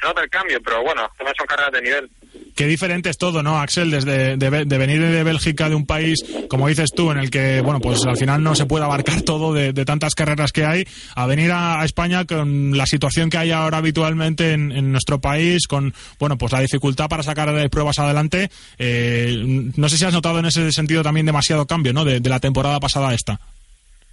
se 0.00 0.06
nota 0.06 0.22
el 0.22 0.30
cambio, 0.30 0.60
pero 0.62 0.82
bueno, 0.82 1.08
también 1.16 1.36
son 1.36 1.46
carreras 1.46 1.72
de 1.72 1.82
nivel. 1.82 2.10
Qué 2.58 2.66
diferente 2.66 3.08
es 3.08 3.18
todo, 3.18 3.44
¿no, 3.44 3.60
Axel? 3.60 3.92
Desde 3.92 4.36
de, 4.36 4.78
venir 4.78 5.00
de 5.00 5.22
Bélgica, 5.22 5.68
de 5.68 5.76
un 5.76 5.86
país, 5.86 6.24
como 6.48 6.66
dices 6.66 6.90
tú, 6.92 7.12
en 7.12 7.18
el 7.18 7.30
que, 7.30 7.60
bueno, 7.60 7.78
pues 7.78 8.00
al 8.04 8.16
final 8.16 8.42
no 8.42 8.56
se 8.56 8.66
puede 8.66 8.84
abarcar 8.84 9.22
todo 9.22 9.54
de, 9.54 9.72
tantas 9.84 10.16
carreras 10.16 10.50
que 10.50 10.64
hay, 10.64 10.84
a 11.14 11.26
venir 11.26 11.52
a, 11.52 11.84
España 11.84 12.24
con 12.24 12.76
la 12.76 12.86
situación 12.86 13.30
que 13.30 13.38
hay 13.38 13.52
ahora 13.52 13.78
habitualmente 13.78 14.54
en, 14.54 14.90
nuestro 14.90 15.20
país, 15.20 15.68
con, 15.68 15.94
bueno, 16.18 16.36
pues 16.36 16.50
la 16.50 16.58
dificultad 16.58 17.08
para 17.08 17.22
sacar 17.22 17.70
pruebas 17.70 18.00
adelante. 18.00 18.50
Eh, 18.76 19.70
no 19.76 19.88
sé 19.88 19.96
si 19.96 20.04
has 20.04 20.12
notado 20.12 20.40
en 20.40 20.46
ese 20.46 20.72
sentido 20.72 21.04
también 21.04 21.26
demasiado 21.26 21.64
cambio, 21.64 21.92
¿no? 21.92 22.04
De, 22.04 22.18
la 22.18 22.40
temporada 22.40 22.80
pasada 22.80 23.10
a 23.10 23.14
esta. 23.14 23.38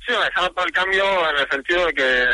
Sí, 0.05 0.13
ha 0.13 0.41
notado 0.41 0.67
el 0.67 0.73
cambio 0.73 1.29
en 1.29 1.37
el 1.37 1.49
sentido 1.49 1.87
de 1.87 1.93
que, 1.93 2.27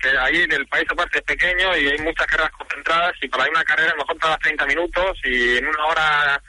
que 0.00 0.18
ahí 0.18 0.46
el 0.50 0.66
país 0.66 0.86
aparte 0.90 1.18
es 1.18 1.24
pequeño 1.24 1.76
y 1.76 1.88
hay 1.88 1.98
muchas 1.98 2.26
carreras 2.26 2.50
concentradas 2.52 3.12
y 3.20 3.28
para 3.28 3.44
ir 3.44 3.50
una 3.50 3.64
carrera 3.64 3.90
a 3.90 3.94
lo 3.94 3.98
mejor 3.98 4.18
tardas 4.18 4.38
30 4.40 4.66
minutos 4.66 5.18
y 5.24 5.58
en 5.58 5.66
una 5.66 5.84
hora 5.86 6.42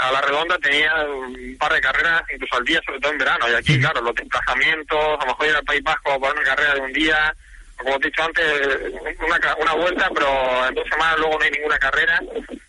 a 0.00 0.12
la 0.12 0.20
redonda 0.20 0.58
tenía 0.58 0.92
un 1.06 1.56
par 1.58 1.72
de 1.72 1.80
carreras 1.80 2.22
incluso 2.32 2.56
al 2.56 2.64
día, 2.64 2.80
sobre 2.84 3.00
todo 3.00 3.12
en 3.12 3.18
verano. 3.18 3.48
Y 3.48 3.54
aquí, 3.54 3.80
claro, 3.80 4.02
los 4.02 4.14
desplazamientos, 4.14 4.98
a 4.98 5.24
lo 5.24 5.26
mejor 5.26 5.46
ir 5.46 5.56
al 5.56 5.64
País 5.64 5.82
Vasco 5.82 6.20
para 6.20 6.34
una 6.34 6.42
carrera 6.42 6.74
de 6.74 6.80
un 6.80 6.92
día, 6.92 7.34
como 7.76 7.98
te 7.98 8.08
he 8.08 8.10
dicho 8.10 8.22
antes, 8.22 8.44
una, 9.20 9.54
una 9.56 9.72
vuelta, 9.72 10.10
pero 10.14 10.66
en 10.66 10.74
dos 10.74 10.88
semanas 10.90 11.18
luego 11.18 11.38
no 11.38 11.44
hay 11.44 11.50
ninguna 11.50 11.78
carrera. 11.78 12.20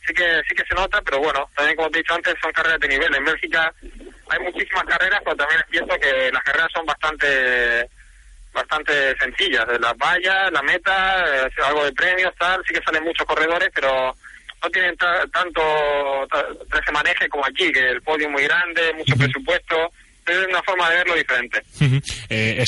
Sí 0.07 0.13
que 0.13 0.41
sí 0.47 0.55
que 0.55 0.63
se 0.63 0.75
nota, 0.75 1.01
pero 1.01 1.19
bueno, 1.19 1.49
también 1.55 1.75
como 1.75 1.89
te 1.89 1.99
he 1.99 2.01
dicho 2.01 2.13
antes, 2.13 2.35
son 2.41 2.51
carreras 2.51 2.79
de 2.79 2.87
nivel. 2.87 3.13
En 3.13 3.25
Bélgica 3.25 3.73
hay 4.29 4.39
muchísimas 4.39 4.83
carreras, 4.85 5.21
pero 5.23 5.35
también 5.35 5.61
es 5.61 5.67
cierto 5.69 5.99
que 5.99 6.31
las 6.31 6.43
carreras 6.43 6.69
son 6.73 6.85
bastante 6.85 7.89
bastante 8.53 9.15
sencillas. 9.17 9.65
Las 9.79 9.95
vallas, 9.97 10.51
la 10.51 10.61
meta, 10.63 11.45
eh, 11.45 11.49
algo 11.63 11.83
de 11.83 11.91
premios, 11.93 12.33
tal, 12.39 12.61
sí 12.67 12.73
que 12.73 12.83
salen 12.83 13.03
muchos 13.03 13.25
corredores, 13.27 13.69
pero 13.73 14.15
no 14.63 14.69
tienen 14.71 14.97
tanto 14.97 15.61
ese 16.81 16.91
maneje 16.91 17.29
como 17.29 17.45
aquí, 17.45 17.71
que 17.71 17.91
el 17.91 18.01
podio 18.01 18.25
es 18.25 18.31
muy 18.31 18.43
grande, 18.43 18.93
mucho 18.93 19.15
presupuesto 19.15 19.91
es 20.27 20.47
una 20.49 20.61
forma 20.63 20.89
de 20.89 20.95
verlo 20.95 21.15
diferente. 21.15 21.61
Eh, 22.29 22.63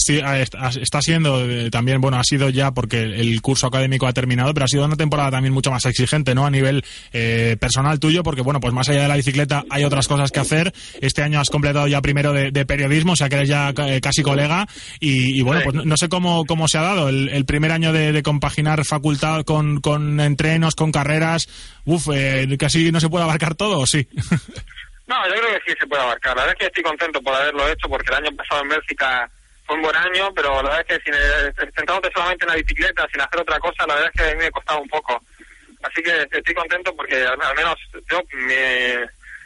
está 0.81 1.01
siendo 1.01 1.49
eh, 1.49 1.69
también, 1.69 2.01
bueno, 2.01 2.19
ha 2.19 2.23
sido 2.23 2.49
ya 2.49 2.71
porque 2.71 3.01
el 3.01 3.41
curso 3.41 3.67
académico 3.67 4.07
ha 4.07 4.13
terminado, 4.13 4.53
pero 4.53 4.65
ha 4.65 4.67
sido 4.67 4.85
una 4.85 4.95
temporada 4.95 5.31
también 5.31 5.53
mucho 5.53 5.71
más 5.71 5.85
exigente, 5.85 6.35
¿no? 6.35 6.45
A 6.45 6.51
nivel 6.51 6.83
eh, 7.11 7.57
personal 7.59 7.99
tuyo, 7.99 8.23
porque, 8.23 8.41
bueno, 8.41 8.59
pues 8.59 8.73
más 8.73 8.89
allá 8.89 9.03
de 9.03 9.07
la 9.07 9.15
bicicleta 9.15 9.63
hay 9.69 9.83
otras 9.83 10.07
cosas 10.07 10.31
que 10.31 10.39
hacer. 10.39 10.73
Este 11.01 11.21
año 11.21 11.39
has 11.39 11.49
completado 11.49 11.87
ya 11.87 12.01
primero 12.01 12.33
de, 12.33 12.65
periodismo, 12.65 13.13
o 13.13 13.15
sea 13.15 13.29
que 13.29 13.35
eres 13.35 13.49
ya 13.49 13.73
casi 14.01 14.21
colega. 14.21 14.67
Y, 14.99 15.41
bueno, 15.41 15.61
pues 15.63 15.85
no 15.85 15.97
sé 15.97 16.09
cómo, 16.09 16.45
cómo 16.45 16.67
se 16.67 16.77
ha 16.77 16.81
dado 16.81 17.09
el, 17.09 17.45
primer 17.45 17.71
año 17.71 17.91
de, 17.93 18.21
compaginar 18.23 18.85
facultad 18.85 19.43
con, 19.43 19.81
con 19.81 20.19
entrenos, 20.19 20.75
con 20.75 20.91
carreras. 20.91 21.47
Uf, 21.85 22.07
casi 22.57 22.91
no 22.91 22.99
se 22.99 23.09
puede 23.09 23.23
abarcar 23.23 23.55
todo, 23.55 23.79
¿o 23.79 23.87
sí? 23.87 24.07
No, 25.09 25.27
yo 25.27 25.33
creo 25.41 25.59
que 25.59 25.71
sí 25.71 25.77
se 25.79 25.87
puede 25.87 26.03
abarcar. 26.03 26.35
La 26.35 26.43
verdad 26.43 26.55
es 26.55 26.59
que 26.59 26.65
estoy 26.67 26.83
contento 26.83 27.19
por 27.19 27.33
haberlo 27.33 27.67
hecho 27.67 27.89
porque 27.89 28.11
el 28.11 28.23
año 28.23 28.37
pasado 28.37 28.61
en 28.61 28.69
Bélgica 28.69 29.27
fue 29.65 29.75
un 29.75 29.81
buen 29.81 29.95
año, 29.95 30.31
pero 30.35 30.61
la 30.61 30.69
verdad 30.69 30.85
es 30.87 30.99
que 30.99 31.03
sin, 31.03 31.73
centrándote 31.73 32.11
solamente 32.13 32.45
en 32.45 32.49
la 32.49 32.57
bicicleta, 32.57 33.07
sin 33.11 33.21
hacer 33.21 33.39
otra 33.39 33.59
cosa, 33.59 33.87
la 33.87 33.95
verdad 33.95 34.11
es 34.13 34.21
que 34.21 34.29
a 34.29 34.33
mí 34.35 34.39
me 34.39 34.45
ha 34.45 34.51
costado 34.51 34.81
un 34.81 34.87
poco. 34.87 35.19
Así 35.81 36.03
que 36.03 36.27
estoy 36.31 36.53
contento 36.53 36.95
porque 36.95 37.25
al, 37.25 37.55
menos 37.55 37.75
yo, 38.07 38.21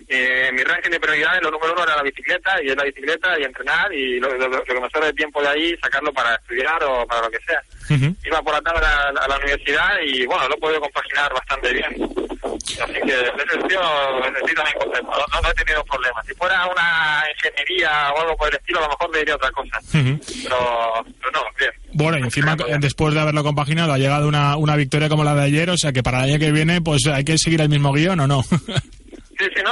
mi, 0.09 0.57
mi 0.57 0.63
ranking 0.63 0.91
de 0.91 0.99
prioridades, 0.99 1.41
lo 1.41 1.51
número 1.51 1.73
uno 1.73 1.83
era 1.83 1.97
la 1.97 2.03
bicicleta, 2.03 2.61
y 2.63 2.69
es 2.69 2.75
la 2.75 2.83
bicicleta 2.83 3.39
y 3.39 3.43
entrenar, 3.43 3.93
y 3.93 4.19
lo, 4.19 4.29
que 4.63 4.73
me 4.73 4.89
sobra 4.89 5.07
de 5.07 5.13
tiempo 5.13 5.41
de 5.41 5.49
ahí, 5.49 5.77
sacarlo 5.81 6.11
para 6.13 6.35
estudiar 6.35 6.83
o 6.83 7.05
para 7.07 7.21
lo 7.21 7.31
que 7.31 7.39
sea. 7.45 7.61
Iba 8.25 8.41
por 8.41 8.53
la 8.53 8.61
tarde 8.61 8.85
a, 8.85 9.27
la 9.27 9.37
universidad 9.37 9.99
y 10.03 10.25
bueno, 10.25 10.47
lo 10.47 10.55
he 10.55 10.59
podido 10.59 10.81
compaginar 10.81 11.33
bastante 11.33 11.73
bien. 11.73 11.93
Así 12.43 12.93
que 12.93 13.13
en 13.13 13.39
ese 13.39 13.49
sentido 13.51 13.81
estoy 14.25 14.55
también 14.55 14.77
contento, 14.79 15.11
no, 15.11 15.41
no, 15.41 15.49
he 15.49 15.53
tenido 15.53 15.83
problemas. 15.83 16.25
Si 16.25 16.33
fuera 16.33 16.65
una 16.65 17.23
ingeniería 17.35 18.11
o 18.11 18.21
algo 18.21 18.35
por 18.37 18.49
el 18.49 18.55
estilo, 18.55 18.79
a 18.79 18.83
lo 18.83 18.89
mejor 18.89 19.13
le 19.13 19.19
diría 19.19 19.35
otra 19.35 19.51
cosa. 19.51 19.79
pero, 19.91 21.05
pero 21.19 21.31
no, 21.33 21.43
bien. 21.59 21.71
Bueno, 21.93 22.17
y 22.19 22.23
encima, 22.23 22.55
después 22.79 23.13
de 23.13 23.19
haberlo 23.19 23.43
compaginado, 23.43 23.93
ha 23.93 23.97
llegado 23.97 24.27
una, 24.27 24.57
una 24.57 24.75
victoria 24.75 25.09
como 25.09 25.23
la 25.23 25.35
de 25.35 25.43
ayer, 25.43 25.69
o 25.69 25.77
sea 25.77 25.91
que 25.91 26.03
para 26.03 26.23
el 26.23 26.31
año 26.31 26.39
que 26.39 26.51
viene, 26.51 26.81
pues 26.81 27.05
hay 27.07 27.23
que 27.23 27.37
seguir 27.37 27.61
el 27.61 27.69
mismo 27.69 27.91
guion 27.91 28.19
o 28.21 28.27
no. 28.27 28.43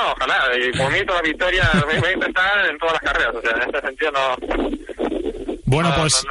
No, 0.02 0.12
ojalá. 0.14 0.58
Y 0.58 0.72
por 0.78 0.92
mí 0.92 1.06
toda 1.06 1.22
victoria 1.22 1.70
voy 1.86 2.10
a 2.10 2.14
intentar 2.14 2.66
en 2.66 2.78
todas 2.78 2.94
las 2.94 3.02
carreras. 3.02 3.36
O 3.36 3.42
sea, 3.42 3.52
en 3.52 3.62
este 3.62 3.82
sentido 3.82 4.12
no... 4.12 4.36
Bueno, 5.66 5.94
pues... 5.98 6.26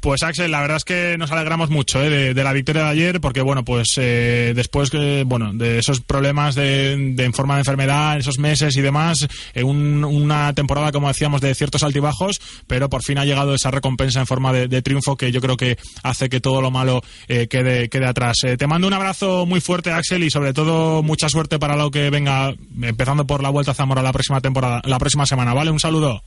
Pues 0.00 0.22
Axel, 0.22 0.50
la 0.50 0.60
verdad 0.60 0.76
es 0.76 0.84
que 0.84 1.16
nos 1.18 1.32
alegramos 1.32 1.70
mucho 1.70 2.02
¿eh? 2.02 2.34
de, 2.34 2.44
la 2.44 2.52
victoria 2.52 2.84
de 2.84 2.90
ayer, 2.90 3.20
porque 3.20 3.40
bueno, 3.40 3.64
pues 3.64 3.88
eh, 3.96 4.52
después 4.54 4.90
bueno 5.24 5.52
de 5.52 5.78
esos 5.78 6.00
problemas 6.00 6.54
de, 6.54 6.92
en 6.92 7.32
forma 7.32 7.54
de 7.54 7.60
enfermedad, 7.60 8.18
esos 8.18 8.38
meses 8.38 8.76
y 8.76 8.80
demás, 8.80 9.26
en 9.54 10.04
una 10.04 10.52
temporada 10.54 10.92
como 10.92 11.08
decíamos 11.08 11.40
de 11.40 11.54
ciertos 11.54 11.82
altibajos, 11.82 12.40
pero 12.66 12.88
por 12.88 13.02
fin 13.02 13.18
ha 13.18 13.24
llegado 13.24 13.54
esa 13.54 13.70
recompensa 13.70 14.20
en 14.20 14.26
forma 14.26 14.52
de, 14.52 14.82
triunfo 14.82 15.16
que 15.16 15.32
yo 15.32 15.40
creo 15.40 15.56
que 15.56 15.76
hace 16.02 16.28
que 16.28 16.40
todo 16.40 16.62
lo 16.62 16.70
malo 16.70 17.02
eh, 17.26 17.48
quede 17.48 17.88
quede 17.88 18.06
atrás. 18.06 18.36
te 18.56 18.66
mando 18.66 18.86
un 18.86 18.94
abrazo 18.94 19.46
muy 19.46 19.60
fuerte, 19.60 19.90
Axel, 19.90 20.22
y 20.22 20.30
sobre 20.30 20.52
todo 20.52 21.02
mucha 21.02 21.28
suerte 21.28 21.58
para 21.58 21.76
lo 21.76 21.90
que 21.90 22.10
venga, 22.10 22.54
empezando 22.82 23.26
por 23.26 23.42
la 23.42 23.50
vuelta 23.50 23.72
a 23.72 23.74
Zamora 23.74 24.02
la 24.02 24.12
próxima 24.12 24.40
temporada, 24.40 24.80
la 24.84 24.98
próxima 24.98 25.26
semana. 25.26 25.54
Vale, 25.54 25.70
un 25.70 25.80
saludo. 25.80 26.22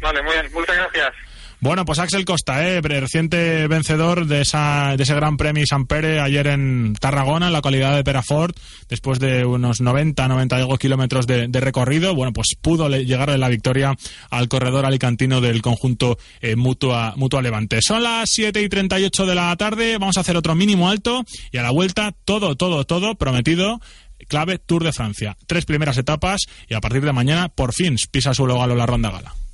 Vale, 0.00 0.22
muy 0.22 0.32
bien, 0.32 0.46
muchas 0.52 0.76
gracias. 0.76 1.12
Bueno, 1.58 1.86
pues 1.86 1.98
Axel 1.98 2.26
Costa, 2.26 2.68
eh, 2.68 2.82
reciente 2.82 3.66
vencedor 3.66 4.26
de, 4.26 4.42
esa, 4.42 4.94
de 4.94 5.02
ese 5.02 5.14
Gran 5.14 5.38
Premio 5.38 5.64
San 5.66 5.86
Pere 5.86 6.20
ayer 6.20 6.48
en 6.48 6.94
Tarragona, 7.00 7.46
en 7.46 7.52
la 7.52 7.58
localidad 7.58 7.96
de 7.96 8.04
Perafort, 8.04 8.54
después 8.90 9.18
de 9.18 9.46
unos 9.46 9.80
90, 9.80 10.28
92 10.28 10.78
kilómetros 10.78 11.26
de, 11.26 11.48
recorrido, 11.48 12.14
bueno, 12.14 12.34
pues 12.34 12.48
pudo 12.60 12.90
llegar 12.90 13.30
la 13.38 13.48
victoria 13.48 13.96
al 14.30 14.48
corredor 14.48 14.84
alicantino 14.84 15.40
del 15.40 15.62
conjunto 15.62 16.18
eh, 16.42 16.56
Mutua, 16.56 17.14
Mutua 17.16 17.40
Levante. 17.40 17.80
Son 17.80 18.02
las 18.02 18.28
7 18.28 18.62
y 18.62 18.68
38 18.68 19.24
de 19.24 19.34
la 19.34 19.56
tarde, 19.56 19.96
vamos 19.96 20.18
a 20.18 20.20
hacer 20.20 20.36
otro 20.36 20.54
mínimo 20.54 20.90
alto 20.90 21.24
y 21.52 21.56
a 21.56 21.62
la 21.62 21.70
vuelta 21.70 22.12
todo, 22.26 22.56
todo, 22.56 22.84
todo 22.84 23.14
prometido 23.14 23.80
clave 24.28 24.58
Tour 24.58 24.84
de 24.84 24.92
Francia. 24.92 25.38
Tres 25.46 25.64
primeras 25.64 25.96
etapas 25.96 26.42
y 26.68 26.74
a 26.74 26.80
partir 26.82 27.02
de 27.02 27.12
mañana 27.12 27.48
por 27.48 27.72
fin 27.72 27.96
pisa 28.10 28.34
su 28.34 28.44
galo 28.44 28.74
la 28.74 28.86
ronda 28.86 29.10
gala. 29.10 29.45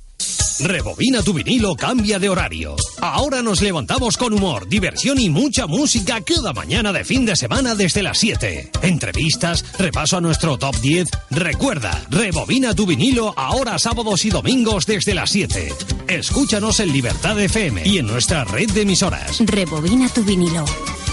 Rebobina 0.59 1.21
tu 1.21 1.33
vinilo, 1.33 1.75
cambia 1.75 2.19
de 2.19 2.29
horario. 2.29 2.75
Ahora 3.01 3.41
nos 3.41 3.61
levantamos 3.61 4.17
con 4.17 4.33
humor, 4.33 4.67
diversión 4.67 5.19
y 5.19 5.29
mucha 5.29 5.67
música 5.67 6.21
cada 6.21 6.53
mañana 6.53 6.93
de 6.93 7.03
fin 7.03 7.25
de 7.25 7.35
semana 7.35 7.75
desde 7.75 8.03
las 8.03 8.19
7. 8.19 8.71
Entrevistas, 8.81 9.65
repaso 9.77 10.17
a 10.17 10.21
nuestro 10.21 10.57
top 10.57 10.75
10. 10.77 11.09
Recuerda, 11.31 12.05
rebobina 12.09 12.73
tu 12.75 12.85
vinilo 12.85 13.33
ahora 13.35 13.79
sábados 13.79 14.25
y 14.25 14.29
domingos 14.29 14.85
desde 14.85 15.13
las 15.15 15.31
7. 15.31 15.73
Escúchanos 16.07 16.79
en 16.79 16.93
Libertad 16.93 17.39
FM 17.39 17.85
y 17.85 17.97
en 17.97 18.07
nuestra 18.07 18.43
red 18.43 18.69
de 18.71 18.81
emisoras. 18.81 19.39
Rebobina 19.39 20.07
tu 20.09 20.23
vinilo. 20.23 20.65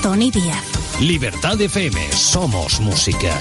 Tony 0.02 0.30
Díaz. 0.30 0.64
Libertad 1.00 1.60
FM, 1.60 2.12
somos 2.12 2.80
música. 2.80 3.38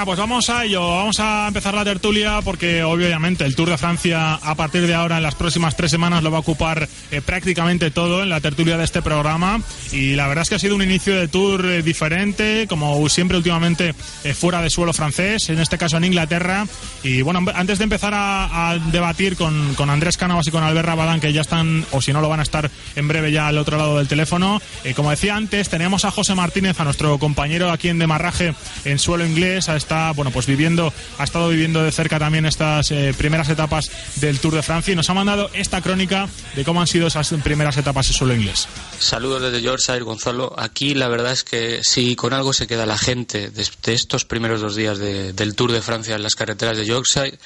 Venga, 0.00 0.06
pues 0.06 0.18
vamos 0.18 0.48
a 0.48 0.64
ello. 0.64 0.80
Vamos 0.80 1.20
a 1.20 1.48
empezar 1.48 1.74
la 1.74 1.84
tertulia 1.84 2.40
porque 2.42 2.82
obviamente 2.82 3.44
el 3.44 3.54
Tour 3.54 3.68
de 3.68 3.76
Francia 3.76 4.32
a 4.36 4.54
partir 4.54 4.86
de 4.86 4.94
ahora 4.94 5.18
en 5.18 5.22
las 5.22 5.34
próximas 5.34 5.76
tres 5.76 5.90
semanas 5.90 6.22
lo 6.22 6.30
va 6.30 6.38
a 6.38 6.40
ocupar 6.40 6.88
eh, 7.10 7.20
prácticamente 7.20 7.90
todo 7.90 8.22
en 8.22 8.30
la 8.30 8.40
tertulia 8.40 8.78
de 8.78 8.84
este 8.84 9.02
programa 9.02 9.60
y 9.92 10.14
la 10.14 10.26
verdad 10.26 10.40
es 10.44 10.48
que 10.48 10.54
ha 10.54 10.58
sido 10.58 10.76
un 10.76 10.82
inicio 10.82 11.14
de 11.14 11.28
Tour 11.28 11.66
eh, 11.66 11.82
diferente, 11.82 12.64
como 12.66 13.06
siempre 13.10 13.36
últimamente 13.36 13.94
eh, 14.24 14.32
fuera 14.32 14.62
de 14.62 14.70
suelo 14.70 14.94
francés, 14.94 15.50
en 15.50 15.58
este 15.58 15.76
caso 15.76 15.98
en 15.98 16.04
Inglaterra. 16.04 16.66
Y 17.02 17.20
bueno, 17.20 17.44
antes 17.54 17.76
de 17.76 17.84
empezar 17.84 18.14
a, 18.14 18.78
debatir 18.90 19.36
con, 19.36 19.74
con, 19.74 19.90
Andrés 19.90 20.16
Cánovas 20.16 20.46
y 20.46 20.50
con 20.50 20.62
Albert 20.62 20.86
Rabadán, 20.86 21.20
que 21.20 21.34
ya 21.34 21.42
están, 21.42 21.84
o 21.90 22.00
si 22.00 22.14
no 22.14 22.22
lo 22.22 22.30
van 22.30 22.40
a 22.40 22.44
estar 22.44 22.70
en 22.96 23.06
breve 23.06 23.32
ya 23.32 23.48
al 23.48 23.58
otro 23.58 23.76
lado 23.76 23.98
del 23.98 24.08
teléfono, 24.08 24.62
como 24.96 25.10
decía 25.10 25.36
antes, 25.36 25.68
tenemos 25.68 26.06
a 26.06 26.10
José 26.10 26.34
Martínez, 26.34 26.80
a 26.80 26.84
nuestro 26.84 27.18
compañero 27.18 27.70
aquí 27.70 27.90
en 27.90 27.98
Demarraje 27.98 28.54
en 28.86 28.98
suelo 28.98 29.26
inglés 29.26 29.68
está, 29.90 30.12
bueno, 30.12 30.30
pues 30.30 30.46
viviendo, 30.46 30.92
ha 31.18 31.24
estado 31.24 31.48
viviendo 31.48 31.82
de 31.82 31.90
cerca 31.90 32.20
también 32.20 32.46
estas 32.46 32.92
eh, 32.92 33.12
primeras 33.18 33.48
etapas 33.48 33.90
del 34.20 34.38
Tour 34.38 34.54
de 34.54 34.62
Francia 34.62 34.92
y 34.92 34.94
nos 34.94 35.10
ha 35.10 35.14
mandado 35.14 35.50
esta 35.52 35.82
crónica 35.82 36.28
de 36.54 36.64
cómo 36.64 36.80
han 36.80 36.86
sido 36.86 37.08
esas 37.08 37.28
primeras 37.42 37.76
etapas 37.76 38.06
en 38.06 38.12
suelo 38.12 38.32
inglés. 38.32 38.68
Saludos 39.00 39.42
desde 39.42 39.60
Yorkshire, 39.60 40.02
Gonzalo. 40.02 40.54
Aquí 40.56 40.94
la 40.94 41.08
verdad 41.08 41.32
es 41.32 41.42
que 41.42 41.80
si 41.82 42.14
con 42.14 42.32
algo 42.32 42.52
se 42.52 42.68
queda 42.68 42.86
la 42.86 42.98
gente 42.98 43.50
de, 43.50 43.92
estos 43.92 44.24
primeros 44.24 44.60
dos 44.60 44.76
días 44.76 44.98
del 44.98 45.56
Tour 45.56 45.72
de 45.72 45.82
Francia 45.82 46.14
en 46.14 46.22
las 46.22 46.36
carreteras 46.36 46.78
de 46.78 46.86
Yorkshire 46.86 47.36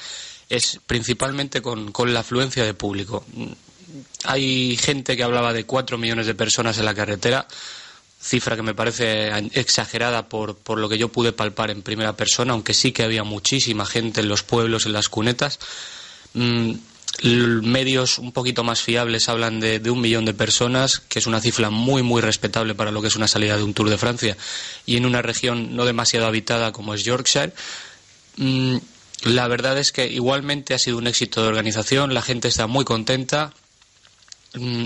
es 0.47 0.79
principalmente 0.85 1.63
con, 1.63 1.91
con 1.91 2.13
la 2.13 2.19
afluencia 2.19 2.63
de 2.63 2.75
público. 2.75 3.25
Hay 4.23 4.77
gente 4.77 5.17
que 5.17 5.23
hablaba 5.23 5.51
de 5.51 5.65
cuatro 5.65 5.97
millones 5.97 6.27
de 6.27 6.35
personas 6.35 6.77
en 6.77 6.85
la 6.85 6.93
carretera 6.93 7.47
cifra 8.25 8.55
que 8.55 8.63
me 8.63 8.73
parece 8.73 9.29
exagerada 9.53 10.27
por, 10.27 10.57
por 10.57 10.79
lo 10.79 10.89
que 10.89 10.97
yo 10.97 11.09
pude 11.09 11.31
palpar 11.31 11.69
en 11.69 11.83
primera 11.83 12.17
persona, 12.17 12.53
aunque 12.53 12.73
sí 12.73 12.91
que 12.91 13.03
había 13.03 13.23
muchísima 13.23 13.85
gente 13.85 14.21
en 14.21 14.29
los 14.29 14.41
pueblos, 14.41 14.87
en 14.87 14.93
las 14.93 15.09
cunetas. 15.09 15.59
Mm, 16.33 16.73
medios 17.23 18.19
un 18.19 18.31
poquito 18.31 18.63
más 18.63 18.81
fiables 18.81 19.29
hablan 19.29 19.59
de, 19.59 19.79
un 19.89 20.01
millón 20.01 20.25
de 20.25 20.33
personas, 20.33 20.99
que 20.99 21.19
es 21.19 21.27
una 21.27 21.39
cifra 21.39 21.69
muy, 21.69 22.03
muy 22.03 22.21
respetable 22.21 22.75
para 22.75 22.91
lo 22.91 23.01
que 23.01 23.07
es 23.07 23.15
una 23.15 23.27
salida 23.27 23.55
de 23.57 23.63
un 23.63 23.73
Tour 23.73 23.89
de 23.89 23.97
Francia, 23.97 24.35
y 24.85 24.97
en 24.97 25.05
una 25.05 25.21
región 25.21 25.75
no 25.75 25.85
demasiado 25.85 26.25
habitada 26.25 26.71
como 26.71 26.93
es 26.93 27.03
Yorkshire. 27.03 27.53
Mm, 28.37 28.77
la 29.23 29.47
verdad 29.47 29.77
es 29.77 29.91
que 29.91 30.07
igualmente 30.07 30.73
ha 30.73 30.79
sido 30.79 30.97
un 30.97 31.07
éxito 31.07 31.41
de 31.41 31.47
organización, 31.47 32.13
la 32.13 32.21
gente 32.21 32.47
está 32.47 32.67
muy 32.67 32.83
contenta, 32.85 33.53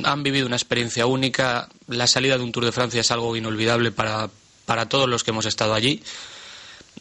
han 0.03 0.23
vivido 0.23 0.47
una 0.47 0.55
experiencia 0.55 1.05
única. 1.05 1.69
La 1.87 2.07
salida 2.07 2.37
de 2.37 2.43
un 2.43 2.51
Tour 2.51 2.65
de 2.65 2.71
Francia 2.71 3.01
es 3.01 3.11
algo 3.11 3.35
inolvidable 3.35 3.91
para, 3.91 4.29
para 4.65 4.89
todos 4.89 5.07
los 5.07 5.23
que 5.23 5.31
hemos 5.31 5.45
estado 5.45 5.73
allí. 5.73 6.01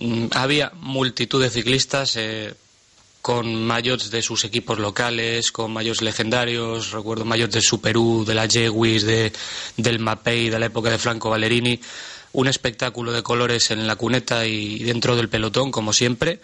Mm, 0.00 0.26
había 0.32 0.72
multitud 0.76 1.42
de 1.42 1.50
ciclistas 1.50 2.16
eh, 2.16 2.54
con 3.20 3.64
mayots 3.64 4.10
de 4.10 4.22
sus 4.22 4.44
equipos 4.44 4.78
locales, 4.78 5.50
con 5.52 5.72
mayots 5.72 6.02
legendarios, 6.02 6.92
recuerdo 6.92 7.24
mayots 7.24 7.54
de 7.54 7.60
Superú, 7.60 8.24
de 8.26 8.34
la 8.34 8.48
Jewis, 8.48 9.02
de, 9.02 9.32
del 9.76 9.98
Mapei, 9.98 10.50
de 10.50 10.58
la 10.58 10.66
época 10.66 10.90
de 10.90 10.98
Franco 10.98 11.30
Ballerini. 11.30 11.80
Un 12.32 12.46
espectáculo 12.46 13.12
de 13.12 13.22
colores 13.22 13.70
en 13.70 13.86
la 13.86 13.96
cuneta 13.96 14.46
y 14.46 14.78
dentro 14.84 15.16
del 15.16 15.28
pelotón, 15.28 15.70
como 15.70 15.92
siempre. 15.92 16.40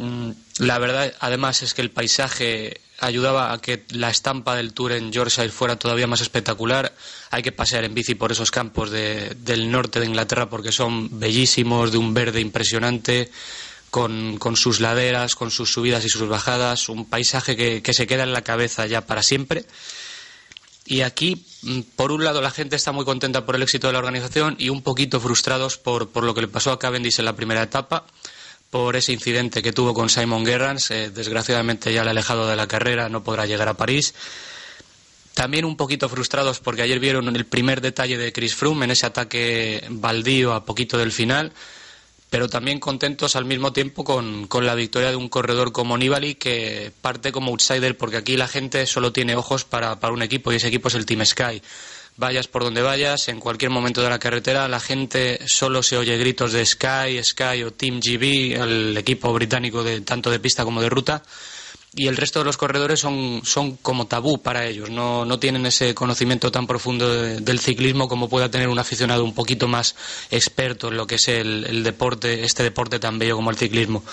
Mm, 0.00 0.30
la 0.60 0.78
verdad, 0.78 1.12
además, 1.20 1.62
es 1.62 1.74
que 1.74 1.82
el 1.82 1.90
paisaje 1.90 2.80
ayudaba 3.00 3.52
a 3.52 3.60
que 3.60 3.84
la 3.90 4.08
estampa 4.08 4.54
del 4.56 4.72
Tour 4.72 4.92
en 4.92 5.12
Yorkshire 5.12 5.50
fuera 5.50 5.76
todavía 5.76 6.06
más 6.06 6.22
espectacular. 6.22 6.94
Hay 7.30 7.42
que 7.42 7.52
pasear 7.52 7.84
en 7.84 7.94
bici 7.94 8.14
por 8.14 8.32
esos 8.32 8.50
campos 8.50 8.90
del 8.90 9.70
norte 9.70 10.00
de 10.00 10.06
Inglaterra 10.06 10.48
porque 10.48 10.72
son 10.72 11.20
bellísimos, 11.20 11.92
de 11.92 11.98
un 11.98 12.14
verde 12.14 12.40
impresionante, 12.40 13.30
con, 13.90 14.38
sus 14.56 14.80
laderas, 14.80 15.34
con 15.34 15.50
sus 15.50 15.70
subidas 15.70 16.04
y 16.04 16.08
sus 16.08 16.28
bajadas, 16.28 16.88
un 16.88 17.04
paisaje 17.04 17.56
que, 17.56 17.92
se 17.92 18.06
queda 18.06 18.22
en 18.22 18.32
la 18.32 18.42
cabeza 18.42 18.86
ya 18.86 19.06
para 19.06 19.22
siempre. 19.22 19.64
Y 20.86 21.02
aquí, 21.02 21.44
mm, 21.62 21.80
por 21.94 22.10
un 22.10 22.24
lado, 22.24 22.40
la 22.40 22.50
gente 22.50 22.76
está 22.76 22.92
muy 22.92 23.04
contenta 23.04 23.44
por 23.44 23.54
el 23.54 23.62
éxito 23.62 23.86
de 23.86 23.92
la 23.92 23.98
organización 23.98 24.56
y 24.58 24.70
un 24.70 24.82
poquito 24.82 25.20
frustrados 25.20 25.76
por, 25.76 26.08
por 26.08 26.24
lo 26.24 26.34
que 26.34 26.40
le 26.40 26.48
pasó 26.48 26.72
a 26.72 26.78
Cavendish 26.78 27.18
en 27.18 27.26
la 27.26 27.36
primera 27.36 27.62
etapa 27.62 28.06
por 28.70 28.94
ese 28.96 29.12
incidente 29.12 29.62
que 29.62 29.72
tuvo 29.72 29.92
con 29.92 30.08
Simon 30.08 30.46
Gerrans. 30.46 30.90
Eh, 30.92 31.10
desgraciadamente 31.10 31.92
ya 31.92 32.04
le 32.04 32.10
ha 32.10 32.12
alejado 32.12 32.48
de 32.48 32.56
la 32.56 32.66
carrera, 32.66 33.08
no 33.08 33.22
podrá 33.22 33.46
llegar 33.46 33.68
a 33.68 33.74
París. 33.74 34.14
También 35.34 35.64
un 35.64 35.76
poquito 35.76 36.08
frustrados 36.08 36.60
porque 36.60 36.82
ayer 36.82 36.98
vieron 37.00 37.34
el 37.34 37.46
primer 37.46 37.80
detalle 37.80 38.16
de 38.16 38.32
Chris 38.32 38.54
Froome 38.54 38.84
en 38.84 38.92
ese 38.92 39.06
ataque 39.06 39.84
baldío 39.88 40.54
a 40.54 40.64
poquito 40.64 40.98
del 40.98 41.12
final, 41.12 41.52
pero 42.30 42.48
también 42.48 42.78
contentos 42.78 43.36
al 43.36 43.44
mismo 43.44 43.72
tiempo 43.72 44.04
con, 44.04 44.46
con 44.46 44.66
la 44.66 44.74
victoria 44.74 45.10
de 45.10 45.16
un 45.16 45.28
corredor 45.28 45.72
como 45.72 45.96
Nibali 45.96 46.34
que 46.34 46.92
parte 47.00 47.32
como 47.32 47.50
outsider 47.50 47.96
porque 47.96 48.18
aquí 48.18 48.36
la 48.36 48.48
gente 48.48 48.86
solo 48.86 49.12
tiene 49.12 49.36
ojos 49.36 49.64
para, 49.64 49.98
para 49.98 50.12
un 50.12 50.22
equipo 50.22 50.52
y 50.52 50.56
ese 50.56 50.68
equipo 50.68 50.88
es 50.88 50.94
el 50.94 51.06
Team 51.06 51.24
Sky 51.24 51.62
vayas 52.20 52.46
por 52.46 52.62
donde 52.62 52.82
vayas, 52.82 53.28
en 53.28 53.40
cualquier 53.40 53.70
momento 53.70 54.02
de 54.02 54.10
la 54.10 54.18
carretera, 54.18 54.68
la 54.68 54.78
gente 54.78 55.40
solo 55.46 55.82
se 55.82 55.96
oye 55.96 56.16
gritos 56.18 56.52
de 56.52 56.64
Sky, 56.64 57.18
Sky 57.24 57.64
o 57.64 57.72
Team 57.72 57.98
GB, 57.98 58.62
el 58.62 58.96
equipo 58.96 59.32
británico 59.32 59.82
de 59.82 60.02
tanto 60.02 60.30
de 60.30 60.38
pista 60.38 60.62
como 60.62 60.82
de 60.82 60.90
ruta, 60.90 61.22
y 61.94 62.06
el 62.06 62.16
resto 62.16 62.38
de 62.38 62.44
los 62.44 62.56
corredores 62.56 63.00
son, 63.00 63.40
son 63.44 63.76
como 63.76 64.06
tabú 64.06 64.40
para 64.42 64.66
ellos, 64.66 64.90
no, 64.90 65.24
no 65.24 65.38
tienen 65.40 65.64
ese 65.66 65.94
conocimiento 65.94 66.52
tan 66.52 66.66
profundo 66.66 67.10
del 67.10 67.58
ciclismo 67.58 68.06
como 68.06 68.28
pueda 68.28 68.50
tener 68.50 68.68
un 68.68 68.78
aficionado 68.78 69.24
un 69.24 69.34
poquito 69.34 69.66
más 69.66 69.96
experto 70.30 70.88
en 70.88 70.98
lo 70.98 71.06
que 71.06 71.16
es 71.16 71.26
el 71.26 71.82
deporte, 71.82 72.44
este 72.44 72.62
deporte 72.62 73.00
tan 73.00 73.18
bello 73.18 73.34
como 73.34 73.50
el 73.50 73.56
ciclismo. 73.56 74.04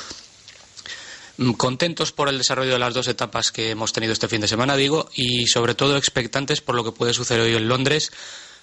Mm, 1.37 1.51
contentos 1.51 2.11
por 2.11 2.29
el 2.29 2.37
desarrollo 2.39 2.73
de 2.73 2.79
las 2.79 2.93
dos 2.93 3.07
etapas 3.07 3.51
que 3.51 3.71
hemos 3.71 3.93
tenido 3.93 4.13
este 4.13 4.27
fin 4.27 4.41
de 4.41 4.47
semana, 4.47 4.75
digo, 4.75 5.09
y 5.13 5.45
sobre 5.47 5.75
todo 5.75 5.95
expectantes 5.95 6.61
por 6.61 6.75
lo 6.75 6.83
que 6.83 6.91
puede 6.91 7.13
suceder 7.13 7.41
hoy 7.41 7.55
en 7.55 7.67
Londres. 7.67 8.11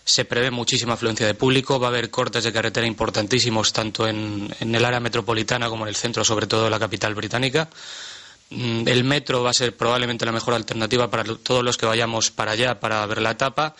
Se 0.05 0.25
prevé 0.25 0.51
muchísima 0.51 0.95
afluencia 0.95 1.27
de 1.27 1.35
público, 1.35 1.79
va 1.79 1.87
a 1.87 1.91
haber 1.91 2.11
cortes 2.11 2.45
de 2.45 2.53
carretera 2.53 2.87
importantísimos 2.87 3.72
tanto 3.72 4.07
en, 4.07 4.55
el 4.61 4.85
área 4.85 5.01
metropolitana 5.01 5.68
como 5.68 5.85
en 5.85 5.89
el 5.89 5.97
centro, 5.97 6.25
sobre 6.25 6.47
todo 6.47 6.66
en 6.66 6.72
la 6.72 6.81
capital 6.81 7.14
británica. 7.14 7.70
Mm, 8.51 8.89
el 8.89 9.05
metro 9.05 9.43
va 9.43 9.51
a 9.51 9.55
ser 9.55 9.77
probablemente 9.77 10.27
la 10.27 10.33
mejor 10.33 10.55
alternativa 10.55 11.09
para 11.09 11.25
todos 11.25 11.64
los 11.64 11.77
que 11.77 11.87
vayamos 11.87 12.31
para 12.31 12.53
allá 12.53 12.81
para 12.81 13.07
ver 13.07 13.22
la 13.22 13.31
etapa 13.31 13.77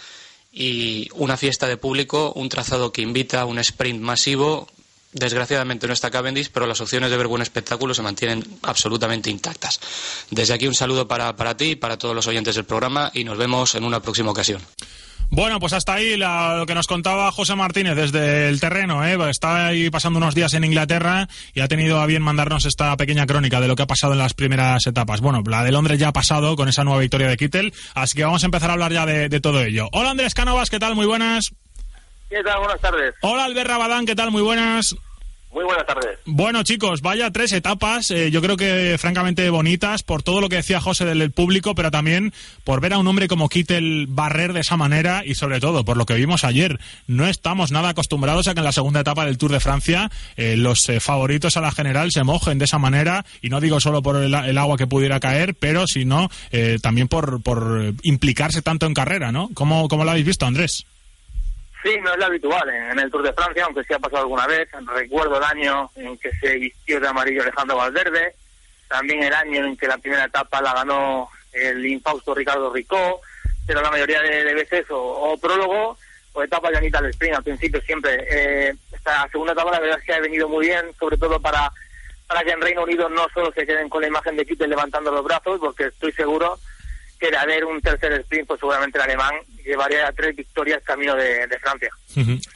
y 0.53 1.09
una 1.15 1.37
fiesta 1.37 1.67
de 1.67 1.77
público, 1.77 2.33
un 2.37 2.49
trazado 2.49 2.93
que 2.93 3.03
invita 3.03 3.41
a 3.41 3.45
un 3.45 3.59
sprint 3.59 4.01
masivo, 4.01 4.69
Desgraciadamente 5.15 5.87
no 5.87 5.93
está 5.93 6.11
Cavendish, 6.11 6.51
pero 6.53 6.67
las 6.67 6.81
opciones 6.81 7.11
de 7.11 7.17
ver 7.17 7.29
buen 7.29 7.41
espectáculo 7.41 7.95
se 7.95 8.03
mantienen 8.03 8.45
absolutamente 8.63 9.31
intactas. 9.31 9.81
Desde 10.31 10.55
aquí 10.55 10.67
un 10.67 10.75
saludo 10.75 11.07
para, 11.09 11.37
para 11.37 11.57
ti 11.57 11.71
y 11.71 11.77
para 11.77 11.97
todos 11.97 12.15
los 12.15 12.27
oyentes 12.27 12.57
del 12.57 12.65
programa 12.65 13.11
y 13.15 13.25
nos 13.25 13.39
vemos 13.39 13.75
en 13.77 13.85
una 13.85 14.01
próxima 14.01 14.33
ocasión. 14.33 14.61
Bueno, 15.31 15.59
pues 15.59 15.73
hasta 15.73 15.95
ahí 15.95 16.17
lo 16.17 16.65
que 16.67 16.75
nos 16.75 16.87
contaba 16.87 17.31
José 17.33 17.55
Martínez 17.55 17.97
desde 17.97 18.49
el 18.49 18.61
terreno. 18.61 19.05
¿eh? 19.05 19.17
Está 19.31 19.67
ahí 19.67 19.91
pasando 19.91 20.19
unos 20.19 20.35
días 20.35 20.53
en 20.55 20.65
Inglaterra 20.65 21.29
y 21.55 21.61
ha 21.61 21.69
tenido 21.69 22.01
a 22.01 22.07
bien 22.07 22.23
mandarnos 22.23 22.67
esta 22.67 22.97
pequeña 22.97 23.27
crónica 23.27 23.61
de 23.61 23.69
lo 23.69 23.77
que 23.77 23.83
ha 23.83 23.87
pasado 23.87 24.13
en 24.13 24.19
las 24.19 24.35
primeras 24.35 24.87
etapas. 24.87 25.21
Bueno, 25.21 25.43
la 25.47 25.65
de 25.65 25.73
Londres 25.73 25.99
ya 25.99 26.09
ha 26.09 26.13
pasado 26.13 26.57
con 26.57 26.69
esa 26.69 26.85
nueva 26.85 27.01
victoria 27.01 27.29
de 27.29 27.37
Kittel, 27.37 27.73
así 27.95 28.17
que 28.17 28.25
vamos 28.25 28.43
a 28.43 28.47
empezar 28.47 28.71
a 28.71 28.75
hablar 28.75 28.93
ya 28.93 29.07
de, 29.07 29.29
de 29.29 29.41
todo 29.41 29.63
ello. 29.63 29.89
Hola 29.93 30.11
Andrés 30.11 30.35
Cánovas, 30.35 30.71
¿qué 30.71 30.79
tal? 30.79 30.95
Muy 30.95 31.07
buenas. 31.07 31.53
¿Qué 32.35 32.43
tal? 32.43 32.59
Buenas 32.59 32.81
tardes. 32.81 33.15
Hola 33.21 33.45
Albert 33.45 33.69
Rabadán, 33.69 34.07
¿qué 34.07 34.17
tal? 34.17 34.33
Muy 34.33 34.43
buenas. 34.43 34.97
Muy 35.53 35.63
buenas 35.63 35.87
tardes. 35.87 36.19
Bueno, 36.25 36.65
chicos, 36.65 37.01
vaya 37.01 37.31
tres 37.31 37.53
etapas, 37.53 38.11
eh, 38.11 38.33
yo 38.33 38.43
creo 38.43 38.57
que 38.57 38.97
francamente 38.99 39.49
bonitas, 39.51 40.03
por 40.03 40.25
todo 40.25 40.41
lo 40.41 40.49
que 40.49 40.57
decía 40.57 40.81
José 40.81 41.05
del 41.05 41.31
público, 41.31 41.77
pero 41.77 41.93
también 41.93 42.33
por 42.65 42.81
ver 42.81 42.93
a 42.93 42.99
un 42.99 43.07
hombre 43.07 43.29
como 43.29 43.49
Kittel 43.49 44.07
barrer 44.09 44.53
de 44.53 44.63
esa 44.63 44.77
manera 44.77 45.23
y 45.25 45.37
sobre 45.37 45.61
todo 45.61 45.85
por 45.85 45.97
lo 45.97 46.07
que 46.07 46.15
vimos 46.15 46.43
ayer. 46.43 46.81
No 47.07 47.29
estamos 47.29 47.71
nada 47.71 47.91
acostumbrados 47.91 48.49
a 48.49 48.55
que 48.55 48.59
en 48.59 48.65
la 48.65 48.73
segunda 48.73 49.03
etapa 49.03 49.25
del 49.27 49.39
Tour 49.39 49.53
de 49.53 49.61
Francia 49.61 50.11
eh, 50.37 50.57
los 50.57 50.89
eh, 50.89 50.99
favoritos 50.99 51.57
a 51.57 51.61
la 51.61 51.71
general 51.71 52.11
se 52.11 52.25
mojen 52.25 52.59
de 52.59 52.65
esa 52.65 52.81
manera 52.81 53.25
y 53.43 53.49
no 53.49 53.61
digo 53.61 53.79
solo 53.79 54.03
por 54.03 54.17
el, 54.17 54.59
agua 54.59 54.77
que 54.77 54.89
pudiera 54.89 55.21
caer, 55.21 55.55
pero 55.55 55.87
sino 55.87 56.29
también 56.83 57.07
por, 57.07 57.41
por 57.45 57.95
implicarse 58.03 58.61
tanto 58.61 58.87
en 58.87 58.95
carrera, 58.95 59.31
¿no? 59.31 59.51
¿Cómo, 59.55 59.87
cómo 59.87 60.03
lo 60.03 60.11
habéis 60.11 60.27
visto, 60.27 60.47
Andrés? 60.47 60.85
Sí, 61.85 62.01
no 62.01 62.15
es 62.15 62.19
lo 62.19 62.25
habitual 62.25 62.67
en, 62.71 62.99
el 62.99 63.11
Tour 63.11 63.23
de 63.23 63.35
Francia, 63.35 63.67
aunque 63.67 63.85
sí 63.85 63.93
ha 63.93 63.99
pasado 63.99 64.23
alguna 64.23 64.47
vez. 64.47 64.67
Recuerdo 64.87 65.37
el 65.37 65.45
año 65.45 65.91
en 65.97 66.17
que 66.17 66.33
se 66.41 66.55
vistió 66.57 66.99
de 66.99 67.09
amarillo 67.09 67.43
Alejandro 67.43 67.77
Valverde, 67.77 68.35
también 68.89 69.23
el 69.23 69.35
año 69.35 69.67
en 69.67 69.77
que 69.77 69.87
la 69.87 69.99
primera 69.99 70.25
etapa 70.25 70.63
la 70.63 70.73
ganó 70.73 71.29
el 71.53 71.85
infausto 71.85 72.35
Ricardo 72.35 72.73
Ricó, 72.73 73.21
pero 73.67 73.83
la 73.83 73.91
mayoría 73.91 74.23
de, 74.23 74.55
veces 74.55 74.87
o, 74.89 75.37
prólogo 75.39 75.99
o 76.33 76.43
etapa 76.43 76.71
llanita 76.71 77.01
al 77.01 77.11
sprint, 77.11 77.37
al 77.37 77.45
principio 77.45 77.83
siempre. 77.83 78.27
Eh, 78.31 78.75
esta 78.91 79.29
segunda 79.31 79.53
etapa 79.53 79.73
la 79.73 79.81
verdad 79.81 79.99
es 79.99 80.07
que 80.07 80.15
ha 80.15 80.21
venido 80.21 80.49
muy 80.49 80.65
bien, 80.65 80.87
sobre 80.99 81.19
todo 81.19 81.39
para, 81.39 81.71
para 82.27 82.43
que 82.45 82.53
en 82.53 82.63
Reino 82.63 82.85
Unido 82.85 83.11
no 83.11 83.27
solo 83.35 83.53
se 83.53 83.67
queden 83.67 83.91
con 83.91 84.01
la 84.01 84.09
imagen 84.09 84.39
de 84.39 84.47
Kittel 84.47 84.71
levantando 84.71 85.13
los 85.13 85.23
brazos, 85.23 85.61
porque 85.61 85.85
estoy 85.89 86.13
seguro 86.13 86.59
que 87.25 87.31
de 87.31 87.39
haber 87.39 87.65
un 87.65 87.81
tercer 87.81 88.13
sprint, 88.13 88.47
pues 88.47 88.61
seguramente 88.61 88.99
el 88.99 89.05
alemán 89.05 89.33
llevaría 89.65 90.07
a 90.07 90.13
tres 90.13 90.37
victorias 90.37 90.83
camino 90.83 91.15
de, 91.15 91.49
Francia. 91.59 91.91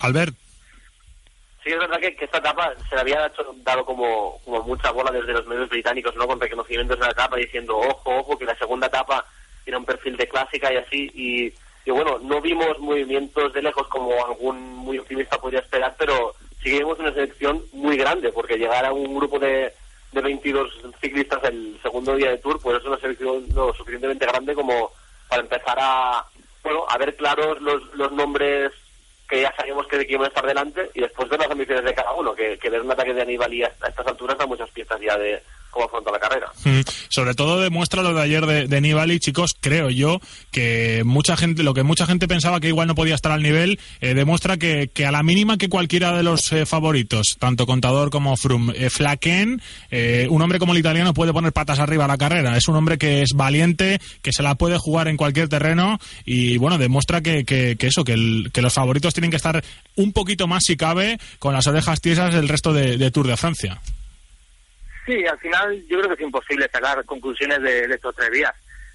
Albert. 0.01 0.35
Sí, 1.65 1.71
es 1.71 1.79
verdad 1.79 1.99
que, 1.99 2.17
esta 2.21 2.39
etapa 2.39 2.75
se 2.89 2.95
le 2.95 3.01
había 3.01 3.31
dado 3.65 3.85
como, 3.87 4.39
como 4.45 4.63
mucha 4.65 4.91
bola 4.91 5.11
desde 5.11 5.33
los 5.33 5.47
medios 5.47 5.71
británicos, 5.71 6.15
¿no? 6.17 6.27
Con 6.27 6.39
reconocimientos 6.39 6.99
de 6.99 7.07
la 7.07 7.13
etapa 7.13 7.37
diciendo, 7.37 7.79
ojo, 7.79 8.19
ojo, 8.19 8.39
que 8.39 8.45
la 8.45 8.57
segunda 8.57 8.89
etapa 8.89 9.25
tiene 9.65 9.79
un 9.79 9.87
perfil 9.87 10.19
de 10.19 10.29
clásica 10.29 10.71
y 10.71 10.77
así. 10.77 11.11
Y, 11.15 11.53
y 11.87 11.91
bueno, 11.91 12.19
no 12.19 12.43
vimos 12.43 12.79
movimientos 12.79 13.53
de 13.55 13.63
lejos 13.63 13.89
como 13.89 14.23
algún 14.23 14.61
muy 14.61 14.99
optimista 14.99 15.39
podría 15.39 15.61
esperar, 15.61 15.95
pero 15.99 16.35
sí 16.63 16.71
vimos 16.73 16.99
una 16.99 17.15
selección 17.15 17.65
muy 17.73 17.97
grande, 17.97 18.33
porque 18.33 18.59
llegar 18.59 18.85
a 18.85 18.93
un 18.93 19.15
grupo 19.15 19.39
de, 19.39 19.73
de 20.13 20.21
22 20.21 20.73
ciclistas 21.01 21.45
el 21.45 21.79
segundo 21.83 22.17
día 22.17 22.31
de 22.31 22.39
Tour, 22.39 22.61
pues 22.61 22.79
es 22.79 22.85
una 22.85 22.99
selección 22.99 23.45
lo 23.55 23.73
suficientemente 23.75 24.27
grande 24.27 24.55
como 24.55 24.93
para 25.29 25.43
empezar 25.43 25.77
a, 25.81 26.25
bueno, 26.63 26.85
a 26.89 26.97
ver 26.99 27.15
claros 27.17 27.61
los, 27.61 27.83
los 27.95 28.13
nombres 28.13 28.73
que 29.29 29.43
ya 29.43 29.55
sabemos 29.55 29.87
que 29.87 29.99
de 29.99 30.07
quién 30.07 30.21
va 30.21 30.25
a 30.25 30.29
estar 30.29 30.47
delante 30.47 30.91
y 30.95 31.01
después 31.01 31.29
ver 31.29 31.39
las 31.39 31.51
ambiciones 31.51 31.85
de 31.85 31.95
cada 31.95 32.13
uno, 32.13 32.35
que, 32.35 32.59
que 32.59 32.71
ver 32.71 32.81
un 32.81 32.91
ataque 32.91 33.13
de 33.13 33.23
Aníbal 33.23 33.53
y 33.53 33.63
a, 33.63 33.67
estas 33.67 34.07
alturas 34.07 34.39
da 34.39 34.47
muchas 34.47 34.71
piezas 34.71 34.99
ya 35.01 35.19
de, 35.19 35.43
afronta 35.85 36.11
la 36.11 36.19
carrera. 36.19 36.51
Sobre 37.09 37.35
todo 37.35 37.61
demuestra 37.61 38.03
lo 38.03 38.15
de 38.15 38.23
ayer 38.23 38.69
de, 38.69 38.81
Nibali, 38.81 39.21
chicos, 39.21 39.57
creo 39.59 39.91
yo 39.91 40.21
que 40.51 41.03
mucha 41.05 41.37
gente, 41.37 41.63
lo 41.63 41.75
que 41.75 41.83
mucha 41.83 42.07
gente 42.07 42.29
pensaba 42.29 42.61
que 42.61 42.69
igual 42.69 42.89
no 42.89 42.95
podía 42.95 43.15
estar 43.15 43.33
al 43.33 43.43
nivel, 43.43 43.79
eh, 44.01 44.15
demuestra 44.15 44.57
que, 44.57 44.91
a 45.07 45.13
la 45.13 45.23
mínima 45.23 45.59
que 45.59 45.69
cualquiera 45.69 46.17
de 46.17 46.23
los 46.23 46.53
eh, 46.53 46.67
favoritos, 46.67 47.37
tanto 47.39 47.67
Contador 47.67 48.11
como 48.11 48.37
Froome, 48.37 48.75
eh, 48.77 48.89
eh, 49.91 50.27
un 50.31 50.43
hombre 50.43 50.59
como 50.59 50.73
el 50.73 50.79
italiano 50.79 51.15
puede 51.15 51.33
poner 51.33 51.53
patas 51.53 51.79
arriba 51.79 52.05
a 52.05 52.09
la 52.09 52.19
carrera. 52.19 52.57
Es 52.57 52.69
un 52.69 52.77
hombre 52.77 52.99
que 52.99 53.23
es 53.23 53.31
valiente, 53.35 54.01
que 54.23 54.33
se 54.33 54.43
la 54.43 54.55
puede 54.55 54.79
jugar 54.79 55.09
en 55.09 55.17
cualquier 55.17 55.49
terreno 55.49 55.99
y 56.25 56.57
bueno, 56.59 56.79
demuestra 56.79 57.21
que, 57.21 57.45
eso, 57.81 58.05
que, 58.05 58.13
el, 58.13 58.51
que 58.53 58.63
los 58.63 58.75
favoritos 58.75 59.15
tienen 59.15 59.31
que 59.31 59.37
estar 59.37 59.63
un 59.97 60.13
poquito 60.13 60.47
más 60.47 60.65
si 60.65 60.77
cabe 60.77 61.19
con 61.39 61.55
las 61.55 61.67
orejas 61.67 62.01
tiesas 62.01 62.35
el 62.35 62.49
resto 62.49 62.73
de 62.73 63.11
Tour 63.11 63.27
de 63.27 63.37
Francia. 63.37 63.81
Sí, 65.09 65.27
al 65.27 65.39
final 65.39 65.83
yo 65.89 65.97
creo 65.97 66.09
que 66.09 66.23
es 66.23 66.27
imposible 66.27 66.69
sacar 66.71 67.03
conclusiones 67.07 67.63
de, 67.63 67.85
estos 67.87 68.15
tres 68.15 68.31
días. 68.31 68.53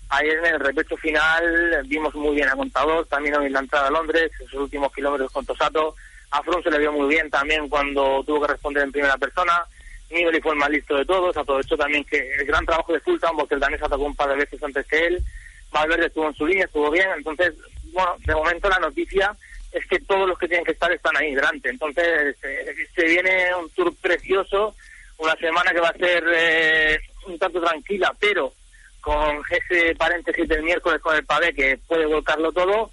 Ayer 0.10 0.38
en 0.38 0.54
el 0.54 0.60
repecho 0.60 0.96
final 0.96 1.82
vimos 1.88 2.14
muy 2.14 2.36
bien 2.36 2.48
a 2.50 2.56
Contador, 2.56 3.08
también 3.08 3.34
en 3.34 3.52
la 3.52 3.62
entrada 3.62 3.88
a 3.88 3.92
Londres, 3.92 4.32
en 4.40 4.46
sus 4.46 4.60
últimos 4.62 4.94
kilómetros 4.94 5.32
con 5.32 5.44
Tosato. 5.44 5.96
A 6.30 6.44
Froome 6.44 6.62
se 6.62 6.70
le 6.70 6.78
vio 6.78 6.92
muy 6.92 7.08
bien 7.08 7.32
también 7.32 7.68
cuando 7.68 8.24
tuvo 8.28 8.42
que 8.42 8.54
responder 8.54 8.84
en 8.84 8.92
primera 8.92 9.18
persona. 9.18 9.64
Nibali 10.12 10.40
fue 10.40 10.52
el 10.52 10.60
más 10.60 10.70
listo 10.70 10.96
de 10.96 11.06
todos, 11.06 11.36
aprovechó 11.36 11.76
también 11.76 12.04
que 12.04 12.32
el 12.36 12.46
gran 12.46 12.64
trabajo 12.64 12.94
de 12.94 13.00
Fulton, 13.00 13.36
porque 13.36 13.56
el 13.56 13.60
danés 13.60 13.82
atacó 13.82 14.04
un 14.04 14.16
par 14.16 14.30
de 14.30 14.36
veces 14.36 14.62
antes 14.62 14.86
que 14.86 15.08
él. 15.08 15.24
Valverde 15.72 16.06
estuvo 16.06 16.28
en 16.28 16.36
su 16.36 16.46
línea, 16.46 16.66
estuvo 16.66 16.92
bien. 16.92 17.08
Entonces, 17.18 17.56
bueno, 17.92 18.14
de 18.20 18.36
momento 18.36 18.70
la 18.70 18.78
noticia 18.78 19.36
es 19.72 19.84
que 19.88 19.98
todos 20.02 20.30
los 20.30 20.38
que 20.38 20.48
tienen 20.48 20.64
que 20.64 20.74
estar 20.74 20.92
están 20.92 21.18
ahí 21.18 21.34
delante. 21.34 21.70
Entonces, 21.70 22.36
eh, 22.44 22.76
se 22.94 23.04
viene 23.06 23.56
un 23.56 23.68
tour 23.72 23.92
precioso 24.00 24.76
una 25.24 25.36
semana 25.36 25.72
que 25.72 25.80
va 25.80 25.90
a 25.90 25.98
ser 25.98 26.24
eh, 26.36 27.00
un 27.28 27.40
tanto 27.40 27.62
tranquila, 27.62 28.14
pero 28.20 28.54
con 29.02 29.42
ese 29.50 29.96
paréntesis 29.96 30.48
del 30.48 30.64
miércoles 30.64 31.02
con 31.02 31.16
el 31.16 31.26
pavé 31.26 31.54
que 31.54 31.78
puede 31.88 32.06
volcarlo 32.06 32.52
todo 32.52 32.92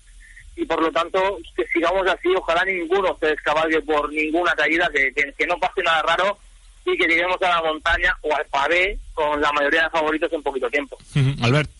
y 0.56 0.64
por 0.64 0.82
lo 0.82 0.90
tanto 0.90 1.38
que 1.56 1.64
sigamos 1.66 2.06
así, 2.08 2.28
ojalá 2.36 2.64
ninguno 2.64 3.16
se 3.20 3.26
descabalgue 3.26 3.80
por 3.82 4.12
ninguna 4.12 4.52
caída, 4.52 4.88
que, 4.92 5.12
que, 5.12 5.32
que 5.32 5.46
no 5.46 5.58
pase 5.58 5.82
nada 5.82 6.02
raro 6.02 6.38
y 6.84 6.96
que 6.96 7.06
lleguemos 7.06 7.40
a 7.42 7.48
la 7.48 7.62
montaña 7.62 8.16
o 8.22 8.34
al 8.34 8.44
pavé 8.46 8.98
con 9.14 9.40
la 9.40 9.52
mayoría 9.52 9.84
de 9.84 9.90
favoritos 9.90 10.32
en 10.32 10.42
poquito 10.42 10.68
tiempo. 10.70 10.98
Albert. 11.42 11.70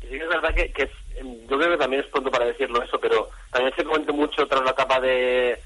Sí, 0.00 0.14
es 0.14 0.28
verdad 0.28 0.54
que, 0.54 0.70
que 0.72 0.82
es, 0.84 0.90
yo 1.48 1.58
creo 1.58 1.70
que 1.70 1.78
también 1.78 2.02
es 2.02 2.08
pronto 2.10 2.30
para 2.30 2.46
decirlo 2.46 2.82
eso, 2.82 2.98
pero 3.00 3.30
también 3.50 3.74
se 3.74 3.84
comenta 3.84 4.12
mucho 4.12 4.46
tras 4.46 4.62
la 4.62 4.70
etapa 4.70 5.00
de, 5.00 5.58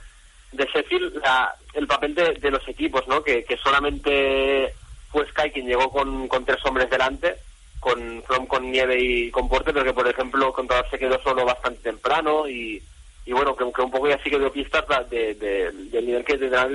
de 0.53 0.64
Sheffield 0.64 1.16
la, 1.22 1.55
el 1.74 1.86
papel 1.86 2.14
de, 2.14 2.34
de, 2.34 2.51
los 2.51 2.66
equipos, 2.68 3.07
¿no? 3.09 3.22
Que, 3.22 3.44
que 3.44 3.57
solamente 3.57 4.74
fue 5.11 5.26
Sky 5.26 5.51
quien 5.51 5.66
llegó 5.66 5.90
con, 5.90 6.28
con 6.28 6.44
tres 6.44 6.64
hombres 6.64 6.90
delante, 6.90 7.36
con 7.78 8.22
From, 8.24 8.46
con 8.46 8.70
Nieve 8.70 8.98
y 8.98 9.30
con 9.30 9.48
Porte, 9.48 9.72
pero 9.72 9.84
que 9.84 9.94
por 9.94 10.09
ejemplo 10.09 10.53
Contador 10.53 10.88
se 10.90 10.98
quedó 10.98 11.20
solo 11.22 11.44
bastante 11.44 11.82
temprano 11.82 12.48
y, 12.48 12.82
y 13.24 13.32
bueno, 13.32 13.57
que, 13.57 13.64
que 13.72 13.82
un 13.82 13.90
poco 13.90 14.09
ya 14.09 14.18
sí 14.22 14.30
que 14.30 14.38
dio 14.38 14.53
pistas 14.53 14.84
de, 15.09 15.34
de, 15.34 15.70
del 15.72 16.07
nivel 16.07 16.24
que 16.24 16.38
tendrá 16.38 16.68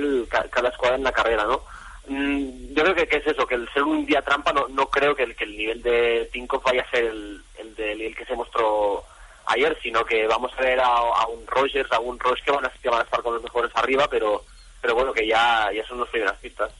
cada 0.50 0.68
escuadra 0.68 0.96
en 0.96 1.04
la 1.04 1.12
carrera, 1.12 1.44
¿no? 1.44 1.62
Mm, 2.08 2.74
yo 2.74 2.82
creo 2.82 2.94
que, 2.94 3.08
que, 3.08 3.16
es 3.16 3.26
eso, 3.26 3.46
que 3.46 3.56
el 3.56 3.68
ser 3.72 3.82
un 3.82 4.06
día 4.06 4.22
trampa 4.22 4.52
no, 4.52 4.68
no 4.68 4.88
creo 4.88 5.14
que 5.14 5.24
el, 5.24 5.34
que 5.34 5.44
el 5.44 5.56
nivel 5.56 5.82
de 5.82 6.28
Tinkoff 6.32 6.62
vaya 6.64 6.82
a 6.82 6.90
ser 6.90 7.04
el, 7.04 7.42
el, 7.58 7.74
de, 7.74 7.92
el 7.92 8.16
que 8.16 8.24
se 8.24 8.36
mostró 8.36 9.04
ayer, 9.46 9.76
sino 9.82 10.04
que 10.04 10.26
vamos 10.26 10.52
a 10.56 10.62
ver 10.62 10.80
a, 10.80 11.26
un 11.28 11.46
Rogers, 11.46 11.90
a 11.92 12.00
un 12.00 12.18
Roche 12.18 12.42
que 12.44 12.52
van 12.52 12.64
a 12.64 13.04
estar 13.04 13.22
con 13.22 13.34
los 13.34 13.42
mejores 13.42 13.70
arriba, 13.74 14.06
pero 14.08 14.44
pero 14.86 14.94
bueno, 14.94 15.12
que 15.12 15.26
ya, 15.26 15.68
ya 15.74 15.84
son 15.88 15.98
las 15.98 16.08
primeras 16.08 16.36
pistas. 16.36 16.70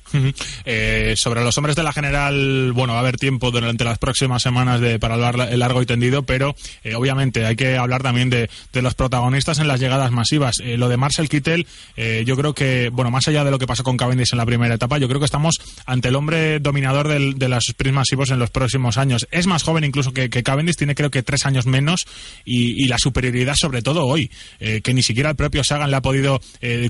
eh, 0.65 1.15
sobre 1.17 1.43
los 1.43 1.59
hombres 1.59 1.75
de 1.75 1.83
la 1.83 1.93
general, 1.93 2.71
bueno, 2.73 2.93
va 2.93 3.01
a 3.01 3.03
haber 3.03 3.17
tiempo 3.17 3.51
durante 3.51 3.83
las 3.83 3.99
próximas 3.99 4.41
semanas 4.41 4.81
de, 4.81 5.01
para 5.01 5.15
hablar 5.15 5.37
largo 5.59 5.83
y 5.83 5.87
tendido, 5.87 6.23
pero 6.23 6.55
eh, 6.85 6.95
obviamente 6.95 7.45
hay 7.45 7.57
que 7.57 7.77
hablar 7.77 8.05
también 8.05 8.31
de, 8.31 8.49
de, 8.73 8.83
los 8.83 8.95
protagonistas 8.95 9.59
en 9.59 9.67
las 9.67 9.81
llegadas 9.81 10.13
masivas. 10.13 10.61
Eh, 10.61 10.77
lo 10.77 10.89
de 10.89 10.97
Marcel 10.97 11.29
Kittel, 11.29 11.67
eh, 11.97 12.23
yo 12.25 12.37
creo 12.37 12.55
que, 12.55 12.91
bueno, 12.91 13.11
más 13.11 13.27
allá 13.27 13.43
de 13.43 13.51
lo 13.51 13.59
que 13.59 13.67
pasó 13.67 13.83
con 13.83 13.97
Cavendish 13.97 14.29
en 14.31 14.39
la 14.39 14.47
primera 14.47 14.77
etapa, 14.77 14.99
yo 14.99 15.09
creo 15.09 15.19
que 15.19 15.25
estamos 15.27 15.57
ante 15.85 16.07
el 16.07 16.15
hombre 16.15 16.61
dominador 16.61 17.09
del, 17.09 17.35
de 17.35 17.49
los 17.49 17.65
sprints 17.65 17.97
masivos 17.97 18.31
en 18.31 18.39
los 18.39 18.51
próximos 18.51 18.99
años. 18.99 19.27
Es 19.33 19.49
más 19.49 19.65
joven 19.65 19.83
incluso 19.83 20.13
que, 20.13 20.31
que 20.31 20.45
Cavendish, 20.45 20.77
tiene 20.77 20.95
creo 20.95 21.11
que 21.11 21.25
tres 21.25 21.45
años 21.45 21.67
menos 21.67 22.07
y, 22.45 22.85
y 22.85 22.87
la 22.87 22.99
superioridad 22.99 23.57
sobre 23.57 23.83
todo 23.83 24.07
hoy, 24.07 24.31
que 24.61 24.95
ni 24.95 25.03
siquiera 25.03 25.31
el 25.31 25.37
propio 25.37 25.65
Sagan 25.65 25.91
le 25.91 25.97
ha 25.97 26.03
podido 26.03 26.41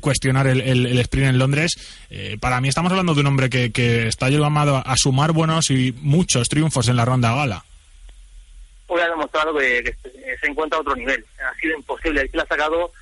cuestionar 0.03 0.47
el, 0.47 0.61
el, 0.61 0.85
el 0.85 1.05
sprint 1.07 1.30
en 1.30 1.38
Londres, 1.38 1.76
eh, 2.11 2.36
para 2.40 2.61
mí 2.61 2.68
estamos 2.68 2.92
hablando 2.92 3.14
de 3.14 3.20
un 3.20 3.26
hombre 3.26 3.50
que, 3.50 3.72
que 3.72 4.07
está 4.09 4.28
llamado 4.28 4.82
a 4.84 4.96
sumar 4.96 5.32
buenos 5.32 5.70
y 5.70 5.92
muchos 6.02 6.48
triunfos 6.48 6.88
en 6.88 6.96
la 6.96 7.04
ronda 7.04 7.34
gala. 7.34 7.64
Hoy 8.88 9.00
ha 9.00 9.09
demostrado 9.09 9.57
que, 9.57 9.82
que, 9.82 10.36
se 10.40 10.46
encuentra 10.46 10.78
a 10.78 10.82
otro 10.82 10.94
nivel. 10.94 11.24
Ha 11.40 11.54
sido 11.61 11.76
imposible. 11.76 12.20
Aquí 12.20 12.36
le 12.36 12.42
ha 12.42 12.46
sacado 12.46 12.92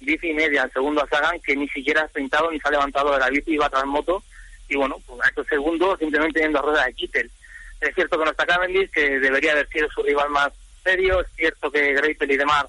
bici 0.00 0.28
y 0.30 0.34
media 0.34 0.62
al 0.62 0.72
segundo 0.72 1.02
a 1.02 1.08
Sagan, 1.08 1.38
que 1.40 1.54
ni 1.56 1.68
siquiera 1.68 2.02
ha 2.02 2.08
sprintado 2.08 2.50
ni 2.50 2.58
se 2.58 2.68
ha 2.68 2.70
levantado 2.70 3.12
de 3.12 3.18
la 3.18 3.28
bici 3.28 3.52
y 3.52 3.56
va 3.56 3.68
tras 3.68 3.84
moto. 3.84 4.22
Y 4.68 4.76
bueno, 4.76 4.96
pues 5.06 5.20
a 5.22 5.28
estos 5.28 5.46
segundos 5.46 5.98
simplemente 5.98 6.40
yendo 6.40 6.58
a 6.58 6.62
rueda 6.62 6.86
de 6.86 6.94
Kittel. 6.94 7.30
Es 7.80 7.94
cierto 7.94 8.18
que 8.18 8.24
no 8.24 8.30
está 8.30 8.46
Cavendish, 8.46 8.90
que 8.90 9.18
debería 9.18 9.52
haber 9.52 9.68
sido 9.68 9.88
su 9.90 10.02
rival 10.02 10.30
más 10.30 10.52
serio. 10.82 11.20
Es 11.20 11.26
cierto 11.36 11.70
que 11.70 11.92
Greipel 11.92 12.30
y 12.30 12.36
Demar 12.36 12.68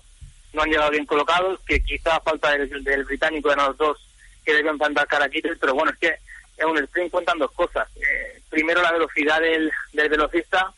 no 0.53 0.63
han 0.63 0.69
llegado 0.69 0.91
bien 0.91 1.05
colocados, 1.05 1.59
que 1.65 1.79
quizá 1.81 2.19
falta 2.19 2.51
del, 2.51 2.83
del 2.83 3.03
británico 3.05 3.49
de 3.49 3.55
los 3.55 3.77
dos 3.77 4.07
que 4.48 4.54
deben 4.54 4.78
plantar 4.78 5.06
cara 5.08 5.26
a 5.26 5.30
Kittel, 5.30 5.58
pero 5.58 5.74
bueno, 5.74 5.91
es 5.91 5.98
que 5.98 6.16
en 6.58 6.70
un 6.70 6.78
sprint 6.78 7.12
cuentan 7.12 7.38
dos 7.38 7.52
cosas. 7.52 7.86
Eh, 7.98 8.41
primero, 8.50 8.82
la 8.82 8.93
velocidad 8.93 9.41
del, 9.41 9.70
del 9.91 10.08
velocista 10.08 10.74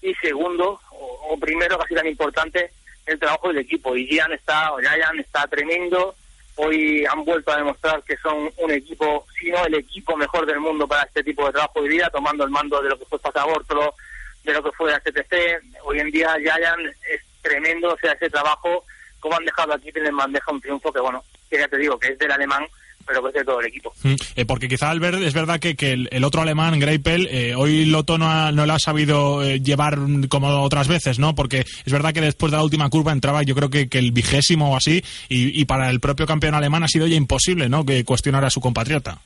y 0.00 0.14
segundo, 0.14 0.80
o, 0.92 1.36
primero, 1.40 1.76
casi 1.76 1.96
tan 1.96 2.06
importante, 2.06 2.70
el 3.06 3.18
trabajo 3.18 3.48
del 3.48 3.58
equipo. 3.58 3.96
Y 3.96 4.06
Gian 4.06 4.32
está, 4.32 4.72
o 4.72 4.78
Giant 4.78 5.18
está 5.18 5.48
tremendo. 5.48 6.14
Hoy 6.54 7.04
han 7.06 7.24
vuelto 7.24 7.50
a 7.50 7.56
demostrar 7.56 8.04
que 8.04 8.16
son 8.18 8.52
un 8.56 8.70
equipo, 8.70 9.26
si 9.36 9.50
no 9.50 9.64
el 9.66 9.74
equipo 9.74 10.16
mejor 10.16 10.46
del 10.46 10.60
mundo 10.60 10.86
para 10.86 11.02
este 11.02 11.24
tipo 11.24 11.44
de 11.44 11.52
trabajo 11.52 11.80
hoy 11.80 11.88
día, 11.88 12.08
tomando 12.10 12.44
el 12.44 12.50
mando 12.50 12.80
de 12.80 12.90
lo 12.90 12.98
que 13.00 13.04
fue 13.06 13.18
Pasabortolo, 13.18 13.96
de 14.44 14.52
lo 14.52 14.62
que 14.62 14.70
fue 14.70 14.92
la 14.92 15.00
CTC. 15.00 15.82
Hoy 15.82 15.98
en 15.98 16.12
día 16.12 16.36
Giant 16.38 16.94
es 17.10 17.22
tremendo, 17.42 17.96
sea, 18.00 18.12
ese 18.12 18.30
trabajo, 18.30 18.84
como 19.18 19.36
han 19.36 19.44
dejado 19.44 19.74
aquí, 19.74 19.90
tienen 19.90 20.16
bandeja 20.16 20.52
un 20.52 20.60
triunfo 20.60 20.92
que, 20.92 21.00
bueno, 21.00 21.24
que 21.50 21.58
ya 21.58 21.66
te 21.66 21.78
digo, 21.78 21.98
que 21.98 22.12
es 22.12 22.18
del 22.18 22.30
alemán, 22.30 22.64
pero 23.08 23.22
que 23.22 23.38
de 23.38 23.44
todo 23.44 23.60
el 23.60 23.66
equipo. 23.66 23.92
Mm, 24.02 24.14
eh, 24.36 24.44
porque 24.44 24.68
quizá 24.68 24.90
Albert 24.90 25.22
es 25.22 25.32
verdad 25.32 25.58
que, 25.58 25.74
que 25.74 25.92
el, 25.92 26.08
el, 26.12 26.24
otro 26.24 26.42
alemán, 26.42 26.78
Greipel, 26.78 27.26
eh, 27.30 27.54
hoy 27.56 27.86
Loto 27.86 28.18
no, 28.18 28.30
ha, 28.30 28.52
no 28.52 28.66
lo 28.66 28.74
ha 28.74 28.78
sabido 28.78 29.42
eh, 29.42 29.60
llevar 29.60 29.98
como 30.28 30.62
otras 30.62 30.86
veces, 30.86 31.18
¿no? 31.18 31.34
Porque 31.34 31.60
es 31.60 31.92
verdad 31.92 32.12
que 32.12 32.20
después 32.20 32.52
de 32.52 32.58
la 32.58 32.64
última 32.64 32.90
curva 32.90 33.12
entraba 33.12 33.42
yo 33.42 33.54
creo 33.54 33.70
que, 33.70 33.88
que 33.88 33.98
el 33.98 34.12
vigésimo 34.12 34.72
o 34.72 34.76
así 34.76 35.02
y, 35.28 35.58
y, 35.58 35.64
para 35.64 35.88
el 35.88 36.00
propio 36.00 36.26
campeón 36.26 36.54
alemán 36.54 36.82
ha 36.82 36.88
sido 36.88 37.06
ya 37.06 37.16
imposible, 37.16 37.68
¿no? 37.68 37.84
Que 37.84 38.04
cuestionar 38.04 38.44
a 38.44 38.50
su 38.50 38.60
compatriota. 38.60 39.18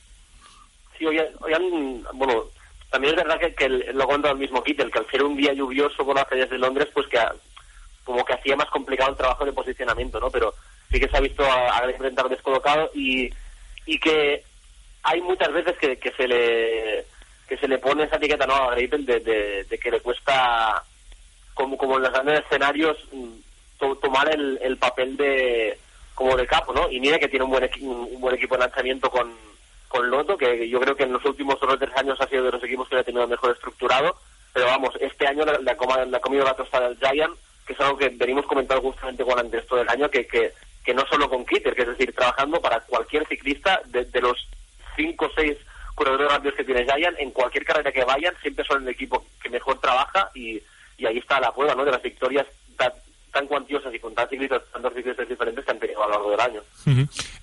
Sí, 0.97 1.05
hoy, 1.05 1.19
hoy 1.41 1.53
han, 1.53 2.03
bueno, 2.13 2.45
también 2.89 3.13
es 3.13 3.23
verdad 3.23 3.39
que, 3.39 3.53
que 3.53 3.65
el, 3.65 3.85
lo 3.93 4.07
cuenta 4.07 4.31
el 4.31 4.37
mismo 4.37 4.63
Kittel, 4.63 4.91
que 4.91 4.99
al 4.99 5.09
ser 5.09 5.23
un 5.23 5.35
día 5.35 5.51
lluvioso 5.51 6.05
con 6.05 6.15
las 6.15 6.25
calles 6.25 6.49
de 6.49 6.57
Londres, 6.57 6.87
pues 6.93 7.07
que 7.07 7.19
ha, 7.19 7.33
como 8.05 8.23
que 8.23 8.33
hacía 8.33 8.55
más 8.55 8.69
complicado 8.69 9.11
el 9.11 9.17
trabajo 9.17 9.43
de 9.45 9.51
posicionamiento, 9.51 10.19
¿no? 10.19 10.29
Pero 10.31 10.53
sí 10.89 10.99
que 10.99 11.09
se 11.09 11.17
ha 11.17 11.21
visto 11.21 11.43
a, 11.43 11.77
a 11.77 11.89
enfrentar 11.89 12.29
descolocado 12.29 12.89
y 12.93 13.29
y 13.85 13.99
que 13.99 14.43
hay 15.03 15.21
muchas 15.21 15.51
veces 15.51 15.77
que, 15.77 15.97
que 15.97 16.11
se 16.11 16.27
le 16.27 17.05
que 17.47 17.57
se 17.57 17.67
le 17.67 17.77
pone 17.77 18.03
esa 18.03 18.15
etiqueta 18.15 18.47
no 18.47 18.55
a 18.55 18.71
Greipel 18.71 19.05
de, 19.05 19.19
de, 19.19 19.77
que 19.77 19.91
le 19.91 19.99
cuesta 19.99 20.83
como 21.53 21.77
como 21.77 21.97
en 21.97 22.03
los 22.03 22.11
grandes 22.11 22.39
escenarios 22.39 22.97
to, 23.77 23.95
tomar 23.97 24.33
el, 24.33 24.57
el, 24.61 24.77
papel 24.77 25.17
de 25.17 25.77
como 26.15 26.37
de 26.37 26.47
capo 26.47 26.73
no 26.73 26.89
y 26.89 26.99
mira 26.99 27.19
que 27.19 27.27
tiene 27.27 27.45
un 27.45 27.51
buen 27.51 27.69
un 27.81 28.21
buen 28.21 28.35
equipo 28.35 28.55
de 28.55 28.61
lanzamiento 28.61 29.09
con 29.09 29.33
con 29.89 30.09
Loto 30.09 30.37
que 30.37 30.67
yo 30.69 30.79
creo 30.79 30.95
que 30.95 31.03
en 31.03 31.13
los 31.13 31.25
últimos 31.25 31.59
dos 31.59 31.73
o 31.73 31.77
tres 31.77 31.95
años 31.97 32.19
ha 32.19 32.27
sido 32.27 32.45
de 32.45 32.51
los 32.51 32.63
equipos 32.63 32.87
que 32.87 32.97
ha 32.97 33.03
tenido 33.03 33.27
mejor 33.27 33.51
estructurado 33.51 34.15
pero 34.53 34.67
vamos 34.67 34.95
este 35.01 35.27
año 35.27 35.43
le 35.45 35.71
ha 35.71 36.21
comido 36.21 36.45
la 36.45 36.55
tostada 36.55 36.89
del 36.89 36.97
Giant 36.97 37.35
que 37.65 37.73
es 37.73 37.79
algo 37.79 37.97
que 37.97 38.09
venimos 38.09 38.45
comentando 38.45 38.81
justamente 38.81 39.23
con 39.23 39.39
antes 39.39 39.65
todo 39.67 39.81
el 39.81 39.89
año 39.89 40.09
que, 40.09 40.25
que 40.27 40.53
que 40.83 40.93
no 40.93 41.05
solo 41.07 41.29
con 41.29 41.45
Kitter, 41.45 41.75
que 41.75 41.83
es 41.83 41.87
decir, 41.87 42.13
trabajando 42.13 42.61
para 42.61 42.81
cualquier 42.81 43.27
ciclista 43.27 43.81
de, 43.85 44.05
de 44.05 44.21
los 44.21 44.47
cinco 44.95 45.25
o 45.25 45.31
seis 45.35 45.57
corredores 45.95 46.31
rápidos 46.31 46.55
que 46.55 46.63
tiene 46.63 46.85
Giant, 46.85 47.19
en 47.19 47.31
cualquier 47.31 47.65
carrera 47.65 47.91
que 47.91 48.03
vayan, 48.03 48.35
siempre 48.41 48.65
son 48.65 48.83
el 48.83 48.89
equipo 48.89 49.25
que 49.41 49.49
mejor 49.49 49.79
trabaja 49.79 50.29
y, 50.33 50.61
y 50.97 51.05
ahí 51.05 51.19
está 51.19 51.39
la 51.39 51.53
prueba, 51.53 51.75
¿no? 51.75 51.85
De 51.85 51.91
las 51.91 52.01
victorias 52.01 52.47
tan, 53.33 53.47
cuantiosas 53.47 53.93
y 53.93 53.99
con 53.99 54.13
tan 54.13 54.29
ciclistas, 54.29 54.61
tantos 54.71 54.93
ciclistas 54.93 55.27
diferentes 55.27 55.65
que 55.65 55.71
han 55.71 55.79
tenido 55.79 56.03
a 56.03 56.07
lo 56.07 56.13
largo 56.13 56.31
del 56.31 56.39
año. 56.39 56.61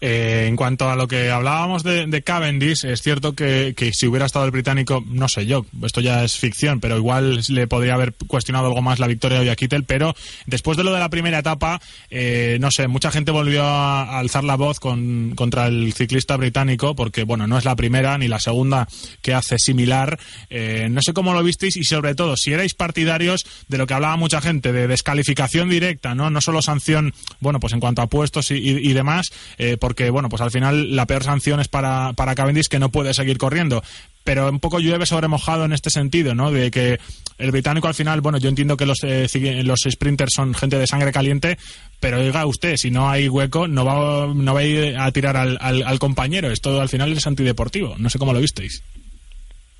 Eh, 0.01 0.47
en 0.47 0.57
cuanto 0.57 0.89
a 0.89 0.97
lo 0.97 1.09
que 1.09 1.31
hablábamos 1.31 1.83
de, 1.83 2.23
Cavendish, 2.23 2.85
es 2.85 3.03
cierto 3.03 3.35
que, 3.35 3.75
si 3.93 4.07
hubiera 4.07 4.27
estado 4.27 4.45
el 4.45 4.51
británico, 4.51 5.03
no 5.07 5.29
sé 5.29 5.47
yo, 5.47 5.67
esto 5.83 6.01
ya 6.01 6.25
es 6.25 6.37
ficción, 6.37 6.81
pero 6.81 6.97
igual 6.97 7.41
le 7.49 7.67
podría 7.67 7.95
haber 7.95 8.15
cuestionado 8.27 8.67
algo 8.67 8.83
más 8.83 8.99
la 8.99 9.07
victoria 9.07 9.41
de 9.41 9.57
Kittel, 9.57 9.85
pero 9.85 10.15
después 10.47 10.77
de 10.77 10.85
lo 10.85 10.93
de 10.93 11.01
la 11.01 11.09
primera 11.09 11.39
etapa, 11.39 11.81
eh, 12.11 12.59
no 12.61 12.71
sé, 12.71 12.89
mucha 12.89 13.11
gente 13.11 13.31
volvió 13.31 13.65
a 13.65 14.19
alzar 14.19 14.45
la 14.45 14.57
voz 14.57 14.81
con, 14.81 15.35
contra 15.35 15.67
el 15.67 15.93
ciclista 15.93 16.37
británico, 16.37 16.95
porque 16.95 17.25
bueno, 17.25 17.47
no 17.47 17.59
es 17.59 17.65
la 17.65 17.77
primera 17.77 18.17
ni 18.19 18.29
la 18.29 18.39
segunda 18.39 18.89
que 19.23 19.35
hace 19.35 19.59
similar. 19.59 20.19
Eh, 20.49 20.89
no 20.91 21.03
sé 21.03 21.13
cómo 21.13 21.35
lo 21.35 21.43
visteis 21.43 21.77
y 21.77 21.85
sobre 21.85 22.15
todo, 22.15 22.37
si 22.37 22.53
erais 22.53 22.75
partidarios 22.75 23.47
de 23.69 23.79
lo 23.79 23.87
que 23.87 23.95
hablaba 23.95 24.17
mucha 24.17 24.41
gente, 24.41 24.73
de 24.73 24.87
descalificación 24.87 25.69
directa, 25.69 25.80
¿no? 26.15 26.31
No 26.31 26.41
solo 26.41 26.63
sanción, 26.63 27.15
bueno, 27.41 27.61
pues 27.61 27.73
en 27.73 27.81
cuanto 27.81 28.03
a 28.03 28.07
puestos 28.07 28.51
y, 28.51 28.93
demás, 28.93 29.31
eh, 29.59 29.77
porque, 29.79 30.11
bueno, 30.11 30.29
pues 30.29 30.43
al 30.43 30.51
final 30.51 30.95
la 30.95 31.07
peor 31.07 31.25
sanción 31.25 31.61
es 31.61 31.69
para, 31.69 32.13
para 32.13 32.35
Cavendish 32.35 32.69
que 32.69 32.79
no 32.79 32.91
puede 32.91 33.15
seguir 33.15 33.39
corriendo. 33.39 33.83
Pero 34.23 34.51
un 34.51 34.61
poco 34.61 34.81
llueve 34.81 35.07
sobre 35.07 35.29
mojado 35.29 35.65
en 35.65 35.73
este 35.73 35.89
sentido, 35.89 36.35
¿no? 36.35 36.53
De 36.53 36.71
que 36.71 37.01
el 37.39 37.51
británico 37.51 37.89
al 37.89 37.95
final, 37.95 38.21
bueno, 38.21 38.39
yo 38.39 38.51
entiendo 38.51 38.77
que 38.77 38.85
los, 38.85 38.99
eh, 39.03 39.27
los 39.65 39.81
sprinters 39.91 40.33
son 40.35 40.55
gente 40.55 40.79
de 40.79 40.87
sangre 40.87 41.11
caliente, 41.11 41.59
pero 42.01 42.19
oiga 42.19 42.45
usted, 42.45 42.77
si 42.77 42.91
no 42.91 43.09
hay 43.09 43.29
hueco, 43.29 43.67
no 43.67 43.85
va, 43.85 44.27
no 44.27 44.55
va 44.55 44.61
a 44.61 44.65
ir 44.65 44.99
a 44.99 45.11
tirar 45.11 45.37
al, 45.37 45.57
al, 45.61 45.83
al 45.83 45.99
compañero. 45.99 46.51
Esto 46.51 46.81
al 46.81 46.89
final 46.91 47.13
es 47.13 47.27
antideportivo. 47.27 47.95
No 47.99 48.11
sé 48.11 48.19
cómo 48.19 48.35
lo 48.35 48.41
visteis. 48.41 48.83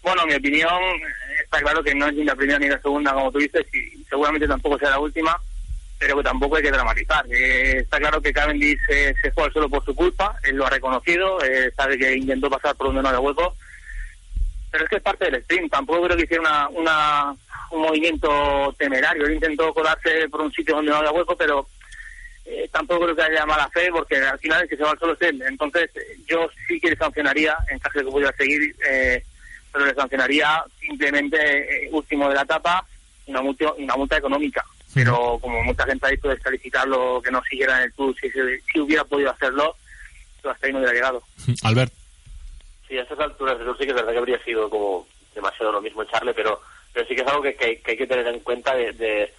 Bueno, 0.03 0.25
mi 0.27 0.35
opinión 0.35 0.73
eh, 0.73 1.43
está 1.45 1.61
claro 1.61 1.83
que 1.83 1.95
no 1.95 2.07
es 2.07 2.15
ni 2.15 2.25
la 2.25 2.35
primera 2.35 2.59
ni 2.59 2.69
la 2.69 2.81
segunda, 2.81 3.13
como 3.13 3.31
tú 3.31 3.39
dices, 3.39 3.67
y 3.75 4.03
seguramente 4.05 4.49
tampoco 4.49 4.79
sea 4.79 4.91
la 4.91 4.99
última, 4.99 5.37
pero 6.01 6.23
tampoco 6.23 6.57
hay 6.57 6.63
que 6.63 6.71
dramatizar. 6.71 7.27
Eh, 7.31 7.81
está 7.81 7.99
claro 7.99 8.23
que 8.23 8.33
Cavendish 8.33 8.81
eh, 8.89 9.15
se 9.21 9.31
fue 9.33 9.45
al 9.45 9.53
suelo 9.53 9.69
por 9.69 9.85
su 9.85 9.95
culpa, 9.95 10.35
él 10.43 10.57
lo 10.57 10.67
ha 10.67 10.71
reconocido, 10.71 11.41
eh, 11.45 11.71
sabe 11.77 11.99
que 11.99 12.17
intentó 12.17 12.49
pasar 12.49 12.75
por 12.75 12.87
donde 12.87 13.03
no 13.03 13.09
había 13.09 13.21
hueco, 13.21 13.55
pero 14.71 14.85
es 14.85 14.91
que 14.91 14.97
es 14.97 15.03
parte 15.03 15.27
del 15.27 15.35
sprint, 15.37 15.71
tampoco 15.71 16.05
creo 16.05 16.17
que 16.17 16.25
hiciera 16.25 16.41
una, 16.41 16.69
una, 16.71 17.37
un 17.73 17.83
movimiento 17.83 18.75
temerario, 18.79 19.27
él 19.27 19.35
intentó 19.35 19.75
colarse 19.75 20.27
por 20.31 20.41
un 20.41 20.53
sitio 20.53 20.77
donde 20.77 20.91
no 20.91 20.97
había 20.97 21.13
hueco, 21.13 21.37
pero 21.37 21.69
eh, 22.47 22.67
tampoco 22.73 23.05
creo 23.05 23.17
que 23.17 23.23
haya 23.23 23.45
mala 23.45 23.69
fe, 23.69 23.91
porque 23.93 24.17
al 24.17 24.39
final 24.39 24.63
el 24.63 24.69
que 24.71 24.77
se 24.79 24.83
va 24.83 24.93
al 24.93 24.99
suelo 24.99 25.15
es 25.15 25.29
él. 25.29 25.43
Entonces, 25.47 25.91
yo 26.27 26.49
sí 26.67 26.81
que 26.81 26.91
le 26.91 26.97
sancionaría, 26.97 27.55
en 27.69 27.79
caso 27.79 27.99
de 27.99 28.07
que 28.07 28.11
pudiera 28.11 28.33
seguir, 28.33 28.75
eh, 28.89 29.23
pero 29.71 29.85
le 29.85 29.95
sancionaría 29.95 30.65
simplemente 30.81 31.89
último 31.93 32.29
de 32.31 32.37
la 32.37 32.43
etapa 32.43 32.87
una 33.27 33.43
multa, 33.43 33.73
una 33.75 33.97
multa 33.97 34.17
económica. 34.17 34.65
Pero 34.95 35.39
como 35.41 35.63
mucha 35.63 35.85
gente 35.85 36.07
ha 36.07 36.11
dicho 36.11 36.29
descalificarlo, 36.29 37.21
que 37.23 37.31
no 37.31 37.43
siguiera 37.49 37.79
en 37.79 37.85
el 37.85 37.93
tour, 37.93 38.15
si, 38.21 38.31
se- 38.31 38.61
si 38.73 38.81
hubiera 38.81 39.05
podido 39.05 39.31
hacerlo, 39.31 39.77
hasta 40.45 40.67
ahí 40.67 40.73
no 40.73 40.79
hubiera 40.79 40.95
llegado. 40.95 41.23
Albert. 41.63 41.93
Sí, 42.89 42.99
a 42.99 43.03
estas 43.03 43.21
alturas 43.21 43.57
del 43.57 43.67
tour 43.67 43.79
sí 43.79 43.85
que 43.85 43.91
es 43.91 43.95
verdad 43.97 44.13
que 44.13 44.19
habría 44.19 44.43
sido 44.43 44.69
como 44.69 45.07
demasiado 45.35 45.71
lo 45.73 45.81
mismo 45.81 46.03
echarle, 46.03 46.35
pero, 46.35 46.61
pero 46.93 47.07
sí 47.07 47.15
que 47.15 47.21
es 47.23 47.29
algo 47.29 47.43
que, 47.43 47.55
que- 47.55 47.81
que 47.81 47.91
hay 47.93 47.97
que 47.97 48.07
tener 48.07 48.27
en 48.27 48.41
cuenta 48.41 48.75
de, 48.75 48.93
de- 48.93 49.33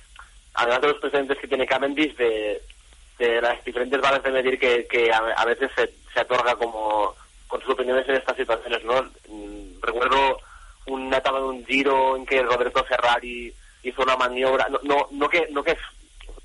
además 0.53 0.81
de 0.81 0.87
los 0.87 0.97
precedentes 0.97 1.37
que 1.37 1.47
tiene 1.47 1.65
Cavendish, 1.67 2.15
de, 2.15 2.61
de 3.19 3.41
las 3.41 3.63
diferentes 3.65 3.99
balas 3.99 4.23
de 4.23 4.31
medir 4.31 4.57
que, 4.57 4.87
que 4.87 5.11
a, 5.11 5.17
a 5.17 5.45
veces 5.45 5.69
se, 5.75 5.91
se 6.13 6.21
otorga 6.21 6.55
como 6.55 7.13
con 7.47 7.59
sus 7.61 7.71
opiniones 7.71 8.07
en 8.07 8.15
estas 8.15 8.37
situaciones, 8.37 8.83
¿no? 8.85 9.01
Mm, 9.27 9.81
Recuerdo 9.81 10.37
una 10.85 11.17
etapa 11.17 11.39
de 11.39 11.43
un 11.45 11.65
giro 11.65 12.15
en 12.15 12.25
que 12.25 12.41
Roberto 12.41 12.83
Ferrari 12.85 13.53
hizo 13.83 14.01
una 14.03 14.15
maniobra, 14.15 14.67
no, 14.69 14.79
no, 14.83 15.07
no 15.11 15.29
que 15.29 15.47
no 15.51 15.63
que 15.63 15.77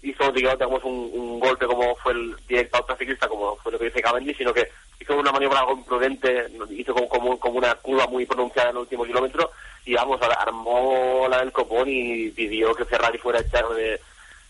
hizo, 0.03 0.31
digamos, 0.33 0.85
un, 0.85 1.11
un 1.13 1.41
golpe 1.41 1.67
como 1.67 1.97
fue 1.97 2.13
el 2.13 2.37
directo 2.47 2.77
autociclista, 2.79 3.29
como 3.29 3.57
fue 3.57 3.73
lo 3.73 3.79
que 3.79 3.87
dice 3.87 4.03
Cavendish, 4.03 4.37
sino 4.39 4.55
que 4.55 4.69
hizo 5.01 5.17
una 5.17 5.33
maniobra 5.33 5.61
algo 5.61 5.73
imprudente, 5.73 6.47
hizo 6.71 6.95
como, 6.95 7.09
como, 7.09 7.39
como 7.41 7.59
una 7.59 7.75
curva 7.77 8.07
muy 8.07 8.25
pronunciada 8.27 8.71
en 8.71 8.77
el 8.77 8.83
último 8.83 9.05
kilómetro 9.05 9.51
y 9.85 9.95
vamos, 9.95 10.21
ar- 10.23 10.37
armó 10.39 11.27
la 11.29 11.39
del 11.41 11.53
copón 11.53 11.89
y 11.89 12.31
pidió 12.31 12.75
que 12.75 12.85
Ferrari 12.85 13.19
fuera 13.19 13.41
echado 13.41 13.75
de, 13.75 14.01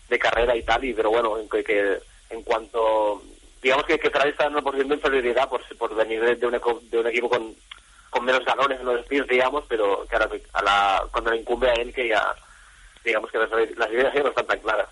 de 0.09 0.19
carrera 0.19 0.55
y 0.55 0.63
tal, 0.63 0.83
y 0.85 0.93
pero 0.93 1.09
bueno, 1.09 1.37
en, 1.37 1.49
que, 1.49 1.63
que 1.63 1.97
en 2.29 2.43
cuanto, 2.43 3.21
digamos 3.61 3.85
que, 3.85 3.97
que 3.99 4.09
Ferrari 4.09 4.31
está 4.31 4.45
en 4.45 4.53
una 4.53 4.61
posición 4.61 4.89
de 4.89 4.95
inferioridad 4.95 5.49
por, 5.49 5.61
por 5.77 5.95
venir 5.95 6.21
de, 6.23 6.35
de 6.35 6.45
un, 6.47 6.59
de 6.89 6.99
un 6.99 7.07
equipo 7.07 7.29
con, 7.29 7.55
con 8.09 8.23
menos 8.25 8.45
galones 8.45 8.79
en 8.79 8.85
los 8.85 9.01
sprints, 9.05 9.27
digamos, 9.27 9.63
pero 9.67 10.05
ahora 10.11 10.29
a 10.53 10.61
la, 10.61 11.03
cuando 11.11 11.31
le 11.31 11.37
incumbe 11.37 11.69
a 11.69 11.73
él 11.73 11.93
que 11.93 12.07
ya, 12.09 12.33
digamos 13.07 13.31
que 13.31 13.37
las, 13.39 13.49
las 13.77 13.91
ideas 13.91 14.13
ya 14.13 14.21
no 14.23 14.29
están 14.29 14.45
tan 14.47 14.59
claras. 14.59 14.87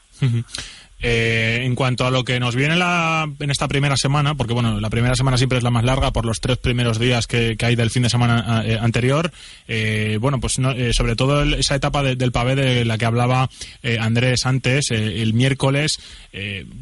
Eh, 1.01 1.59
en 1.63 1.75
cuanto 1.75 2.07
a 2.07 2.09
lo 2.09 2.23
que 2.23 2.39
nos 2.39 2.55
viene 2.55 2.75
la, 2.77 3.29
en 3.39 3.51
esta 3.51 3.67
primera 3.67 3.95
semana, 3.97 4.33
porque 4.33 4.53
bueno, 4.53 4.79
la 4.79 4.89
primera 4.89 5.13
semana 5.15 5.37
siempre 5.37 5.57
es 5.57 5.63
la 5.63 5.69
más 5.69 5.83
larga 5.83 6.11
por 6.11 6.25
los 6.25 6.39
tres 6.39 6.57
primeros 6.57 6.97
días 6.97 7.27
que, 7.27 7.55
hay 7.61 7.75
del 7.75 7.91
fin 7.91 8.03
de 8.03 8.09
semana 8.09 8.63
eh, 8.65 8.79
anterior, 8.81 9.29
eh, 9.67 10.17
bueno, 10.21 10.39
pues 10.39 10.57
no- 10.57 10.71
eh, 10.71 10.93
sobre 10.93 11.15
todo 11.17 11.43
esa 11.43 11.75
etapa 11.75 12.01
de- 12.01 12.15
del 12.15 12.31
pavé 12.31 12.55
de 12.55 12.85
la 12.85 12.97
que 12.97 13.05
hablaba 13.05 13.49
Andrés 13.99 14.45
antes, 14.45 14.89
el 14.89 15.33
miércoles, 15.33 15.99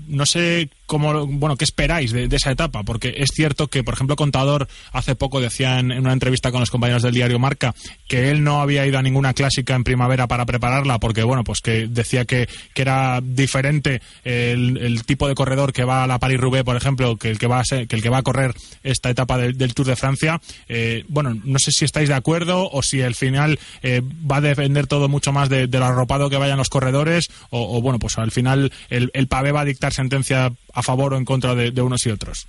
no 0.07 0.25
sé 0.25 0.69
cómo, 0.85 1.25
bueno, 1.27 1.55
qué 1.57 1.63
esperáis 1.63 2.11
de, 2.11 2.27
esa 2.33 2.51
etapa, 2.51 2.83
porque 2.83 3.13
es 3.17 3.29
cierto 3.33 3.67
que, 3.67 3.83
por 3.83 3.93
ejemplo, 3.93 4.15
Contador 4.15 4.67
hace 4.91 5.15
poco 5.15 5.39
decía 5.41 5.79
en, 5.79 5.91
una 5.91 6.13
entrevista 6.13 6.51
con 6.51 6.59
los 6.59 6.69
compañeros 6.69 7.03
del 7.03 7.13
diario 7.13 7.39
Marca 7.39 7.73
que 8.07 8.29
él 8.31 8.43
no 8.43 8.61
había 8.61 8.85
ido 8.85 8.99
a 8.99 9.01
ninguna 9.01 9.33
clásica 9.33 9.75
en 9.75 9.83
primavera 9.83 10.27
para 10.27 10.45
prepararla, 10.45 10.99
porque 10.99 11.23
bueno, 11.23 11.43
pues 11.43 11.61
que 11.61 11.87
decía 11.87 12.25
que, 12.25 12.47
que 12.73 12.81
era 12.81 13.21
diferente 13.21 14.01
el, 14.23 15.03
tipo 15.05 15.27
de 15.27 15.35
corredor 15.35 15.73
que 15.73 15.83
va 15.83 16.03
a 16.03 16.07
la 16.07 16.19
Paris-Roubaix, 16.19 16.63
por 16.63 16.75
ejemplo, 16.75 17.17
que 17.17 17.29
el 17.29 17.39
que 17.39 17.47
va 17.47 17.59
a 17.59 17.65
ser- 17.65 17.87
que 17.87 17.95
el 17.95 18.01
que 18.01 18.09
va 18.09 18.19
a 18.19 18.23
correr 18.23 18.53
esta 18.83 19.09
etapa 19.09 19.37
del, 19.37 19.57
del 19.57 19.73
Tour 19.73 19.87
de 19.87 19.95
Francia. 19.95 20.39
Eh, 20.67 21.03
bueno, 21.07 21.35
no 21.43 21.59
sé 21.59 21.71
si 21.71 21.85
estáis 21.85 22.09
de 22.09 22.15
acuerdo 22.15 22.69
o 22.71 22.81
si 22.83 23.01
al 23.01 23.15
final 23.15 23.59
eh, 23.81 24.01
va 24.29 24.37
a 24.37 24.41
depender 24.41 24.87
todo 24.87 25.09
mucho 25.09 25.31
más 25.31 25.49
de, 25.49 25.67
de 25.67 25.79
lo 25.79 25.85
arropado 25.85 26.29
que 26.29 26.37
vayan 26.37 26.57
los 26.57 26.69
corredores 26.69 27.29
o, 27.49 27.77
o, 27.77 27.81
bueno, 27.81 27.99
pues 27.99 28.17
al 28.17 28.31
final 28.31 28.71
el, 28.89 29.11
el 29.13 29.27
pavé 29.27 29.51
va 29.51 29.61
a 29.61 29.65
dictar 29.65 29.93
sentencia 29.93 30.53
a 30.73 30.83
favor 30.83 31.13
o 31.13 31.17
en 31.17 31.25
contra 31.25 31.55
de, 31.55 31.81
unos 31.81 32.05
y 32.05 32.11
otros. 32.11 32.47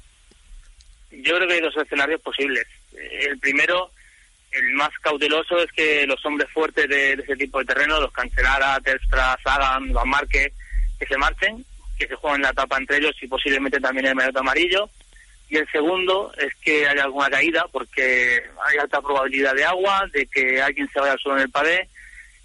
Yo 1.11 1.37
creo 1.37 1.49
que 1.49 1.55
hay 1.55 1.61
dos 1.61 1.77
escenarios 1.77 2.20
posibles. 2.20 2.66
El 2.93 3.39
primero, 3.39 3.91
el 4.51 4.72
más 4.75 4.91
cauteloso, 5.01 5.59
es 5.59 5.70
que 5.72 6.07
los 6.07 6.25
hombres 6.25 6.51
fuertes 6.51 6.89
de, 6.89 7.16
de 7.16 7.22
ese 7.22 7.37
tipo 7.37 7.59
de 7.59 7.66
terreno, 7.66 8.01
los 8.01 8.12
Cancelara, 8.12 8.81
Telstra, 8.81 9.39
Sagan, 9.43 9.93
Van 9.93 10.09
Marque, 10.09 10.53
que 10.99 11.07
se 11.07 11.16
marchen, 11.16 11.64
que 11.99 12.07
se 12.07 12.14
jueguen 12.14 12.43
la 12.43 12.51
etapa 12.51 12.79
entre 12.79 12.99
ellos 12.99 13.14
y 13.20 13.27
posiblemente 13.27 13.81
también 13.81 14.07
el 14.07 14.14
maillot 14.14 14.37
amarillo. 14.37 14.89
Y 15.49 15.57
el 15.57 15.70
segundo 15.70 16.33
es 16.39 16.53
que 16.57 16.87
haya 16.89 17.05
alguna 17.05 17.31
caída, 17.31 17.66
porque 17.70 18.43
hay 18.66 18.79
alta 18.79 19.01
probabilidad 19.01 19.55
de 19.55 19.64
agua, 19.64 20.05
de 20.12 20.27
que 20.27 20.61
alguien 20.61 20.89
se 20.93 21.01
vaya 21.01 21.12
al 21.12 21.18
suelo 21.18 21.39
en 21.39 21.45
el 21.45 21.51
pavé, 21.51 21.89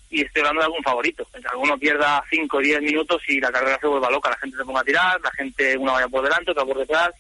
y 0.10 0.22
estoy 0.22 0.42
hablando 0.42 0.62
de 0.62 0.66
algún 0.66 0.84
favorito. 0.84 1.28
Que 1.32 1.48
alguno 1.48 1.78
pierda 1.78 2.24
5 2.30 2.58
o 2.58 2.60
10 2.60 2.82
minutos 2.82 3.22
y 3.28 3.40
la 3.40 3.52
carrera 3.52 3.78
se 3.80 3.88
vuelva 3.88 4.10
loca, 4.10 4.30
la 4.30 4.38
gente 4.38 4.58
se 4.58 4.66
ponga 4.66 4.82
a 4.82 4.86
tirar, 4.86 5.22
la 5.22 5.32
gente 5.32 5.78
una 5.78 5.94
vaya 5.94 6.08
por 6.08 6.24
delante, 6.24 6.52
otra 6.52 6.66
por 6.66 6.78
detrás, 6.78 7.12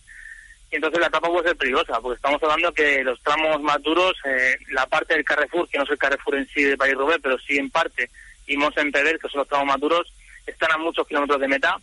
y 0.71 0.75
entonces 0.75 0.99
la 0.99 1.07
etapa 1.07 1.27
puede 1.27 1.47
ser 1.47 1.57
peligrosa, 1.57 1.99
porque 1.99 2.17
estamos 2.17 2.41
hablando 2.43 2.71
que 2.71 3.03
los 3.03 3.19
tramos 3.21 3.61
más 3.61 3.81
duros, 3.81 4.13
eh, 4.25 4.55
la 4.71 4.85
parte 4.85 5.15
del 5.15 5.25
Carrefour, 5.25 5.67
que 5.67 5.77
no 5.79 5.83
es 5.83 5.89
el 5.89 5.97
Carrefour 5.97 6.35
en 6.35 6.47
sí 6.49 6.63
de 6.63 6.77
País 6.77 6.93
Roubaix, 6.93 7.19
pero 7.21 7.39
sí 7.39 7.57
en 7.57 7.71
parte, 7.71 8.09
y 8.45 8.55
Mons-en-Pédel, 8.55 9.19
que 9.19 9.29
son 9.29 9.39
los 9.39 9.47
tramos 9.47 9.67
más 9.67 9.79
duros, 9.79 10.13
están 10.45 10.71
a 10.71 10.77
muchos 10.77 11.07
kilómetros 11.07 11.39
de 11.39 11.47
meta, 11.47 11.75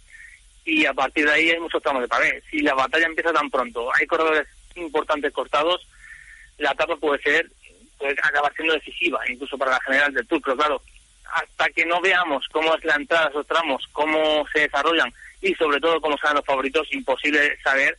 y 0.65 0.87
a 0.87 0.95
partir 0.95 1.25
de 1.25 1.33
ahí 1.33 1.51
hay 1.51 1.61
muchos 1.61 1.83
tramos 1.83 2.03
de 2.03 2.09
pavé. 2.09 2.43
Si 2.51 2.61
la 2.61 2.75
batalla 2.75 3.07
empieza 3.07 3.33
tan 3.33 3.51
pronto, 3.51 3.89
hay 3.95 4.07
corredores 4.07 4.47
importantes 4.77 5.33
cortados, 5.33 5.87
la 6.59 6.71
etapa 6.71 6.97
puede 6.97 7.21
ser, 7.23 7.51
puede 7.99 8.13
acabar 8.13 8.53
siendo 8.55 8.75
decisiva, 8.75 9.21
incluso 9.29 9.59
para 9.59 9.73
la 9.73 9.81
general 9.81 10.15
del 10.15 10.27
Tour, 10.29 10.41
pero 10.45 10.57
claro, 10.57 10.83
hasta 11.35 11.69
que 11.71 11.85
no 11.87 12.01
veamos 12.01 12.47
cómo 12.53 12.75
es 12.75 12.85
la 12.85 12.95
entrada 12.97 13.27
a 13.27 13.31
esos 13.31 13.47
tramos, 13.47 13.87
cómo 13.93 14.47
se 14.53 14.61
desarrollan 14.61 15.13
y 15.41 15.55
sobre 15.55 15.81
todo 15.81 16.01
cómo 16.01 16.17
salen 16.19 16.37
los 16.37 16.45
favoritos, 16.47 16.87
imposible 16.93 17.59
saber 17.63 17.99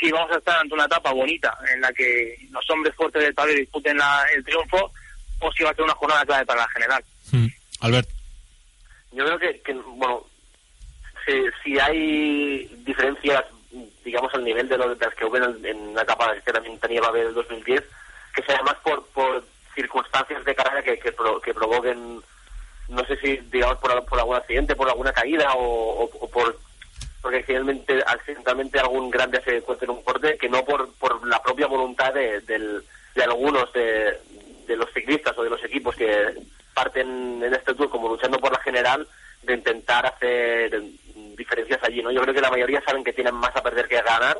si 0.00 0.10
vamos 0.12 0.30
a 0.32 0.38
estar 0.38 0.58
ante 0.60 0.74
una 0.74 0.84
etapa 0.84 1.12
bonita 1.12 1.56
en 1.74 1.80
la 1.80 1.92
que 1.92 2.36
los 2.50 2.68
hombres 2.70 2.94
fuertes 2.94 3.22
del 3.22 3.34
pavé 3.34 3.54
disputen 3.54 3.96
la- 3.96 4.24
el 4.34 4.44
triunfo 4.44 4.92
o 5.40 5.52
si 5.52 5.64
va 5.64 5.70
a 5.70 5.74
ser 5.74 5.84
una 5.84 5.94
jornada 5.94 6.24
clave 6.24 6.46
para 6.46 6.60
la 6.62 6.68
general. 6.68 7.04
Albert. 7.80 8.08
Yo 9.12 9.24
creo 9.24 9.38
que, 9.38 9.60
que, 9.62 9.72
bueno, 9.72 10.24
si, 11.26 11.32
si 11.62 11.78
hay 11.78 12.66
diferencias, 12.84 13.44
digamos, 14.04 14.32
al 14.34 14.44
nivel 14.44 14.68
de, 14.68 14.78
lo, 14.78 14.94
de 14.94 15.04
las 15.04 15.14
que 15.14 15.24
hubo 15.24 15.36
en, 15.36 15.64
en 15.64 15.94
la 15.94 16.02
etapa 16.02 16.34
que 16.44 16.52
también 16.52 16.78
tenía 16.78 17.00
Babel 17.00 17.26
del 17.26 17.34
2010, 17.34 17.82
que 18.34 18.42
sea 18.42 18.62
más 18.62 18.74
por, 18.76 19.04
por 19.08 19.44
circunstancias 19.74 20.44
de 20.44 20.54
carrera 20.54 20.82
que, 20.82 20.98
que, 20.98 21.12
pro- 21.12 21.40
que 21.40 21.54
provoquen, 21.54 22.20
no 22.88 23.04
sé 23.04 23.16
si, 23.18 23.36
digamos, 23.50 23.78
por, 23.78 24.04
por 24.06 24.18
algún 24.18 24.36
accidente, 24.36 24.74
por 24.76 24.88
alguna 24.88 25.12
caída 25.12 25.52
o, 25.54 26.04
o- 26.04 26.10
o 26.20 26.28
por, 26.30 26.58
porque 27.20 27.42
finalmente 27.42 28.02
accidentalmente 28.06 28.78
algún 28.80 29.10
grande 29.10 29.40
se 29.44 29.56
encuentre 29.58 29.84
en 29.86 29.90
un 29.90 30.02
corte 30.02 30.36
que 30.38 30.48
no 30.48 30.64
por, 30.64 30.92
por 30.94 31.26
la 31.26 31.42
propia 31.42 31.66
voluntad 31.66 32.12
de, 32.14 32.40
del, 32.42 32.82
de 33.14 33.22
algunos 33.24 33.72
de, 33.72 34.18
de 34.66 34.76
los 34.76 34.90
ciclistas 34.92 35.36
o 35.36 35.42
de 35.42 35.50
los 35.50 35.62
equipos 35.64 35.94
que 35.96 36.34
parten 36.74 37.42
en 37.42 37.52
este 37.54 37.74
tour 37.74 37.90
como 37.90 38.08
luchando 38.08 38.38
por 38.38 38.52
la 38.52 38.60
general 38.60 39.06
de 39.42 39.54
intentar 39.54 40.06
hacer 40.06 40.80
diferencias 41.36 41.82
allí, 41.82 42.02
¿no? 42.02 42.10
Yo 42.10 42.20
creo 42.22 42.34
que 42.34 42.40
la 42.40 42.50
mayoría 42.50 42.80
saben 42.82 43.04
que 43.04 43.12
tienen 43.12 43.34
más 43.34 43.54
a 43.56 43.62
perder 43.62 43.88
que 43.88 43.98
a 43.98 44.02
ganar 44.02 44.38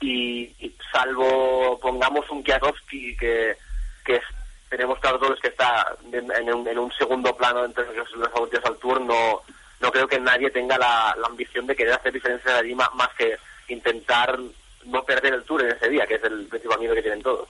y, 0.00 0.52
salvo 0.92 1.78
pongamos 1.80 2.28
un 2.30 2.42
Kwiatkowski 2.44 3.16
que, 3.16 3.56
que 4.04 4.16
es, 4.16 4.22
tenemos 4.68 4.98
claro 4.98 5.18
todos 5.18 5.40
que 5.40 5.48
está 5.48 5.94
en, 6.12 6.52
un, 6.52 6.66
en 6.66 6.78
un 6.78 6.92
segundo 6.92 7.36
plano 7.36 7.64
entre 7.64 7.84
los, 7.94 8.10
los 8.12 8.30
favoritos 8.30 8.64
al 8.64 8.76
Tour, 8.78 9.00
no, 9.00 9.42
no 9.80 9.92
creo 9.92 10.08
que 10.08 10.18
nadie 10.18 10.50
tenga 10.50 10.78
la, 10.78 11.14
la 11.18 11.26
ambición 11.26 11.66
de 11.66 11.76
querer 11.76 11.94
hacer 11.94 12.12
diferencias 12.12 12.54
allí 12.54 12.74
más, 12.74 12.92
más 12.94 13.08
que 13.16 13.36
intentar 13.68 14.38
no 14.86 15.02
perder 15.04 15.34
el 15.34 15.44
Tour 15.44 15.62
en 15.62 15.70
ese 15.70 15.88
día, 15.88 16.06
que 16.06 16.14
es 16.14 16.24
el 16.24 16.46
principal 16.46 16.78
miedo 16.78 16.94
que 16.94 17.02
tienen 17.02 17.22
todos. 17.22 17.48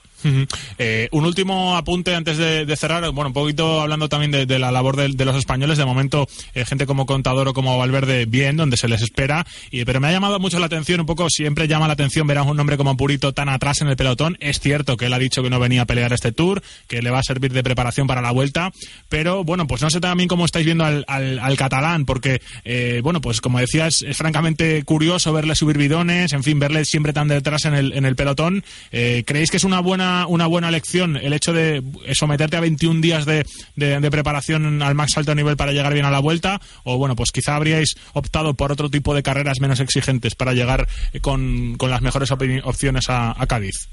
Eh, 0.77 1.07
un 1.11 1.25
último 1.25 1.75
apunte 1.75 2.15
antes 2.15 2.37
de, 2.37 2.75
cerrar, 2.75 3.09
bueno, 3.11 3.27
un 3.27 3.33
poquito 3.33 3.81
hablando 3.81 4.09
también 4.09 4.31
de, 4.31 4.59
la 4.59 4.71
labor 4.71 4.95
de, 4.95 5.25
los 5.25 5.35
españoles, 5.35 5.77
de 5.77 5.85
momento 5.85 6.27
eh, 6.53 6.65
gente 6.65 6.85
como 6.85 7.05
Contador 7.05 7.49
o 7.49 7.53
como 7.53 7.77
Valverde 7.77 8.25
bien, 8.25 8.57
donde 8.57 8.77
se 8.77 8.87
les 8.87 9.01
espera, 9.01 9.45
y, 9.71 9.85
pero 9.85 9.99
me 9.99 10.07
ha 10.07 10.11
llamado 10.11 10.39
mucho 10.39 10.59
la 10.59 10.65
atención, 10.65 11.01
un 11.01 11.05
poco 11.05 11.29
siempre 11.29 11.67
llama 11.67 11.87
la 11.87 11.93
atención 11.93 12.27
ver 12.27 12.37
a 12.37 12.43
un 12.43 12.59
hombre 12.59 12.77
como 12.77 12.97
Purito 12.97 13.33
tan 13.33 13.49
atrás 13.49 13.81
en 13.81 13.87
el 13.87 13.95
pelotón, 13.95 14.37
es 14.39 14.59
cierto 14.59 14.97
que 14.97 15.05
él 15.05 15.13
ha 15.13 15.19
dicho 15.19 15.43
que 15.43 15.49
no 15.49 15.59
venía 15.59 15.83
a 15.83 15.85
pelear 15.85 16.13
este 16.13 16.31
Tour, 16.31 16.61
que 16.87 17.01
le 17.01 17.11
va 17.11 17.19
a 17.19 17.23
servir 17.23 17.53
de 17.53 17.63
preparación 17.63 18.07
para 18.07 18.21
la 18.21 18.31
vuelta, 18.31 18.71
pero 19.09 19.43
bueno, 19.43 19.67
pues 19.67 19.81
no 19.81 19.89
sé 19.89 19.99
también 19.99 20.27
cómo 20.27 20.45
estáis 20.45 20.65
viendo 20.65 20.85
al, 20.85 21.05
al, 21.07 21.39
al 21.39 21.57
catalán, 21.57 22.05
porque 22.05 22.41
eh, 22.63 23.01
bueno, 23.03 23.21
pues 23.21 23.41
como 23.41 23.59
decías, 23.59 24.01
es, 24.01 24.01
es, 24.01 24.17
francamente 24.17 24.83
curioso 24.83 25.33
verle 25.33 25.55
subir 25.55 25.77
bidones, 25.77 26.33
en 26.33 26.43
fin, 26.43 26.59
verle 26.59 26.85
siempre 26.85 27.13
tan 27.13 27.27
detrás 27.27 27.65
en 27.65 27.75
el, 27.75 27.93
en 27.93 28.05
el 28.05 28.15
pelotón, 28.15 28.63
eh, 28.91 29.23
¿creéis 29.25 29.51
que 29.51 29.57
es 29.57 29.63
una 29.63 29.79
buena 29.79 30.04
una 30.27 30.47
buena 30.47 30.71
lección 30.71 31.17
el 31.17 31.33
hecho 31.33 31.53
de 31.53 31.83
someterte 32.13 32.57
a 32.57 32.61
21 32.61 33.01
días 33.01 33.25
de, 33.25 33.45
de, 33.75 34.11
preparación 34.11 34.81
al 34.81 34.95
más 34.95 35.17
alto 35.17 35.35
nivel 35.35 35.57
para 35.57 35.71
llegar 35.71 35.93
bien 35.93 36.05
a 36.05 36.11
la 36.11 36.19
vuelta 36.19 36.59
o 36.83 36.97
bueno 36.97 37.15
pues 37.15 37.31
quizá 37.31 37.55
habríais 37.55 37.95
optado 38.13 38.53
por 38.53 38.71
otro 38.71 38.89
tipo 38.89 39.13
de 39.13 39.23
carreras 39.23 39.59
menos 39.59 39.79
exigentes 39.79 40.35
para 40.35 40.53
llegar 40.53 40.87
con, 41.21 41.75
con 41.77 41.89
las 41.89 42.01
mejores 42.01 42.31
opciones 42.31 43.05
a, 43.09 43.35
Cádiz. 43.47 43.87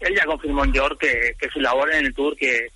Él 0.00 0.14
ya 0.14 0.24
confirmó 0.26 0.64
en 0.64 0.72
York 0.72 0.98
que, 1.00 1.34
que 1.38 1.48
su 1.48 1.60
labor 1.60 1.92
en 1.94 2.06
el 2.06 2.14
Tour 2.14 2.36
que, 2.36 2.68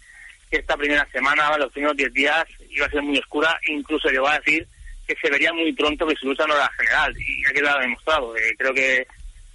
esta 0.50 0.76
primera 0.76 1.06
semana 1.10 1.56
los 1.56 1.72
primeros 1.72 1.96
10 1.96 2.12
días 2.12 2.44
iba 2.70 2.86
a 2.86 2.90
ser 2.90 3.02
muy 3.02 3.18
oscura 3.18 3.58
incluso 3.68 4.08
llegó 4.10 4.28
a 4.28 4.38
decir 4.38 4.66
que 5.06 5.14
se 5.20 5.30
vería 5.30 5.52
muy 5.52 5.72
pronto 5.72 6.06
que 6.06 6.14
su 6.16 6.26
lucha 6.26 6.46
no 6.46 6.54
era 6.54 6.70
general 6.78 7.14
y 7.18 7.42
ha 7.66 7.78
demostrado 7.80 8.36
eh, 8.36 8.54
creo 8.58 8.74
que 8.74 9.06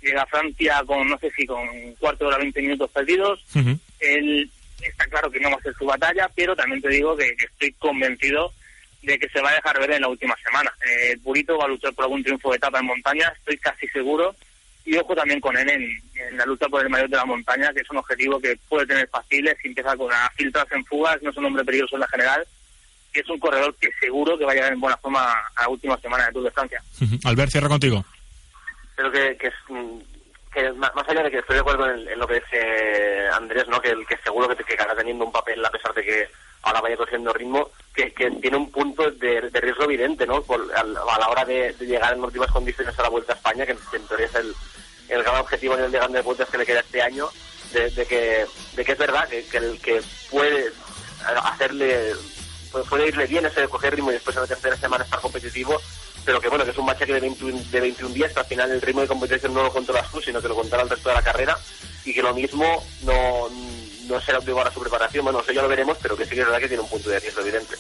llega 0.02 0.24
a 0.24 0.28
Francia 0.28 0.84
con, 0.86 1.08
no 1.08 1.18
sé 1.20 1.32
si 1.32 1.46
con 1.46 1.68
un 1.68 1.96
cuarto 1.96 2.26
de 2.26 2.28
hora, 2.30 2.38
20 2.38 2.62
minutos 2.62 2.92
perdidos. 2.92 3.44
Uh 3.56 3.60
-huh. 3.60 3.80
Él 4.00 4.50
está 4.82 5.06
claro 5.08 5.32
que 5.32 5.40
no 5.40 5.50
va 5.50 5.58
a 5.58 5.62
ser 5.62 5.74
su 5.76 5.86
batalla, 5.86 6.30
pero 6.36 6.56
también 6.56 6.82
te 6.82 6.90
digo 6.90 7.16
que, 7.16 7.36
que, 7.36 7.46
estoy 7.46 7.72
convencido 7.74 8.54
de 9.02 9.18
que 9.18 9.30
se 9.30 9.42
va 9.42 9.50
a 9.52 9.56
dejar 9.56 9.80
ver 9.80 9.92
en 9.92 10.02
la 10.02 10.10
última 10.10 10.36
semana. 10.44 10.72
Eh, 10.86 11.12
el 11.14 11.20
Purito 11.20 11.58
va 11.58 11.66
a 11.66 11.70
luchar 11.70 11.94
por 11.94 12.06
algún 12.06 12.24
triunfo 12.24 12.52
de 12.52 12.58
etapa 12.58 12.80
en 12.80 12.86
montaña, 12.86 13.32
estoy 13.38 13.58
casi 13.58 13.88
seguro. 13.88 14.36
Y 14.86 14.96
ojo 14.96 15.14
también 15.16 15.42
con 15.42 15.58
él 15.58 15.70
en, 15.70 15.82
en 16.16 16.38
la 16.38 16.46
lucha 16.46 16.70
por 16.70 16.82
el 16.82 16.90
mayor 16.90 17.10
de 17.10 17.18
la 17.18 17.26
montaña, 17.26 17.74
que 17.74 17.82
es 17.82 17.90
un 17.90 17.98
objetivo 17.98 18.40
que 18.40 18.58
puede 18.70 18.86
tener 18.86 19.08
fáciles 19.10 19.58
si 19.62 19.68
empieza 19.68 19.98
con 19.98 20.10
las 20.10 20.34
filtras 20.36 20.66
en 20.72 20.86
fugas, 20.86 21.22
no 21.22 21.30
es 21.30 21.38
un 21.38 21.46
hombre 21.46 21.66
peligroso 21.66 21.98
en 21.98 22.02
la 22.02 22.08
general, 22.08 22.48
que 23.12 23.20
es 23.20 23.30
un 23.30 23.38
corredor 23.38 23.76
que 23.76 23.90
seguro 24.00 24.38
que 24.38 24.46
va 24.46 24.54
a 24.54 24.56
llegar 24.56 24.72
en 24.72 24.80
buena 24.80 24.96
forma 24.96 25.30
a 25.56 25.64
la 25.64 25.70
última 25.70 26.00
semana 26.00 26.28
de 26.28 26.32
Tour 26.32 26.44
de 26.46 26.52
Francia. 26.52 26.82
Uh 27.02 27.06
-huh. 27.06 27.20
Albert, 27.26 27.52
cierra 27.52 27.68
contigo 27.68 28.06
creo 28.98 29.12
que, 29.12 29.38
que, 29.38 29.48
es, 29.48 29.54
que 30.52 30.72
más 30.74 30.92
allá 31.08 31.24
de 31.24 31.32
que 31.32 31.40
estoy 31.40 31.56
de 31.56 31.62
acuerdo 31.62 31.90
en, 31.90 32.08
en 32.08 32.20
lo 32.20 32.28
que 32.28 32.42
dice 32.42 33.30
Andrés, 33.32 33.68
¿no? 33.68 33.80
que, 33.80 33.96
que 34.10 34.18
seguro 34.18 34.50
que, 34.50 34.64
que 34.64 34.74
acabará 34.74 34.98
teniendo 34.98 35.24
un 35.24 35.32
papel 35.32 35.64
a 35.64 35.70
pesar 35.70 35.94
de 35.94 36.04
que 36.04 36.28
ahora 36.64 36.82
vaya 36.82 36.98
cogiendo 36.98 37.32
ritmo, 37.32 37.70
que, 37.94 38.12
que 38.12 38.30
tiene 38.32 38.58
un 38.58 38.72
punto 38.72 39.10
de, 39.12 39.50
de 39.50 39.62
riesgo 39.62 39.84
evidente 39.84 40.26
¿no? 40.26 40.42
Por, 40.42 40.60
a, 40.76 40.82
a, 40.82 41.20
la 41.20 41.30
hora 41.30 41.46
de, 41.46 41.74
llegar 41.80 42.14
en 42.14 42.24
óptimas 42.24 42.52
condiciones 42.52 42.98
a 42.98 43.04
la 43.04 43.10
Vuelta 43.10 43.34
a 43.34 43.36
España, 43.36 43.66
que, 43.66 43.78
que 43.90 43.98
en 43.98 44.08
teoría 44.08 44.26
es 44.26 44.36
el, 44.36 44.56
el 45.10 45.24
gran 45.24 45.38
objetivo 45.38 45.74
a 45.74 45.78
nivel 45.78 45.92
de 45.92 46.00
grandes 46.00 46.24
vueltas 46.24 46.50
que 46.50 46.58
le 46.58 46.66
queda 46.66 46.80
este 46.80 47.02
año, 47.02 47.30
de, 47.72 47.92
de, 47.92 48.06
que, 48.06 48.46
de 48.74 48.86
que 48.86 48.92
es 48.92 48.98
verdad 48.98 49.30
que, 49.30 49.46
que 49.46 49.58
el 49.58 49.80
que 49.80 50.02
puede 50.32 50.72
hacerle 51.44 52.14
puede 52.90 53.08
irle 53.08 53.26
bien 53.28 53.46
ese 53.46 53.68
coger 53.68 53.96
ritmo 53.96 54.12
y 54.12 54.16
después 54.16 54.36
en 54.36 54.44
la 54.44 54.48
tercera 54.48 54.76
semana 54.76 55.04
estar 55.04 55.20
competitivo 55.20 55.80
pero 56.28 56.42
que 56.42 56.50
bueno, 56.50 56.66
que 56.66 56.72
es 56.72 56.78
un 56.78 56.86
machaque 56.86 57.14
de 57.14 57.22
21, 57.22 57.58
de 57.72 57.80
21 57.80 58.14
días, 58.14 58.36
al 58.36 58.44
final 58.44 58.70
el 58.70 58.82
ritmo 58.82 59.00
de 59.00 59.08
competición 59.08 59.54
no 59.54 59.64
lo 59.64 59.72
controlas 59.72 60.12
tú, 60.12 60.20
sino 60.20 60.42
que 60.42 60.50
lo 60.50 60.56
controla 60.56 60.84
el 60.84 60.90
resto 60.90 61.08
de 61.08 61.16
la 61.16 61.22
carrera, 61.22 61.58
y 62.04 62.14
que 62.14 62.22
lo 62.22 62.34
mismo 62.34 62.66
no, 63.04 63.48
no 64.10 64.20
será 64.20 64.40
óptimo 64.40 64.58
para 64.58 64.70
su 64.70 64.82
preparación, 64.82 65.24
bueno, 65.24 65.40
eso 65.40 65.54
ya 65.54 65.62
lo 65.62 65.70
veremos, 65.70 65.98
pero 66.02 66.18
que 66.18 66.26
sí 66.26 66.32
que 66.32 66.42
es 66.42 66.46
verdad 66.46 66.60
que 66.60 66.68
tiene 66.68 66.84
un 66.84 66.90
punto 66.90 67.10
de 67.10 67.22
riesgo 67.22 67.40
evidente. 67.40 67.78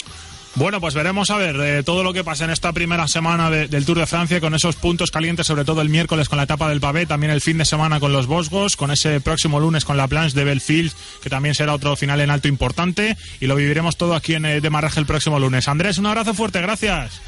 Bueno, 0.56 0.80
pues 0.80 0.94
veremos 0.94 1.30
a 1.30 1.36
ver 1.36 1.58
eh, 1.60 1.84
todo 1.84 2.06
lo 2.06 2.14
que 2.14 2.24
pasa 2.24 2.46
en 2.46 2.52
esta 2.52 2.72
primera 2.72 3.06
semana 3.10 3.50
de, 3.50 3.68
del 3.68 3.86
Tour 3.86 4.00
de 4.00 4.08
Francia 4.08 4.40
con 4.40 4.56
esos 4.56 4.78
puntos 4.78 5.12
calientes, 5.12 5.46
sobre 5.46 5.66
todo 5.66 5.82
el 5.82 5.90
miércoles 5.90 6.30
con 6.30 6.38
la 6.38 6.46
etapa 6.46 6.70
del 6.70 6.80
Pavé, 6.80 7.06
también 7.06 7.34
el 7.34 7.42
fin 7.42 7.58
de 7.58 7.66
semana 7.66 8.00
con 8.00 8.14
los 8.14 8.28
Bosgos, 8.28 8.78
con 8.78 8.92
ese 8.92 9.20
próximo 9.20 9.60
lunes 9.60 9.84
con 9.84 9.98
la 9.98 10.08
Planche 10.08 10.38
de 10.38 10.46
Belfield, 10.46 10.94
que 11.22 11.30
también 11.30 11.54
será 11.54 11.74
otro 11.74 11.98
final 11.98 12.22
en 12.22 12.30
alto 12.30 12.48
importante, 12.48 13.18
y 13.42 13.48
lo 13.48 13.56
viviremos 13.56 13.98
todo 13.98 14.16
aquí 14.16 14.36
en 14.36 14.46
eh, 14.46 14.62
Demarraje 14.62 15.02
el 15.02 15.06
próximo 15.06 15.38
lunes. 15.38 15.68
Andrés, 15.68 15.98
un 15.98 16.06
abrazo 16.06 16.34
fuerte, 16.34 16.62
gracias. 16.62 17.22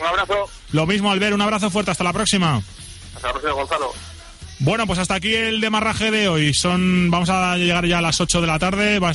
Un 0.00 0.06
abrazo. 0.06 0.48
Lo 0.72 0.86
mismo, 0.86 1.10
Albert, 1.10 1.34
un 1.34 1.42
abrazo 1.42 1.70
fuerte. 1.70 1.90
Hasta 1.90 2.04
la 2.04 2.12
próxima. 2.12 2.62
Hasta 3.14 3.26
la 3.28 3.32
próxima, 3.32 3.52
Gonzalo. 3.52 3.92
Bueno, 4.62 4.86
pues 4.86 4.98
hasta 4.98 5.14
aquí 5.14 5.34
el 5.34 5.62
demarraje 5.62 6.10
de 6.10 6.28
hoy. 6.28 6.52
Son, 6.52 7.10
vamos 7.10 7.30
a 7.30 7.56
llegar 7.56 7.86
ya 7.86 7.96
a 7.96 8.02
las 8.02 8.20
8 8.20 8.42
de 8.42 8.46
la 8.46 8.58
tarde. 8.58 8.98
Van 8.98 9.10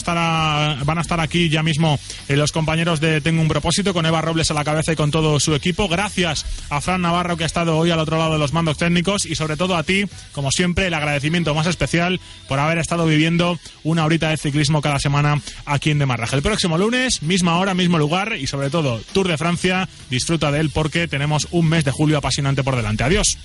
a 0.98 1.02
estar 1.02 1.20
aquí 1.20 1.50
ya 1.50 1.62
mismo 1.62 2.00
eh, 2.28 2.36
los 2.36 2.52
compañeros 2.52 3.00
de 3.00 3.22
Tengo 3.22 3.43
un 3.43 3.48
propósito 3.48 3.93
con 3.93 4.08
Eva 4.08 4.22
Robles 4.22 4.50
a 4.50 4.56
la 4.56 4.64
cabeza 4.64 4.93
y 4.93 4.96
con 4.96 5.12
todo 5.12 5.39
su 5.39 5.54
equipo. 5.54 5.88
Gracias 5.88 6.48
a 6.72 6.82
Fran 6.82 7.04
Navarro 7.04 7.38
que 7.38 7.43
ha 7.43 7.46
estado 7.46 7.78
hoy 7.78 7.91
al 7.91 8.00
otro 8.00 8.18
lado 8.18 8.34
de 8.34 8.39
los 8.39 8.54
mandos 8.54 8.78
técnicos 8.78 9.28
y 9.28 9.36
sobre 9.36 9.56
todo 9.56 9.78
a 9.78 9.84
ti, 9.84 10.06
como 10.32 10.52
siempre, 10.52 10.88
el 10.88 10.96
agradecimiento 10.96 11.54
más 11.54 11.68
especial 11.68 12.20
por 12.48 12.60
haber 12.60 12.80
estado 12.80 13.06
viviendo 13.06 13.60
una 13.84 14.04
horita 14.04 14.30
de 14.30 14.38
ciclismo 14.38 14.82
cada 14.82 14.98
semana 14.98 15.39
aquí 15.68 15.91
en 15.91 16.00
Demarraje. 16.00 16.36
El 16.36 16.41
próximo 16.41 16.80
lunes, 16.80 17.22
misma 17.22 17.60
hora, 17.60 17.76
mismo 17.76 18.00
lugar 18.00 18.36
y 18.36 18.48
sobre 18.48 18.72
todo 18.72 19.00
Tour 19.14 19.28
de 19.28 19.38
Francia. 19.38 19.88
Disfruta 20.10 20.52
de 20.52 20.62
él 20.62 20.72
porque 20.72 21.08
tenemos 21.08 21.48
un 21.52 21.70
mes 21.70 21.86
de 21.86 21.91
julio 21.91 22.18
apasionante 22.18 22.64
por 22.64 22.76
delante. 22.76 23.04
Adiós. 23.04 23.38